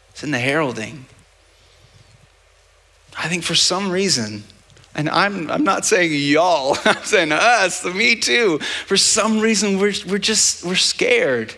it's 0.09 0.23
in 0.23 0.31
the 0.31 0.39
heralding. 0.39 1.05
I 3.17 3.27
think 3.27 3.43
for 3.43 3.55
some 3.55 3.89
reason, 3.91 4.43
and 4.93 5.09
I'm, 5.09 5.49
I'm 5.51 5.63
not 5.63 5.85
saying 5.85 6.11
y'all, 6.13 6.77
I'm 6.85 7.03
saying 7.03 7.31
us, 7.31 7.83
me 7.85 8.15
too. 8.15 8.59
For 8.59 8.97
some 8.97 9.39
reason, 9.39 9.79
we're, 9.79 9.93
we're 10.07 10.17
just, 10.17 10.63
we're 10.63 10.75
scared. 10.75 11.55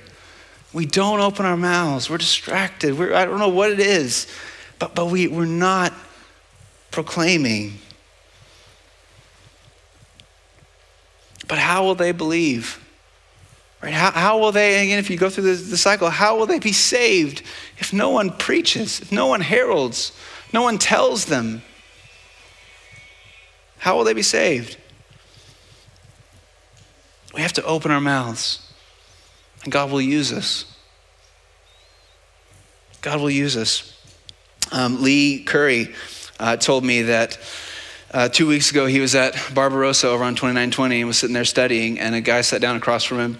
We 0.74 0.86
don't 0.86 1.20
open 1.20 1.46
our 1.46 1.58
mouths. 1.58 2.10
We're 2.10 2.17
distracted. 2.17 2.98
We're, 2.98 3.13
I 3.13 3.26
don't 3.26 3.39
know 3.39 3.50
what 3.50 3.72
it 3.72 3.80
is, 3.80 4.28
but, 4.80 4.96
but 4.96 5.08
we, 5.08 5.28
we're 5.28 5.46
not 5.46 5.93
proclaiming. 6.91 7.80
But 11.48 11.60
how 11.60 11.84
will 11.84 11.96
they 11.96 12.12
believe? 12.12 12.84
Right? 13.82 13.93
How, 13.93 14.12
how 14.12 14.39
will 14.39 14.52
they, 14.52 14.84
again, 14.84 15.00
if 15.00 15.10
you 15.10 15.17
go 15.17 15.30
through 15.30 15.56
the, 15.56 15.63
the 15.63 15.78
cycle, 15.78 16.10
how 16.10 16.38
will 16.38 16.48
they 16.48 16.60
be 16.60 16.74
saved 16.74 17.43
if 17.78 17.93
no 17.93 18.10
one 18.10 18.32
preaches, 18.32 19.00
if 19.00 19.12
no 19.12 19.28
one 19.28 19.41
heralds? 19.41 20.12
No 20.53 20.62
one 20.62 20.77
tells 20.77 21.25
them. 21.25 21.62
How 23.79 23.95
will 23.95 24.03
they 24.03 24.13
be 24.13 24.23
saved? 24.23 24.77
We 27.33 27.41
have 27.41 27.53
to 27.53 27.63
open 27.63 27.91
our 27.91 28.01
mouths, 28.01 28.60
and 29.63 29.71
God 29.71 29.91
will 29.91 30.01
use 30.01 30.31
us. 30.33 30.65
God 33.01 33.19
will 33.19 33.29
use 33.29 33.55
us. 33.55 33.93
Um, 34.71 35.03
Lee 35.03 35.43
Curry 35.43 35.93
uh, 36.39 36.57
told 36.57 36.83
me 36.83 37.03
that 37.03 37.38
uh, 38.12 38.29
two 38.29 38.47
weeks 38.47 38.71
ago 38.71 38.88
he 38.88 38.99
was 38.99 39.13
at 39.13 39.36
Barbarossa 39.53 40.07
over 40.07 40.23
on 40.23 40.33
2920 40.33 40.99
and 41.01 41.07
was 41.07 41.19
sitting 41.19 41.33
there 41.33 41.45
studying, 41.45 41.99
and 41.99 42.15
a 42.15 42.21
guy 42.21 42.41
sat 42.41 42.62
down 42.62 42.75
across 42.75 43.03
from 43.03 43.19
him 43.19 43.39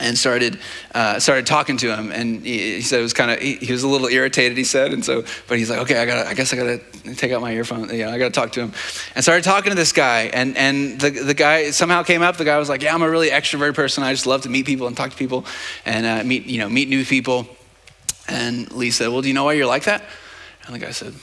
and 0.00 0.16
started 0.16 0.58
uh, 0.94 1.20
started 1.20 1.46
talking 1.46 1.76
to 1.76 1.94
him. 1.94 2.10
And 2.10 2.44
he, 2.44 2.76
he 2.76 2.82
said 2.82 3.00
it 3.00 3.02
was 3.02 3.12
kind 3.12 3.30
of 3.30 3.38
he, 3.38 3.56
he, 3.56 3.72
was 3.72 3.82
a 3.82 3.88
little 3.88 4.08
irritated 4.08 4.56
he 4.56 4.64
said. 4.64 4.92
And 4.92 5.04
so 5.04 5.22
but 5.46 5.58
he's 5.58 5.70
like 5.70 5.80
okay 5.80 5.98
i 5.98 6.06
gotta 6.06 6.28
i 6.28 6.34
guess 6.34 6.52
i 6.52 6.56
gotta 6.56 6.80
take 7.14 7.32
out 7.32 7.40
my 7.40 7.52
earphone 7.52 7.94
yeah 7.94 8.10
i 8.10 8.18
gotta 8.18 8.32
talk 8.32 8.52
to 8.52 8.60
him. 8.60 8.72
And 9.14 9.22
started 9.22 9.44
talking 9.44 9.70
to 9.70 9.76
this 9.76 9.92
guy. 9.92 10.22
And 10.32 10.56
and 10.56 11.00
the, 11.00 11.10
the 11.10 11.34
guy 11.34 11.70
somehow 11.70 12.02
came 12.02 12.22
up. 12.22 12.36
The 12.36 12.44
guy 12.44 12.58
was 12.58 12.68
like 12.68 12.82
yeah 12.82 12.94
i'm 12.94 13.02
a 13.02 13.10
really 13.10 13.30
extroverted 13.30 13.74
person. 13.74 14.02
I 14.02 14.12
just 14.12 14.26
love 14.26 14.42
to 14.42 14.48
meet 14.48 14.66
people 14.66 14.86
and 14.86 14.96
talk 14.96 15.10
to 15.10 15.16
people 15.16 15.44
and 15.84 16.06
uh, 16.06 16.24
meet 16.24 16.46
you 16.46 16.58
know 16.58 16.68
meet 16.68 16.88
new 16.88 17.04
people. 17.04 17.46
And 18.28 18.70
lee 18.72 18.90
said 18.90 19.08
well 19.08 19.22
do 19.22 19.28
you 19.28 19.34
know 19.34 19.44
why 19.44 19.52
you're 19.52 19.66
like 19.66 19.84
that? 19.84 20.04
And 20.66 20.74
the 20.74 20.78
guy 20.78 20.90
said 20.90 21.14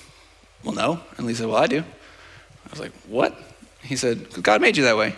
well 0.63 0.73
no. 0.73 0.99
And 1.17 1.25
lee 1.25 1.33
said 1.33 1.47
well 1.47 1.57
i 1.57 1.67
do. 1.67 1.79
I 1.79 2.69
was 2.69 2.79
like 2.79 2.93
what? 3.07 3.35
He 3.81 3.95
said 3.95 4.43
god 4.43 4.61
made 4.61 4.77
you 4.77 4.83
that 4.83 4.97
way 4.97 5.15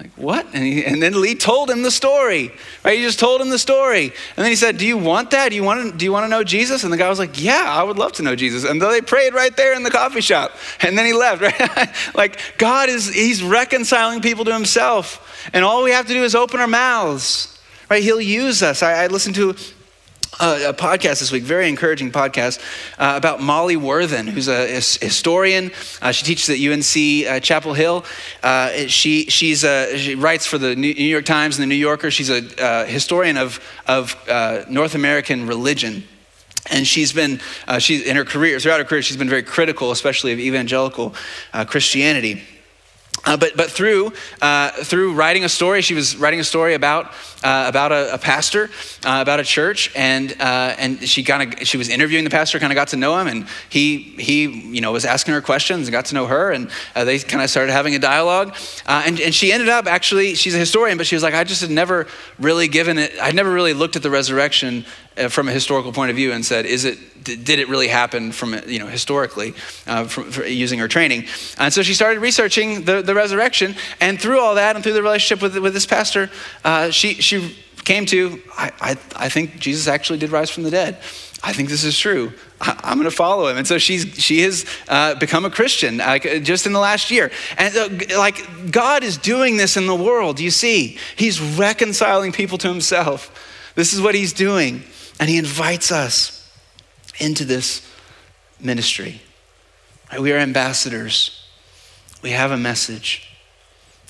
like, 0.00 0.12
what? 0.12 0.46
And, 0.54 0.62
he, 0.62 0.84
and 0.84 1.02
then 1.02 1.20
Lee 1.20 1.34
told 1.34 1.68
him 1.68 1.82
the 1.82 1.90
story, 1.90 2.52
right? 2.84 2.96
He 2.96 3.04
just 3.04 3.18
told 3.18 3.40
him 3.40 3.50
the 3.50 3.58
story. 3.58 4.04
And 4.04 4.44
then 4.44 4.46
he 4.46 4.54
said, 4.54 4.78
Do 4.78 4.86
you 4.86 4.96
want 4.96 5.32
that? 5.32 5.48
Do 5.48 5.56
you 5.56 5.64
want 5.64 5.90
to, 5.90 5.98
do 5.98 6.04
you 6.04 6.12
want 6.12 6.24
to 6.24 6.28
know 6.28 6.44
Jesus? 6.44 6.84
And 6.84 6.92
the 6.92 6.96
guy 6.96 7.08
was 7.08 7.18
like, 7.18 7.42
Yeah, 7.42 7.64
I 7.66 7.82
would 7.82 7.98
love 7.98 8.12
to 8.12 8.22
know 8.22 8.36
Jesus. 8.36 8.62
And 8.62 8.80
they 8.80 9.00
prayed 9.00 9.34
right 9.34 9.56
there 9.56 9.74
in 9.74 9.82
the 9.82 9.90
coffee 9.90 10.20
shop. 10.20 10.52
And 10.82 10.96
then 10.96 11.04
he 11.04 11.12
left, 11.12 11.42
right? 11.76 11.88
like, 12.14 12.38
God 12.58 12.88
is, 12.88 13.12
He's 13.12 13.42
reconciling 13.42 14.20
people 14.20 14.44
to 14.44 14.52
Himself. 14.52 15.48
And 15.52 15.64
all 15.64 15.82
we 15.82 15.90
have 15.90 16.06
to 16.06 16.12
do 16.12 16.22
is 16.22 16.36
open 16.36 16.60
our 16.60 16.68
mouths, 16.68 17.58
right? 17.90 18.02
He'll 18.02 18.20
use 18.20 18.62
us. 18.62 18.84
I, 18.84 19.04
I 19.04 19.06
listened 19.08 19.34
to 19.34 19.56
a, 20.40 20.72
podcast 20.72 21.20
this 21.20 21.32
week, 21.32 21.42
very 21.42 21.68
encouraging 21.68 22.10
podcast 22.10 22.60
uh, 22.98 23.14
about 23.16 23.40
Molly 23.40 23.76
Worthen, 23.76 24.26
who's 24.26 24.48
a, 24.48 24.76
a 24.76 24.80
historian. 24.80 25.70
Uh, 26.00 26.12
she 26.12 26.24
teaches 26.24 26.48
at 26.50 26.58
UNC 26.58 27.26
uh, 27.26 27.40
Chapel 27.40 27.74
Hill. 27.74 28.04
Uh, 28.42 28.86
she, 28.86 29.26
she's 29.26 29.60
she 29.96 30.14
writes 30.14 30.46
for 30.46 30.58
the 30.58 30.76
New 30.76 30.88
York 30.88 31.24
Times 31.24 31.58
and 31.58 31.62
the 31.62 31.66
New 31.66 31.80
Yorker. 31.80 32.10
She's 32.10 32.30
a 32.30 32.62
uh, 32.62 32.84
historian 32.86 33.36
of, 33.36 33.60
of 33.86 34.16
uh, 34.28 34.64
North 34.68 34.94
American 34.94 35.46
religion. 35.46 36.04
And 36.70 36.86
she's 36.86 37.14
been, 37.14 37.40
she's 37.78 38.02
in 38.04 38.16
her 38.16 38.26
career, 38.26 38.60
throughout 38.60 38.78
her 38.78 38.84
career, 38.84 39.00
she's 39.00 39.16
been 39.16 39.28
very 39.28 39.42
critical, 39.42 39.90
especially 39.90 40.32
of 40.32 40.38
evangelical 40.38 41.14
Christianity. 41.66 42.42
Uh, 43.28 43.36
but 43.36 43.54
but 43.58 43.70
through 43.70 44.10
uh, 44.40 44.70
through 44.70 45.12
writing 45.12 45.44
a 45.44 45.50
story, 45.50 45.82
she 45.82 45.92
was 45.92 46.16
writing 46.16 46.40
a 46.40 46.44
story 46.44 46.72
about 46.72 47.12
uh, 47.44 47.66
about 47.68 47.92
a, 47.92 48.14
a 48.14 48.18
pastor, 48.18 48.70
uh, 49.04 49.18
about 49.20 49.38
a 49.38 49.44
church, 49.44 49.92
and 49.94 50.32
uh, 50.40 50.74
and 50.78 51.06
she 51.06 51.22
kind 51.22 51.52
of 51.52 51.68
she 51.68 51.76
was 51.76 51.90
interviewing 51.90 52.24
the 52.24 52.30
pastor, 52.30 52.58
kind 52.58 52.72
of 52.72 52.74
got 52.74 52.88
to 52.88 52.96
know 52.96 53.18
him, 53.18 53.26
and 53.26 53.46
he 53.68 53.98
he 53.98 54.44
you 54.46 54.80
know 54.80 54.92
was 54.92 55.04
asking 55.04 55.34
her 55.34 55.42
questions 55.42 55.86
and 55.86 55.92
got 55.92 56.06
to 56.06 56.14
know 56.14 56.24
her, 56.24 56.52
and 56.52 56.70
uh, 56.96 57.04
they 57.04 57.18
kind 57.18 57.42
of 57.42 57.50
started 57.50 57.70
having 57.70 57.94
a 57.94 57.98
dialogue, 57.98 58.56
and 58.86 59.20
and 59.20 59.34
she 59.34 59.52
ended 59.52 59.68
up 59.68 59.86
actually 59.86 60.34
she's 60.34 60.54
a 60.54 60.58
historian, 60.58 60.96
but 60.96 61.06
she 61.06 61.14
was 61.14 61.22
like 61.22 61.34
I 61.34 61.44
just 61.44 61.60
had 61.60 61.70
never 61.70 62.06
really 62.38 62.66
given 62.66 62.96
it, 62.96 63.12
I'd 63.20 63.34
never 63.34 63.52
really 63.52 63.74
looked 63.74 63.94
at 63.94 64.02
the 64.02 64.10
resurrection 64.10 64.86
from 65.28 65.48
a 65.48 65.52
historical 65.52 65.92
point 65.92 66.10
of 66.10 66.16
view 66.16 66.32
and 66.32 66.44
said, 66.44 66.66
is 66.66 66.84
it 66.84 66.98
did 67.24 67.58
it 67.58 67.68
really 67.68 67.88
happen 67.88 68.32
from 68.32 68.54
you 68.66 68.78
know 68.78 68.86
historically 68.86 69.54
uh, 69.86 70.04
from, 70.04 70.30
using 70.46 70.78
her 70.78 70.88
training 70.88 71.24
and 71.58 71.72
so 71.72 71.82
she 71.82 71.94
started 71.94 72.20
researching 72.20 72.84
the, 72.84 73.02
the 73.02 73.14
resurrection 73.14 73.74
and 74.00 74.20
through 74.20 74.40
all 74.40 74.54
that 74.54 74.76
and 74.76 74.82
through 74.82 74.94
the 74.94 75.02
relationship 75.02 75.42
with, 75.42 75.56
with 75.58 75.74
this 75.74 75.86
pastor 75.86 76.30
uh, 76.64 76.90
she, 76.90 77.14
she 77.14 77.56
came 77.84 78.06
to 78.06 78.40
I, 78.56 78.72
I, 78.80 78.90
I 79.16 79.28
think 79.28 79.58
jesus 79.58 79.88
actually 79.88 80.18
did 80.18 80.30
rise 80.30 80.50
from 80.50 80.62
the 80.62 80.70
dead 80.70 80.98
I 81.40 81.52
think 81.52 81.68
this 81.68 81.84
is 81.84 81.96
true. 81.96 82.32
I, 82.60 82.90
am 82.90 82.98
going 82.98 83.08
to 83.08 83.14
follow 83.14 83.46
him. 83.46 83.56
And 83.56 83.66
so 83.66 83.78
she's, 83.78 84.12
she 84.20 84.40
has 84.40 84.66
uh, 84.88 85.14
become 85.14 85.44
a 85.44 85.50
Christian 85.50 86.00
uh, 86.00 86.18
just 86.18 86.66
in 86.66 86.72
the 86.72 86.80
last 86.80 87.12
year. 87.12 87.30
And 87.56 87.76
uh, 87.76 88.18
like 88.18 88.72
God 88.72 89.04
is 89.04 89.16
doing 89.16 89.56
this 89.56 89.76
in 89.76 89.86
the 89.86 89.94
world, 89.94 90.40
you 90.40 90.50
see. 90.50 90.98
He's 91.14 91.40
reconciling 91.40 92.32
people 92.32 92.58
to 92.58 92.68
himself. 92.68 93.72
This 93.76 93.92
is 93.92 94.00
what 94.00 94.16
he's 94.16 94.32
doing. 94.32 94.82
And 95.20 95.28
he 95.28 95.36
invites 95.36 95.90
us 95.90 96.50
into 97.18 97.44
this 97.44 97.86
ministry. 98.60 99.20
We 100.18 100.32
are 100.32 100.38
ambassadors. 100.38 101.44
We 102.22 102.30
have 102.30 102.50
a 102.50 102.56
message. 102.56 103.28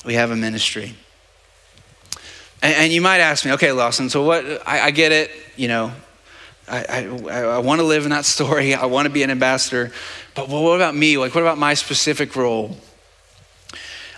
We 0.04 0.14
have 0.14 0.30
a 0.30 0.36
ministry. 0.36 0.94
And, 2.62 2.74
and 2.74 2.92
you 2.92 3.00
might 3.00 3.18
ask 3.18 3.44
me, 3.44 3.52
okay, 3.52 3.72
Lawson, 3.72 4.10
so 4.10 4.22
what? 4.22 4.44
I, 4.66 4.80
I 4.86 4.90
get 4.90 5.12
it. 5.12 5.30
You 5.56 5.68
know, 5.68 5.92
I, 6.68 7.06
I, 7.28 7.40
I 7.40 7.58
want 7.58 7.80
to 7.80 7.86
live 7.86 8.04
in 8.04 8.10
that 8.10 8.24
story. 8.24 8.74
I 8.74 8.86
want 8.86 9.06
to 9.06 9.10
be 9.10 9.22
an 9.22 9.30
ambassador. 9.30 9.92
But 10.34 10.48
what 10.48 10.76
about 10.76 10.94
me? 10.94 11.18
Like, 11.18 11.34
what 11.34 11.42
about 11.42 11.58
my 11.58 11.74
specific 11.74 12.36
role? 12.36 12.76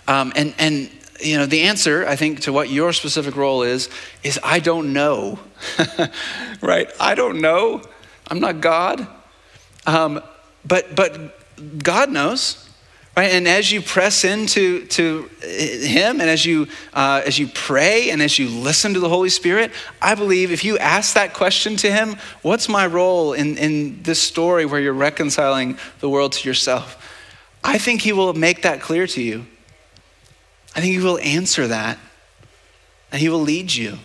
Um, 0.07 0.33
and, 0.35 0.53
and, 0.57 0.89
you 1.23 1.37
know, 1.37 1.45
the 1.45 1.63
answer, 1.63 2.05
I 2.07 2.15
think, 2.15 2.41
to 2.41 2.53
what 2.53 2.69
your 2.69 2.93
specific 2.93 3.35
role 3.35 3.63
is, 3.63 3.89
is 4.23 4.39
I 4.43 4.59
don't 4.59 4.93
know. 4.93 5.39
right? 6.61 6.89
I 6.99 7.15
don't 7.15 7.41
know. 7.41 7.81
I'm 8.27 8.39
not 8.39 8.61
God. 8.61 9.07
Um, 9.85 10.21
but, 10.65 10.95
but 10.95 11.37
God 11.83 12.09
knows. 12.11 12.67
Right? 13.15 13.31
And 13.31 13.45
as 13.45 13.71
you 13.71 13.81
press 13.81 14.23
into 14.23 14.85
to 14.87 15.29
Him, 15.41 16.21
and 16.21 16.29
as 16.29 16.45
you 16.45 16.67
uh, 16.93 17.21
as 17.25 17.37
you 17.37 17.49
pray, 17.49 18.09
and 18.09 18.21
as 18.21 18.39
you 18.39 18.47
listen 18.47 18.93
to 18.93 19.01
the 19.01 19.09
Holy 19.09 19.27
Spirit, 19.27 19.71
I 20.01 20.15
believe 20.15 20.49
if 20.53 20.63
you 20.63 20.77
ask 20.77 21.15
that 21.15 21.33
question 21.33 21.75
to 21.77 21.91
Him, 21.91 22.15
"What's 22.41 22.69
my 22.69 22.87
role 22.87 23.33
in 23.33 23.57
in 23.57 24.01
this 24.03 24.21
story 24.21 24.65
where 24.65 24.79
you're 24.79 24.93
reconciling 24.93 25.77
the 25.99 26.07
world 26.07 26.31
to 26.33 26.47
yourself?" 26.47 26.97
I 27.65 27.77
think 27.77 28.01
He 28.01 28.13
will 28.13 28.33
make 28.33 28.61
that 28.61 28.79
clear 28.79 29.05
to 29.07 29.21
you. 29.21 29.45
I 30.75 30.81
think 30.81 30.93
He 30.93 30.99
will 30.99 31.19
answer 31.19 31.67
that, 31.67 31.97
and 33.11 33.21
He 33.21 33.29
will 33.29 33.41
lead 33.41 33.73
you. 33.73 33.97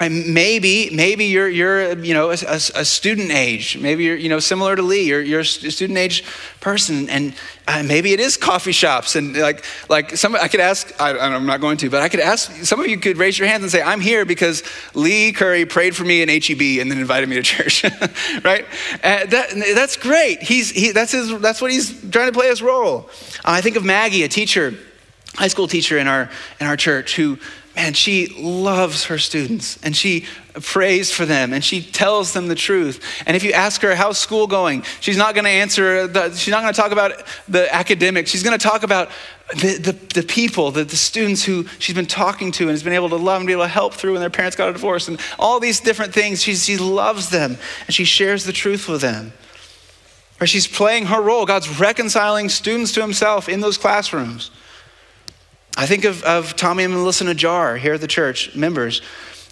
Right? 0.00 0.10
Maybe, 0.10 0.90
maybe 0.90 1.26
you're, 1.26 1.48
you're 1.48 1.96
you 1.98 2.14
know, 2.14 2.30
a, 2.30 2.36
a, 2.48 2.56
a, 2.56 2.84
student 2.84 3.30
age. 3.30 3.78
Maybe 3.78 4.02
you're, 4.02 4.16
you 4.16 4.28
know, 4.28 4.40
similar 4.40 4.74
to 4.74 4.82
Lee. 4.82 5.04
You're, 5.04 5.22
you're 5.22 5.40
a 5.40 5.44
student 5.44 5.96
age 5.96 6.24
person, 6.60 7.08
and 7.08 7.32
uh, 7.68 7.84
maybe 7.86 8.12
it 8.12 8.18
is 8.18 8.36
coffee 8.36 8.72
shops. 8.72 9.14
And 9.14 9.36
like, 9.36 9.64
like 9.88 10.16
some, 10.16 10.34
I 10.34 10.48
could 10.48 10.58
ask. 10.58 10.92
I, 11.00 11.36
am 11.36 11.46
not 11.46 11.60
going 11.60 11.76
to, 11.76 11.90
but 11.90 12.02
I 12.02 12.08
could 12.08 12.18
ask. 12.18 12.50
Some 12.64 12.80
of 12.80 12.88
you 12.88 12.98
could 12.98 13.18
raise 13.18 13.38
your 13.38 13.46
hands 13.46 13.62
and 13.62 13.70
say, 13.70 13.82
"I'm 13.82 14.00
here 14.00 14.24
because 14.24 14.64
Lee 14.94 15.32
Curry 15.32 15.64
prayed 15.64 15.94
for 15.94 16.04
me 16.04 16.22
in 16.22 16.28
HEB 16.28 16.80
and 16.80 16.90
then 16.90 16.98
invited 16.98 17.28
me 17.28 17.36
to 17.36 17.42
church." 17.44 17.84
right? 18.44 18.64
Uh, 18.94 19.26
that, 19.26 19.50
that's 19.76 19.96
great. 19.96 20.42
He's, 20.42 20.70
he, 20.70 20.90
that's 20.90 21.12
his. 21.12 21.38
That's 21.38 21.62
what 21.62 21.70
he's 21.70 22.00
trying 22.10 22.26
to 22.26 22.32
play 22.32 22.48
his 22.48 22.62
role. 22.62 23.08
Uh, 23.44 23.52
I 23.52 23.60
think 23.60 23.76
of 23.76 23.84
Maggie, 23.84 24.24
a 24.24 24.28
teacher, 24.28 24.74
high 25.34 25.48
school 25.48 25.68
teacher 25.68 25.98
in 25.98 26.08
our 26.08 26.30
in 26.60 26.66
our 26.66 26.76
church, 26.76 27.16
who 27.16 27.38
man, 27.74 27.92
she 27.92 28.28
loves 28.28 29.04
her 29.06 29.18
students 29.18 29.78
and 29.82 29.96
she 29.96 30.26
prays 30.62 31.10
for 31.10 31.26
them 31.26 31.52
and 31.52 31.64
she 31.64 31.82
tells 31.82 32.32
them 32.32 32.46
the 32.48 32.54
truth. 32.54 33.04
And 33.26 33.36
if 33.36 33.42
you 33.42 33.52
ask 33.52 33.80
her, 33.82 33.94
how's 33.94 34.18
school 34.18 34.46
going? 34.46 34.84
She's 35.00 35.16
not 35.16 35.34
going 35.34 35.44
to 35.44 35.50
answer, 35.50 36.06
the, 36.06 36.32
she's 36.34 36.52
not 36.52 36.62
going 36.62 36.72
to 36.72 36.80
talk 36.80 36.92
about 36.92 37.24
the 37.48 37.72
academics. 37.74 38.30
She's 38.30 38.42
going 38.42 38.56
to 38.56 38.62
talk 38.62 38.82
about 38.84 39.10
the, 39.54 39.78
the, 39.78 40.20
the 40.20 40.26
people, 40.26 40.70
the, 40.70 40.84
the 40.84 40.96
students 40.96 41.44
who 41.44 41.66
she's 41.78 41.96
been 41.96 42.06
talking 42.06 42.52
to 42.52 42.64
and 42.64 42.70
has 42.70 42.82
been 42.82 42.92
able 42.92 43.08
to 43.08 43.16
love 43.16 43.40
and 43.40 43.46
be 43.46 43.52
able 43.52 43.64
to 43.64 43.68
help 43.68 43.94
through 43.94 44.12
when 44.12 44.20
their 44.20 44.30
parents 44.30 44.56
got 44.56 44.68
a 44.68 44.72
divorce 44.72 45.08
and 45.08 45.20
all 45.38 45.58
these 45.58 45.80
different 45.80 46.14
things. 46.14 46.42
She, 46.42 46.54
she 46.54 46.76
loves 46.76 47.30
them 47.30 47.56
and 47.86 47.94
she 47.94 48.04
shares 48.04 48.44
the 48.44 48.52
truth 48.52 48.88
with 48.88 49.00
them. 49.00 49.32
Or 50.40 50.46
she's 50.46 50.66
playing 50.66 51.06
her 51.06 51.20
role. 51.20 51.46
God's 51.46 51.80
reconciling 51.80 52.48
students 52.48 52.92
to 52.92 53.00
himself 53.00 53.48
in 53.48 53.60
those 53.60 53.78
classrooms. 53.78 54.50
I 55.76 55.86
think 55.86 56.04
of, 56.04 56.22
of 56.22 56.54
Tommy 56.54 56.84
and 56.84 56.94
Melissa 56.94 57.24
Najjar 57.24 57.78
here 57.78 57.94
at 57.94 58.00
the 58.00 58.06
church, 58.06 58.54
members, 58.54 59.02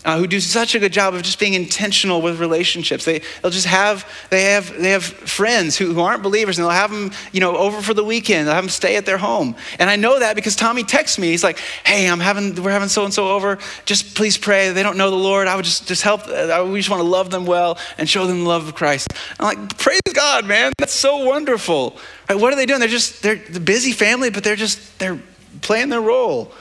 uh, 0.04 0.18
who 0.18 0.26
do 0.26 0.40
such 0.40 0.74
a 0.74 0.80
good 0.80 0.92
job 0.92 1.14
of 1.14 1.22
just 1.22 1.38
being 1.38 1.54
intentional 1.54 2.20
with 2.22 2.40
relationships. 2.40 3.04
They, 3.04 3.22
they'll 3.40 3.52
just 3.52 3.66
have, 3.66 4.08
they 4.30 4.44
have, 4.44 4.76
they 4.76 4.90
have 4.90 5.04
friends 5.04 5.76
who, 5.76 5.94
who 5.94 6.00
aren't 6.00 6.24
believers 6.24 6.58
and 6.58 6.64
they'll 6.64 6.72
have 6.72 6.90
them, 6.90 7.12
you 7.32 7.40
know, 7.40 7.56
over 7.56 7.80
for 7.82 7.94
the 7.94 8.02
weekend. 8.02 8.46
They'll 8.46 8.54
have 8.54 8.64
them 8.64 8.70
stay 8.70 8.96
at 8.96 9.06
their 9.06 9.18
home. 9.18 9.54
And 9.78 9.88
I 9.88 9.96
know 9.96 10.18
that 10.18 10.34
because 10.34 10.56
Tommy 10.56 10.82
texts 10.82 11.18
me. 11.18 11.28
He's 11.28 11.44
like, 11.44 11.58
hey, 11.84 12.08
I'm 12.08 12.18
having, 12.18 12.60
we're 12.60 12.72
having 12.72 12.88
so-and-so 12.88 13.28
over. 13.28 13.58
Just 13.84 14.16
please 14.16 14.36
pray. 14.36 14.70
They 14.70 14.82
don't 14.82 14.96
know 14.96 15.10
the 15.10 15.16
Lord. 15.16 15.46
I 15.46 15.54
would 15.54 15.64
just, 15.64 15.86
just 15.86 16.02
help. 16.02 16.22
Uh, 16.26 16.68
we 16.68 16.80
just 16.80 16.90
want 16.90 17.00
to 17.00 17.08
love 17.08 17.30
them 17.30 17.46
well 17.46 17.78
and 17.96 18.08
show 18.08 18.26
them 18.26 18.40
the 18.40 18.48
love 18.48 18.66
of 18.66 18.74
Christ. 18.74 19.12
I'm 19.38 19.46
like, 19.46 19.78
praise 19.78 20.00
God, 20.12 20.46
man. 20.46 20.72
That's 20.78 20.94
so 20.94 21.24
wonderful. 21.24 21.96
What 22.28 22.52
are 22.52 22.56
they 22.56 22.66
doing? 22.66 22.80
They're 22.80 22.88
just, 22.88 23.22
they're 23.22 23.36
the 23.36 23.60
busy 23.60 23.92
family, 23.92 24.30
but 24.30 24.42
they're 24.42 24.56
just, 24.56 24.98
they're 24.98 25.20
playing 25.60 25.90
their 25.90 26.00
role. 26.00 26.52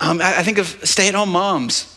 Um, 0.00 0.20
I, 0.20 0.38
I 0.38 0.42
think 0.42 0.58
of 0.58 0.66
stay 0.84 1.08
at 1.08 1.14
home 1.14 1.30
moms. 1.30 1.94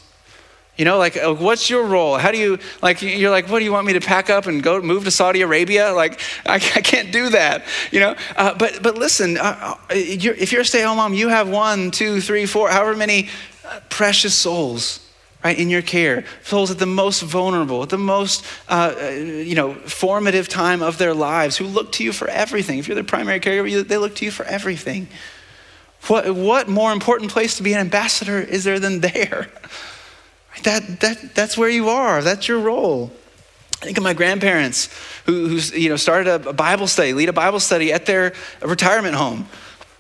You 0.78 0.86
know, 0.86 0.98
like, 0.98 1.16
what's 1.40 1.70
your 1.70 1.86
role? 1.86 2.18
How 2.18 2.32
do 2.32 2.38
you, 2.38 2.58
like, 2.82 3.02
you're 3.02 3.30
like, 3.30 3.50
what 3.50 3.60
do 3.60 3.66
you 3.66 3.72
want 3.72 3.86
me 3.86 3.94
to 3.94 4.00
pack 4.00 4.30
up 4.30 4.48
and 4.48 4.64
go 4.64 4.82
move 4.82 5.04
to 5.04 5.12
Saudi 5.12 5.42
Arabia? 5.42 5.94
Like, 5.94 6.20
I, 6.46 6.56
I 6.56 6.82
can't 6.82 7.12
do 7.12 7.30
that, 7.30 7.66
you 7.92 8.00
know? 8.00 8.16
Uh, 8.36 8.56
but, 8.56 8.82
but 8.82 8.98
listen, 8.98 9.38
uh, 9.38 9.76
uh 9.90 9.94
you're, 9.94 10.34
if 10.34 10.52
you're 10.52 10.62
a 10.62 10.66
stay 10.66 10.82
at 10.82 10.88
home 10.88 10.98
mom, 10.98 11.14
you 11.14 11.28
have 11.28 11.50
one, 11.50 11.92
two, 11.92 12.22
three, 12.22 12.46
four, 12.46 12.70
however 12.70 12.96
many 12.96 13.30
uh, 13.66 13.80
precious 13.90 14.34
souls, 14.34 15.06
right, 15.44 15.58
in 15.58 15.70
your 15.70 15.82
care. 15.82 16.24
Souls 16.44 16.72
at 16.72 16.80
the 16.80 16.86
most 16.86 17.22
vulnerable, 17.22 17.84
at 17.84 17.90
the 17.90 17.98
most, 17.98 18.46
uh, 18.70 18.94
you 19.12 19.56
know, 19.56 19.74
formative 19.74 20.48
time 20.48 20.82
of 20.82 20.98
their 20.98 21.14
lives 21.14 21.58
who 21.58 21.66
look 21.66 21.92
to 21.94 22.04
you 22.04 22.14
for 22.14 22.28
everything. 22.28 22.80
If 22.80 22.88
you're 22.88 22.96
their 22.96 23.04
primary 23.04 23.40
caregiver, 23.40 23.88
they 23.88 23.98
look 23.98 24.16
to 24.16 24.26
you 24.26 24.32
for 24.32 24.46
everything. 24.46 25.08
What, 26.08 26.34
what 26.36 26.68
more 26.68 26.92
important 26.92 27.32
place 27.32 27.58
to 27.58 27.64
be 27.64 27.74
an 27.74 27.80
ambassador 27.80 28.40
is 28.40 28.64
there 28.64 28.80
than 28.80 29.02
there? 29.02 29.50
That, 30.64 31.00
that, 31.00 31.34
that's 31.34 31.58
where 31.58 31.70
you 31.70 31.88
are. 31.90 32.22
That's 32.22 32.48
your 32.48 32.60
role. 32.60 33.10
I 33.82 33.86
Think 33.86 33.98
of 33.98 34.04
my 34.04 34.14
grandparents 34.14 34.90
who, 35.26 35.48
who 35.48 35.56
you 35.76 35.90
know, 35.90 35.96
started 35.96 36.46
a 36.46 36.54
Bible 36.54 36.88
study, 36.88 37.14
lead 37.14 37.30
a 37.30 37.34
Bible 37.34 37.60
study 37.60 37.92
at 37.92 38.06
their 38.06 38.34
retirement 38.62 39.16
home, 39.16 39.48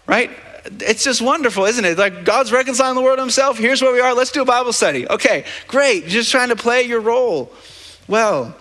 right? 0.05 0.29
It's 0.65 1.03
just 1.03 1.21
wonderful, 1.21 1.65
isn't 1.65 1.83
it? 1.83 1.97
Like 1.97 2.23
God's 2.23 2.51
reconciling 2.51 2.95
the 2.95 3.01
world 3.01 3.17
to 3.17 3.23
himself. 3.23 3.57
Here's 3.57 3.81
where 3.81 3.93
we 3.93 3.99
are. 3.99 4.13
Let's 4.13 4.31
do 4.31 4.41
a 4.41 4.45
Bible 4.45 4.73
study. 4.73 5.07
Okay, 5.09 5.45
great. 5.67 6.07
Just 6.07 6.31
trying 6.31 6.49
to 6.49 6.55
play 6.55 6.83
your 6.83 7.01
role 7.01 7.51
well. 8.07 8.55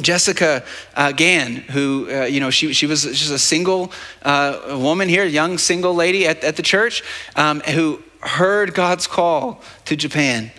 Jessica 0.00 0.64
uh, 0.94 1.12
Gann, 1.12 1.56
who, 1.56 2.08
uh, 2.10 2.24
you 2.24 2.40
know, 2.40 2.50
she, 2.50 2.72
she 2.72 2.86
was 2.86 3.04
just 3.04 3.32
a 3.32 3.38
single 3.38 3.90
uh, 4.22 4.76
woman 4.78 5.08
here, 5.08 5.24
young 5.24 5.58
single 5.58 5.94
lady 5.94 6.26
at, 6.26 6.44
at 6.44 6.56
the 6.56 6.62
church, 6.62 7.02
um, 7.36 7.60
who 7.60 8.02
heard 8.20 8.74
God's 8.74 9.06
call 9.06 9.62
to 9.86 9.96
Japan. 9.96 10.52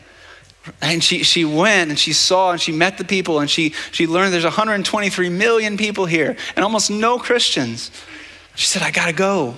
And 0.82 1.04
she, 1.04 1.24
she 1.24 1.46
went 1.46 1.90
and 1.90 2.00
she 2.00 2.12
saw 2.14 2.52
and 2.52 2.60
she 2.60 2.72
met 2.72 2.98
the 2.98 3.04
people 3.04 3.40
and 3.40 3.50
she, 3.50 3.70
she 3.92 4.08
learned 4.08 4.34
there's 4.34 4.44
123 4.44 5.30
million 5.30 5.78
people 5.78 6.06
here 6.06 6.36
and 6.56 6.64
almost 6.64 6.92
no 6.92 7.18
Christians. 7.18 7.92
She 8.56 8.68
said, 8.68 8.82
I 8.82 8.92
gotta 8.92 9.14
go. 9.14 9.56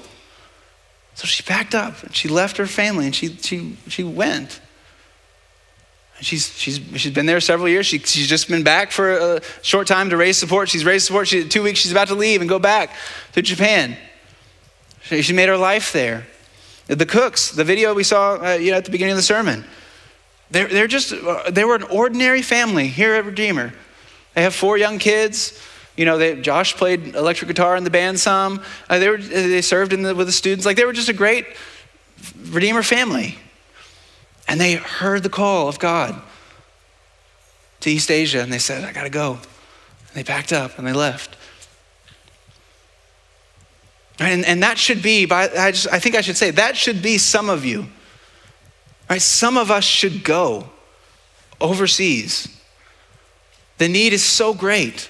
So 1.16 1.28
she 1.28 1.44
packed 1.44 1.76
up 1.76 2.04
and 2.04 2.16
she 2.16 2.28
left 2.28 2.58
her 2.58 2.68
family 2.68 3.06
and 3.06 3.16
she, 3.16 3.36
she, 3.36 3.78
she 3.88 4.04
went. 4.04 4.60
She's, 6.22 6.56
she's, 6.56 6.80
she's 6.96 7.12
been 7.12 7.26
there 7.26 7.40
several 7.40 7.68
years. 7.68 7.88
She, 7.88 7.98
she's 7.98 8.28
just 8.28 8.48
been 8.48 8.64
back 8.64 8.92
for 8.92 9.12
a 9.12 9.42
short 9.64 9.88
time 9.88 10.12
to 10.12 10.18
raise 10.18 10.38
support. 10.38 10.70
She's 10.70 10.86
raised 10.86 11.08
support. 11.08 11.28
She, 11.28 11.48
two 11.48 11.64
weeks, 11.64 11.80
she's 11.80 11.92
about 11.92 12.10
to 12.10 12.16
leave 12.16 12.42
and 12.42 12.50
go 12.50 12.60
back 12.60 12.92
to 13.34 13.42
Japan. 13.42 13.98
She, 15.02 15.24
she 15.24 15.34
made 15.34 15.50
her 15.50 15.58
life 15.58 15.92
there. 15.92 16.28
The 16.88 17.06
cooks, 17.06 17.52
the 17.52 17.64
video 17.64 17.94
we 17.94 18.04
saw 18.04 18.36
uh, 18.36 18.54
you 18.54 18.72
know, 18.72 18.78
at 18.78 18.86
the 18.86 18.92
beginning 18.92 19.14
of 19.14 19.18
the 19.18 19.24
sermon, 19.24 19.66
they're, 20.52 20.68
they're 20.68 20.88
just, 20.88 21.14
uh, 21.14 21.50
they 21.50 21.64
were 21.64 21.76
an 21.76 21.84
ordinary 21.84 22.42
family 22.42 22.88
here 22.88 23.16
at 23.16 23.26
Redeemer. 23.26 23.74
They 24.36 24.44
have 24.44 24.54
four 24.54 24.78
young 24.78 25.00
kids. 25.00 25.60
You 25.98 26.06
know, 26.06 26.18
they, 26.18 26.40
Josh 26.42 26.76
played 26.76 27.16
electric 27.16 27.48
guitar 27.48 27.76
in 27.76 27.84
the 27.84 27.90
band 27.90 28.20
some. 28.20 28.62
Uh, 28.90 29.00
they, 29.00 29.10
were, 29.10 29.18
they 29.18 29.62
served 29.62 29.92
the, 29.92 30.16
with 30.16 30.28
the 30.28 30.34
students. 30.34 30.66
Like, 30.66 30.78
they 30.78 30.86
were 30.86 30.94
just 30.94 31.10
a 31.10 31.14
great 31.14 31.46
Redeemer 32.50 32.84
family. 32.84 33.38
And 34.48 34.60
they 34.60 34.76
heard 34.76 35.24
the 35.24 35.30
call 35.30 35.68
of 35.68 35.80
God 35.80 36.22
to 37.82 37.90
East 37.90 38.12
Asia, 38.12 38.42
and 38.42 38.52
they 38.52 38.60
said, 38.60 38.84
I 38.84 38.94
got 38.94 39.04
to 39.04 39.10
go. 39.10 39.34
And 39.34 40.16
they 40.16 40.24
packed 40.24 40.54
up 40.54 40.78
and 40.78 40.88
they 40.88 40.94
left. 40.94 41.38
And, 44.20 44.46
and 44.46 44.62
that 44.62 44.78
should 44.78 45.02
be, 45.02 45.30
I, 45.32 45.72
just, 45.72 45.88
I 45.92 46.00
think 46.00 46.16
I 46.16 46.22
should 46.22 46.38
say, 46.38 46.52
that 46.52 46.78
should 46.78 47.02
be 47.02 47.18
some 47.18 47.50
of 47.50 47.66
you. 47.66 47.88
Right? 49.10 49.22
Some 49.22 49.58
of 49.58 49.72
us 49.72 49.84
should 49.84 50.24
go 50.24 50.70
overseas. 51.60 52.48
The 53.78 53.88
need 53.88 54.14
is 54.14 54.24
so 54.24 54.54
great. 54.54 55.10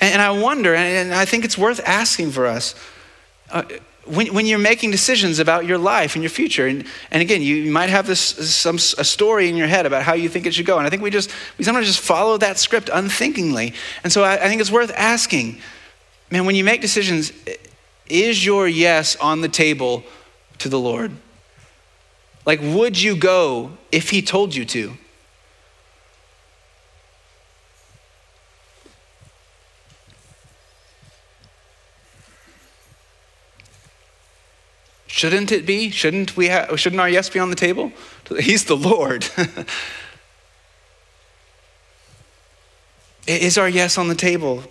And, 0.00 0.22
I 0.22 0.30
wonder, 0.30 0.74
and 0.74 1.12
I 1.12 1.26
think 1.26 1.44
it's 1.44 1.58
worth 1.58 1.80
asking 1.86 2.30
for 2.30 2.46
us. 2.46 2.74
Uh, 3.50 3.64
when, 4.06 4.32
when 4.32 4.46
you're 4.46 4.58
making 4.58 4.90
decisions 4.90 5.38
about 5.38 5.66
your 5.66 5.78
life 5.78 6.14
and 6.14 6.22
your 6.22 6.30
future, 6.30 6.66
and, 6.66 6.84
and 7.10 7.22
again, 7.22 7.42
you, 7.42 7.56
you 7.56 7.70
might 7.70 7.90
have 7.90 8.06
this 8.06 8.20
some 8.20 8.76
a 8.76 9.04
story 9.04 9.48
in 9.48 9.56
your 9.56 9.66
head 9.66 9.86
about 9.86 10.02
how 10.02 10.14
you 10.14 10.28
think 10.28 10.46
it 10.46 10.54
should 10.54 10.66
go, 10.66 10.78
and 10.78 10.86
I 10.86 10.90
think 10.90 11.02
we 11.02 11.10
just 11.10 11.30
we 11.58 11.64
sometimes 11.64 11.86
just 11.86 12.00
follow 12.00 12.38
that 12.38 12.58
script 12.58 12.90
unthinkingly, 12.92 13.74
and 14.02 14.12
so 14.12 14.24
I, 14.24 14.34
I 14.34 14.48
think 14.48 14.60
it's 14.60 14.70
worth 14.70 14.92
asking, 14.96 15.58
man, 16.30 16.46
when 16.46 16.54
you 16.54 16.64
make 16.64 16.80
decisions, 16.80 17.32
is 18.08 18.44
your 18.44 18.66
yes 18.66 19.16
on 19.16 19.42
the 19.42 19.48
table 19.48 20.02
to 20.58 20.68
the 20.68 20.78
Lord? 20.78 21.12
Like, 22.46 22.60
would 22.62 23.00
you 23.00 23.16
go 23.16 23.72
if 23.92 24.10
He 24.10 24.22
told 24.22 24.54
you 24.54 24.64
to? 24.64 24.96
Shouldn't 35.20 35.52
it 35.52 35.66
be? 35.66 35.90
Shouldn't 35.90 36.34
we 36.34 36.48
have, 36.48 36.80
shouldn't 36.80 36.98
our 36.98 37.08
yes 37.10 37.28
be 37.28 37.38
on 37.38 37.50
the 37.50 37.54
table? 37.54 37.92
He's 38.40 38.64
the 38.64 38.74
Lord. 38.74 39.28
Is 43.26 43.58
our 43.58 43.68
yes 43.68 43.98
on 43.98 44.08
the 44.08 44.14
table? 44.14 44.64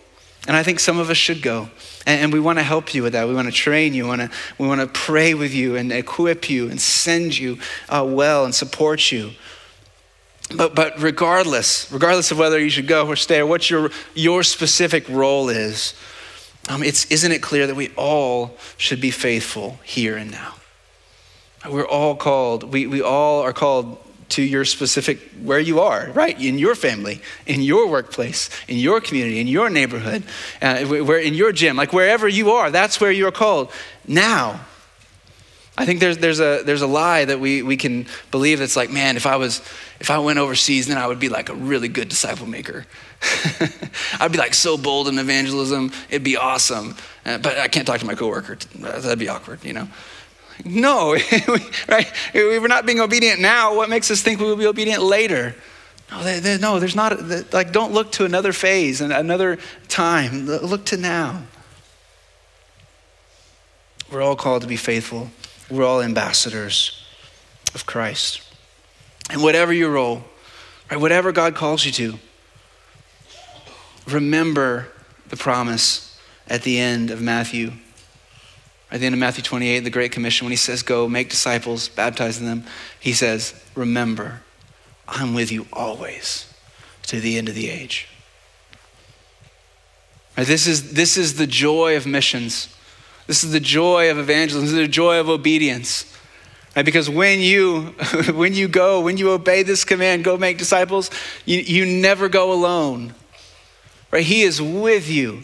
And 0.47 0.57
I 0.57 0.63
think 0.63 0.79
some 0.79 0.97
of 0.97 1.11
us 1.11 1.17
should 1.17 1.43
go. 1.43 1.69
And, 2.07 2.33
we 2.33 2.39
want 2.39 2.57
to 2.57 2.63
help 2.63 2.95
you 2.95 3.03
with 3.03 3.13
that. 3.13 3.27
We 3.27 3.35
want 3.35 3.47
to 3.47 3.53
train 3.53 3.93
you. 3.93 4.05
We 4.05 4.09
want 4.09 4.21
to, 4.21 4.31
we 4.57 4.85
pray 4.87 5.35
with 5.35 5.53
you 5.53 5.75
and 5.75 5.91
equip 5.91 6.49
you 6.49 6.67
and 6.67 6.81
send 6.81 7.37
you 7.37 7.59
uh, 7.87 8.03
well 8.09 8.43
and 8.43 8.55
support 8.55 9.11
you. 9.11 9.33
But, 10.57 10.73
but 10.73 10.99
regardless, 10.99 11.91
regardless 11.91 12.31
of 12.31 12.39
whether 12.39 12.57
you 12.57 12.71
should 12.71 12.87
go 12.87 13.05
or 13.05 13.15
stay 13.15 13.37
or 13.37 13.45
what 13.45 13.69
your, 13.69 13.91
your 14.15 14.41
specific 14.41 15.07
role 15.09 15.49
is, 15.49 15.93
um, 16.67 16.83
it's, 16.83 17.05
isn't 17.05 17.31
it 17.31 17.41
clear 17.41 17.67
that 17.67 17.75
we 17.75 17.91
all 17.95 18.57
should 18.77 19.01
be 19.01 19.11
faithful 19.11 19.79
here 19.83 20.17
and 20.17 20.31
now? 20.31 20.55
We're 21.69 21.87
all 21.87 22.15
called, 22.15 22.63
we, 22.63 22.87
we 22.87 23.01
all 23.01 23.41
are 23.41 23.53
called 23.53 23.97
to 24.29 24.43
your 24.43 24.63
specific, 24.63 25.19
where 25.41 25.59
you 25.59 25.79
are, 25.79 26.09
right? 26.11 26.39
In 26.39 26.59
your 26.59 26.75
family, 26.75 27.21
in 27.47 27.61
your 27.61 27.89
workplace, 27.89 28.49
in 28.67 28.77
your 28.77 29.01
community, 29.01 29.39
in 29.39 29.47
your 29.47 29.69
neighborhood, 29.69 30.23
uh, 30.61 30.85
where, 30.85 31.19
in 31.19 31.33
your 31.33 31.51
gym, 31.51 31.75
like 31.75 31.93
wherever 31.93 32.27
you 32.27 32.51
are, 32.51 32.69
that's 32.69 33.01
where 33.01 33.11
you're 33.11 33.31
called 33.31 33.71
now. 34.07 34.59
I 35.77 35.85
think 35.85 35.99
there's, 35.99 36.17
there's, 36.17 36.39
a, 36.39 36.61
there's 36.63 36.81
a 36.81 36.87
lie 36.87 37.25
that 37.25 37.39
we, 37.39 37.63
we 37.63 37.77
can 37.77 38.05
believe 38.31 38.59
that's 38.59 38.75
like, 38.75 38.91
man, 38.91 39.15
if 39.15 39.25
I 39.25 39.37
was, 39.37 39.59
if 39.99 40.11
I 40.11 40.19
went 40.19 40.37
overseas, 40.37 40.87
then 40.87 40.97
I 40.97 41.07
would 41.07 41.19
be 41.19 41.29
like 41.29 41.49
a 41.49 41.55
really 41.55 41.87
good 41.87 42.09
disciple 42.09 42.45
maker. 42.45 42.85
I'd 44.19 44.31
be 44.31 44.37
like 44.37 44.53
so 44.53 44.77
bold 44.77 45.07
in 45.07 45.19
evangelism, 45.19 45.91
it'd 46.09 46.23
be 46.23 46.37
awesome. 46.37 46.95
Uh, 47.25 47.37
but 47.37 47.57
I 47.57 47.67
can't 47.67 47.85
talk 47.85 47.99
to 47.99 48.05
my 48.05 48.15
coworker. 48.15 48.57
That'd 48.75 49.19
be 49.19 49.29
awkward, 49.29 49.63
you 49.63 49.73
know? 49.73 49.87
No, 50.65 51.13
right? 51.87 52.11
We're 52.33 52.67
not 52.67 52.85
being 52.85 52.99
obedient 52.99 53.39
now, 53.39 53.75
what 53.75 53.89
makes 53.89 54.11
us 54.11 54.21
think 54.21 54.39
we 54.39 54.45
will 54.45 54.55
be 54.55 54.67
obedient 54.67 55.01
later? 55.03 55.55
No, 56.11 56.23
they, 56.23 56.39
they, 56.39 56.57
no 56.57 56.79
there's 56.79 56.95
not, 56.95 57.53
like, 57.53 57.71
don't 57.71 57.93
look 57.93 58.11
to 58.13 58.25
another 58.25 58.51
phase 58.51 59.01
and 59.01 59.13
another 59.13 59.57
time. 59.87 60.47
Look 60.47 60.85
to 60.85 60.97
now. 60.97 61.43
We're 64.11 64.21
all 64.21 64.35
called 64.35 64.63
to 64.63 64.67
be 64.67 64.77
faithful, 64.77 65.29
we're 65.69 65.85
all 65.85 66.01
ambassadors 66.01 67.05
of 67.75 67.85
Christ. 67.85 68.41
And 69.29 69.43
whatever 69.43 69.71
your 69.71 69.91
role, 69.91 70.23
right, 70.89 70.99
whatever 70.99 71.31
God 71.31 71.53
calls 71.53 71.85
you 71.85 71.91
to, 71.91 72.19
remember 74.07 74.87
the 75.29 75.37
promise 75.37 76.19
at 76.47 76.63
the 76.63 76.79
end 76.79 77.11
of 77.11 77.21
Matthew. 77.21 77.73
At 78.91 78.99
the 78.99 79.05
end 79.05 79.13
of 79.13 79.19
Matthew 79.19 79.43
28, 79.43 79.81
the 79.81 79.89
Great 79.89 80.11
Commission, 80.11 80.45
when 80.45 80.51
he 80.51 80.57
says, 80.57 80.81
Go 80.81 81.07
make 81.07 81.29
disciples, 81.29 81.89
baptizing 81.89 82.47
them, 82.47 82.63
he 82.99 83.13
says, 83.13 83.53
Remember, 83.75 84.41
I'm 85.07 85.33
with 85.33 85.51
you 85.51 85.67
always 85.71 86.51
to 87.03 87.19
the 87.19 87.37
end 87.37 87.49
of 87.49 87.55
the 87.55 87.69
age. 87.69 88.07
This, 90.35 90.67
is, 90.67 90.93
this 90.93 91.17
is 91.17 91.35
the 91.35 91.47
joy 91.47 91.97
of 91.97 92.07
missions. 92.07 92.73
This 93.27 93.43
is 93.43 93.51
the 93.51 93.59
joy 93.59 94.09
of 94.09 94.17
evangelism. 94.17 94.61
This 94.61 94.71
is 94.71 94.77
the 94.77 94.87
joy 94.87 95.19
of 95.19 95.29
obedience. 95.29 96.11
Right? 96.75 96.85
Because 96.85 97.09
when 97.09 97.41
you, 97.41 97.81
when 98.33 98.53
you 98.53 98.67
go, 98.67 99.01
when 99.01 99.17
you 99.17 99.31
obey 99.31 99.63
this 99.63 99.83
command, 99.83 100.23
go 100.23 100.37
make 100.37 100.57
disciples, 100.57 101.11
you, 101.45 101.59
you 101.59 101.85
never 101.85 102.29
go 102.29 102.53
alone. 102.53 103.13
Right? 104.11 104.25
He 104.25 104.41
is 104.41 104.61
with 104.61 105.09
you. 105.09 105.43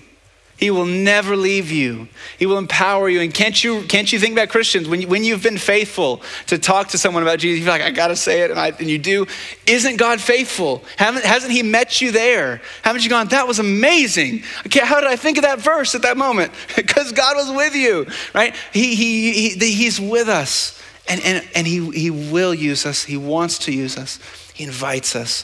He 0.57 0.71
will 0.71 0.85
never 0.85 1.35
leave 1.35 1.69
you. 1.69 2.07
He 2.39 2.45
will 2.45 2.57
empower 2.57 3.09
you. 3.09 3.19
And 3.19 3.33
can't 3.33 3.61
you, 3.61 3.81
can't 3.83 4.11
you 4.11 4.19
think 4.19 4.31
about 4.31 4.47
Christians 4.47 4.87
when, 4.87 5.01
you, 5.01 5.07
when 5.07 5.25
you've 5.25 5.43
been 5.43 5.57
faithful 5.57 6.21
to 6.47 6.57
talk 6.57 6.87
to 6.89 6.97
someone 6.97 7.23
about 7.23 7.39
Jesus? 7.39 7.59
You're 7.59 7.73
like, 7.73 7.81
I 7.81 7.91
got 7.91 8.07
to 8.07 8.15
say 8.15 8.41
it, 8.41 8.51
and, 8.51 8.59
I, 8.59 8.69
and 8.69 8.89
you 8.89 8.97
do. 8.97 9.27
Isn't 9.67 9.97
God 9.97 10.21
faithful? 10.21 10.81
Haven't, 10.95 11.25
hasn't 11.25 11.51
He 11.51 11.61
met 11.61 11.99
you 11.99 12.11
there? 12.11 12.61
Haven't 12.83 13.03
you 13.03 13.09
gone, 13.09 13.27
that 13.27 13.47
was 13.47 13.59
amazing? 13.59 14.43
Okay, 14.65 14.79
how 14.79 15.01
did 15.01 15.09
I 15.09 15.17
think 15.17 15.37
of 15.37 15.43
that 15.43 15.59
verse 15.59 15.93
at 15.93 16.03
that 16.03 16.15
moment? 16.15 16.53
because 16.77 17.11
God 17.11 17.35
was 17.35 17.51
with 17.51 17.75
you, 17.75 18.07
right? 18.33 18.55
He, 18.71 18.95
he, 18.95 19.49
he, 19.49 19.73
He's 19.73 19.99
with 19.99 20.29
us, 20.29 20.81
and, 21.09 21.19
and, 21.25 21.45
and 21.53 21.67
he, 21.67 21.91
he 21.91 22.09
will 22.09 22.53
use 22.53 22.85
us. 22.85 23.03
He 23.03 23.17
wants 23.17 23.59
to 23.59 23.73
use 23.73 23.97
us. 23.97 24.19
He 24.53 24.63
invites 24.63 25.17
us 25.17 25.43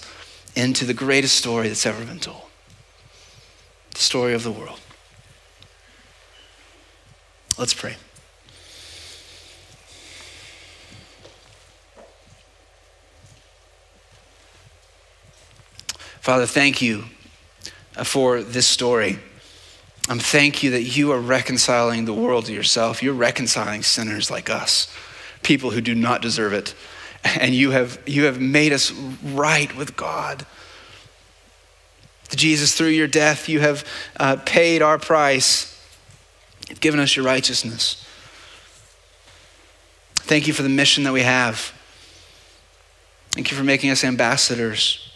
into 0.56 0.86
the 0.86 0.94
greatest 0.94 1.36
story 1.36 1.68
that's 1.68 1.86
ever 1.86 2.06
been 2.06 2.20
told 2.20 2.41
the 3.92 4.00
story 4.00 4.34
of 4.34 4.44
the 4.44 4.52
world. 4.52 4.80
Let's 7.58 7.74
pray. 7.74 7.96
Father, 16.22 16.46
thank 16.46 16.82
you 16.82 17.06
uh, 17.98 18.04
for 18.04 18.44
this 18.44 18.68
story. 18.68 19.20
Um, 20.08 20.20
thank 20.20 20.62
you 20.62 20.72
that 20.72 20.84
you 20.84 21.12
are 21.12 21.20
reconciling 21.20 22.06
the 22.06 22.14
world 22.14 22.46
to 22.46 22.54
yourself. 22.54 23.02
You're 23.02 23.14
reconciling 23.14 23.84
sinners 23.84 24.30
like 24.30 24.50
us, 24.50 24.94
people 25.42 25.72
who 25.72 25.82
do 25.82 25.96
not 25.96 26.22
deserve 26.22 26.54
it. 26.54 26.76
And 27.24 27.54
you 27.54 27.72
have, 27.72 28.00
you 28.06 28.26
have 28.26 28.40
made 28.40 28.74
us 28.74 28.92
right 28.92 29.76
with 29.76 29.96
God. 29.96 30.46
Jesus, 32.36 32.76
through 32.76 32.88
your 32.88 33.08
death, 33.08 33.50
you 33.50 33.60
have 33.60 33.86
uh, 34.20 34.38
paid 34.46 34.82
our 34.82 34.98
price. 34.98 35.68
You've 36.70 36.80
given 36.80 37.00
us 37.00 37.16
your 37.16 37.26
righteousness. 37.26 38.06
Thank 40.16 40.48
you 40.48 40.54
for 40.54 40.64
the 40.64 40.70
mission 40.70 41.04
that 41.04 41.14
we 41.14 41.22
have. 41.22 41.74
Thank 43.32 43.52
you 43.52 43.58
for 43.58 43.64
making 43.64 43.90
us 43.90 44.04
ambassadors. 44.04 45.10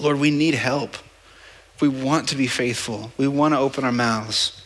Lord, 0.00 0.18
we 0.18 0.30
need 0.30 0.54
help. 0.54 0.96
We 1.80 1.88
want 1.88 2.28
to 2.30 2.36
be 2.36 2.46
faithful. 2.46 3.12
We 3.16 3.28
want 3.28 3.54
to 3.54 3.58
open 3.58 3.84
our 3.84 3.92
mouths. 3.92 4.62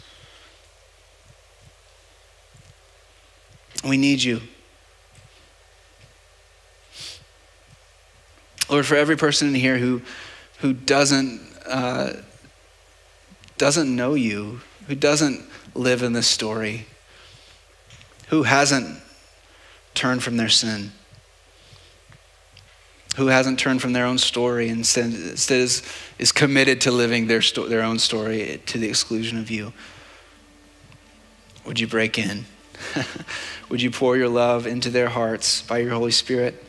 We 3.84 3.96
need 3.96 4.22
you. 4.22 4.40
Lord, 8.68 8.86
for 8.86 8.94
every 8.94 9.16
person 9.16 9.48
in 9.48 9.54
here 9.54 9.78
who 9.78 10.02
who 10.60 10.72
doesn't, 10.72 11.40
uh, 11.66 12.12
doesn't 13.58 13.94
know 13.94 14.14
you, 14.14 14.60
who 14.86 14.94
doesn't 14.94 15.42
live 15.74 16.02
in 16.02 16.12
this 16.12 16.26
story, 16.26 16.86
who 18.28 18.44
hasn't 18.44 19.00
turned 19.94 20.22
from 20.22 20.36
their 20.36 20.48
sin? 20.48 20.92
Who 23.16 23.26
hasn't 23.26 23.58
turned 23.58 23.82
from 23.82 23.92
their 23.92 24.06
own 24.06 24.18
story 24.18 24.68
and 24.68 24.78
instead 24.78 25.60
is, 25.60 25.82
is 26.18 26.30
committed 26.30 26.80
to 26.82 26.90
living 26.90 27.26
their, 27.26 27.42
sto- 27.42 27.66
their 27.66 27.82
own 27.82 27.98
story 27.98 28.60
to 28.66 28.78
the 28.78 28.88
exclusion 28.88 29.36
of 29.38 29.50
you? 29.50 29.72
Would 31.66 31.80
you 31.80 31.86
break 31.86 32.18
in? 32.18 32.46
Would 33.68 33.82
you 33.82 33.90
pour 33.90 34.16
your 34.16 34.28
love 34.28 34.66
into 34.66 34.90
their 34.90 35.08
hearts 35.08 35.62
by 35.62 35.78
your 35.78 35.90
Holy 35.90 36.12
Spirit? 36.12 36.64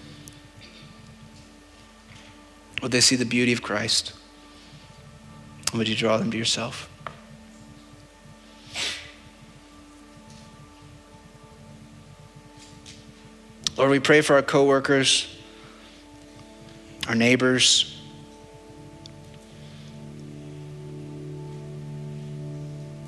Would 2.82 2.92
they 2.92 3.02
see 3.02 3.16
the 3.16 3.26
beauty 3.26 3.54
of 3.54 3.62
Christ? 3.62 4.14
Would 5.74 5.88
you 5.88 5.96
draw 5.96 6.18
them 6.18 6.32
to 6.32 6.38
yourself? 6.38 6.90
Lord, 13.78 13.90
we 13.90 14.00
pray 14.00 14.22
for 14.22 14.36
our 14.36 14.42
coworkers, 14.42 15.28
our 17.08 17.16
neighbors, 17.16 18.00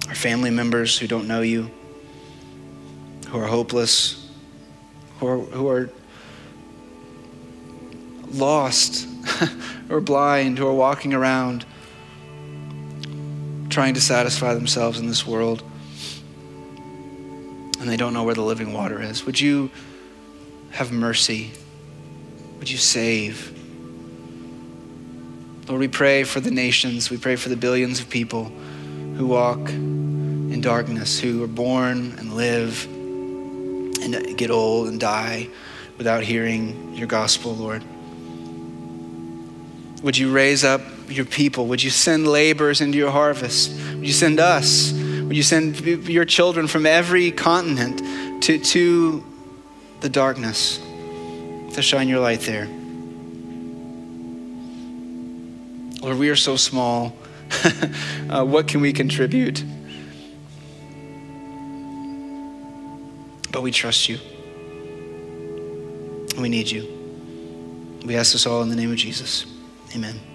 our 0.07 0.15
family 0.15 0.49
members 0.49 0.97
who 0.97 1.07
don't 1.07 1.27
know 1.27 1.41
you, 1.41 1.69
who 3.27 3.39
are 3.39 3.45
hopeless, 3.45 4.31
who 5.19 5.27
are, 5.27 5.37
who 5.37 5.67
are 5.67 5.89
lost, 8.31 9.07
are 9.89 10.01
blind, 10.01 10.57
who 10.57 10.67
are 10.67 10.73
walking 10.73 11.13
around 11.13 11.65
trying 13.69 13.95
to 13.95 14.01
satisfy 14.01 14.53
themselves 14.53 14.99
in 14.99 15.07
this 15.07 15.25
world 15.25 15.63
and 17.83 17.91
they 17.91 17.97
don't 17.97 18.13
know 18.13 18.23
where 18.23 18.33
the 18.33 18.41
living 18.41 18.71
water 18.71 19.01
is. 19.01 19.25
Would 19.25 19.41
you 19.41 19.69
have 20.71 20.93
mercy? 20.93 21.51
Would 22.59 22.71
you 22.71 22.77
save? 22.77 23.51
Lord, 25.67 25.81
we 25.81 25.89
pray 25.89 26.23
for 26.23 26.39
the 26.39 26.49
nations. 26.49 27.09
We 27.09 27.17
pray 27.17 27.35
for 27.35 27.49
the 27.49 27.57
billions 27.57 27.99
of 27.99 28.09
people 28.09 28.45
who 29.17 29.27
walk 29.27 29.69
in 29.69 30.61
darkness, 30.61 31.19
who 31.19 31.43
are 31.43 31.47
born 31.47 32.15
and 32.19 32.35
live 32.35 32.85
and 34.01 34.37
get 34.37 34.49
old 34.49 34.87
and 34.87 34.97
die 34.97 35.49
without 35.97 36.23
hearing 36.23 36.95
your 36.95 37.07
gospel, 37.07 37.53
Lord. 37.53 37.83
Would 40.03 40.17
you 40.17 40.31
raise 40.31 40.65
up 40.65 40.81
your 41.07 41.25
people? 41.25 41.67
Would 41.67 41.81
you 41.81 41.89
send 41.89 42.27
laborers 42.27 42.81
into 42.81 42.97
your 42.97 43.09
harvest? 43.09 43.71
Would 43.71 44.05
you 44.05 44.11
send 44.11 44.37
us? 44.39 44.91
Would 44.91 45.35
you 45.35 45.43
send 45.43 45.79
your 45.79 46.25
children 46.25 46.67
from 46.67 46.85
every 46.85 47.31
continent 47.31 48.43
to, 48.43 48.59
to 48.59 49.23
the 50.01 50.09
darkness 50.09 50.77
to 50.77 51.81
shine 51.81 52.09
your 52.09 52.19
light 52.19 52.41
there? 52.41 52.67
Lord, 56.01 56.17
we 56.17 56.29
are 56.29 56.35
so 56.35 56.57
small. 56.57 57.15
uh, 58.29 58.43
what 58.43 58.67
can 58.67 58.81
we 58.81 58.91
contribute? 58.91 59.63
But 63.53 63.61
we 63.61 63.71
trust 63.71 64.09
you. 64.09 64.19
We 66.37 66.49
need 66.49 66.69
you. 66.69 66.89
We 68.05 68.17
ask 68.17 68.33
this 68.33 68.45
all 68.45 68.61
in 68.63 68.69
the 68.69 68.75
name 68.75 68.91
of 68.91 68.97
Jesus. 68.97 69.52
Amen. 69.95 70.32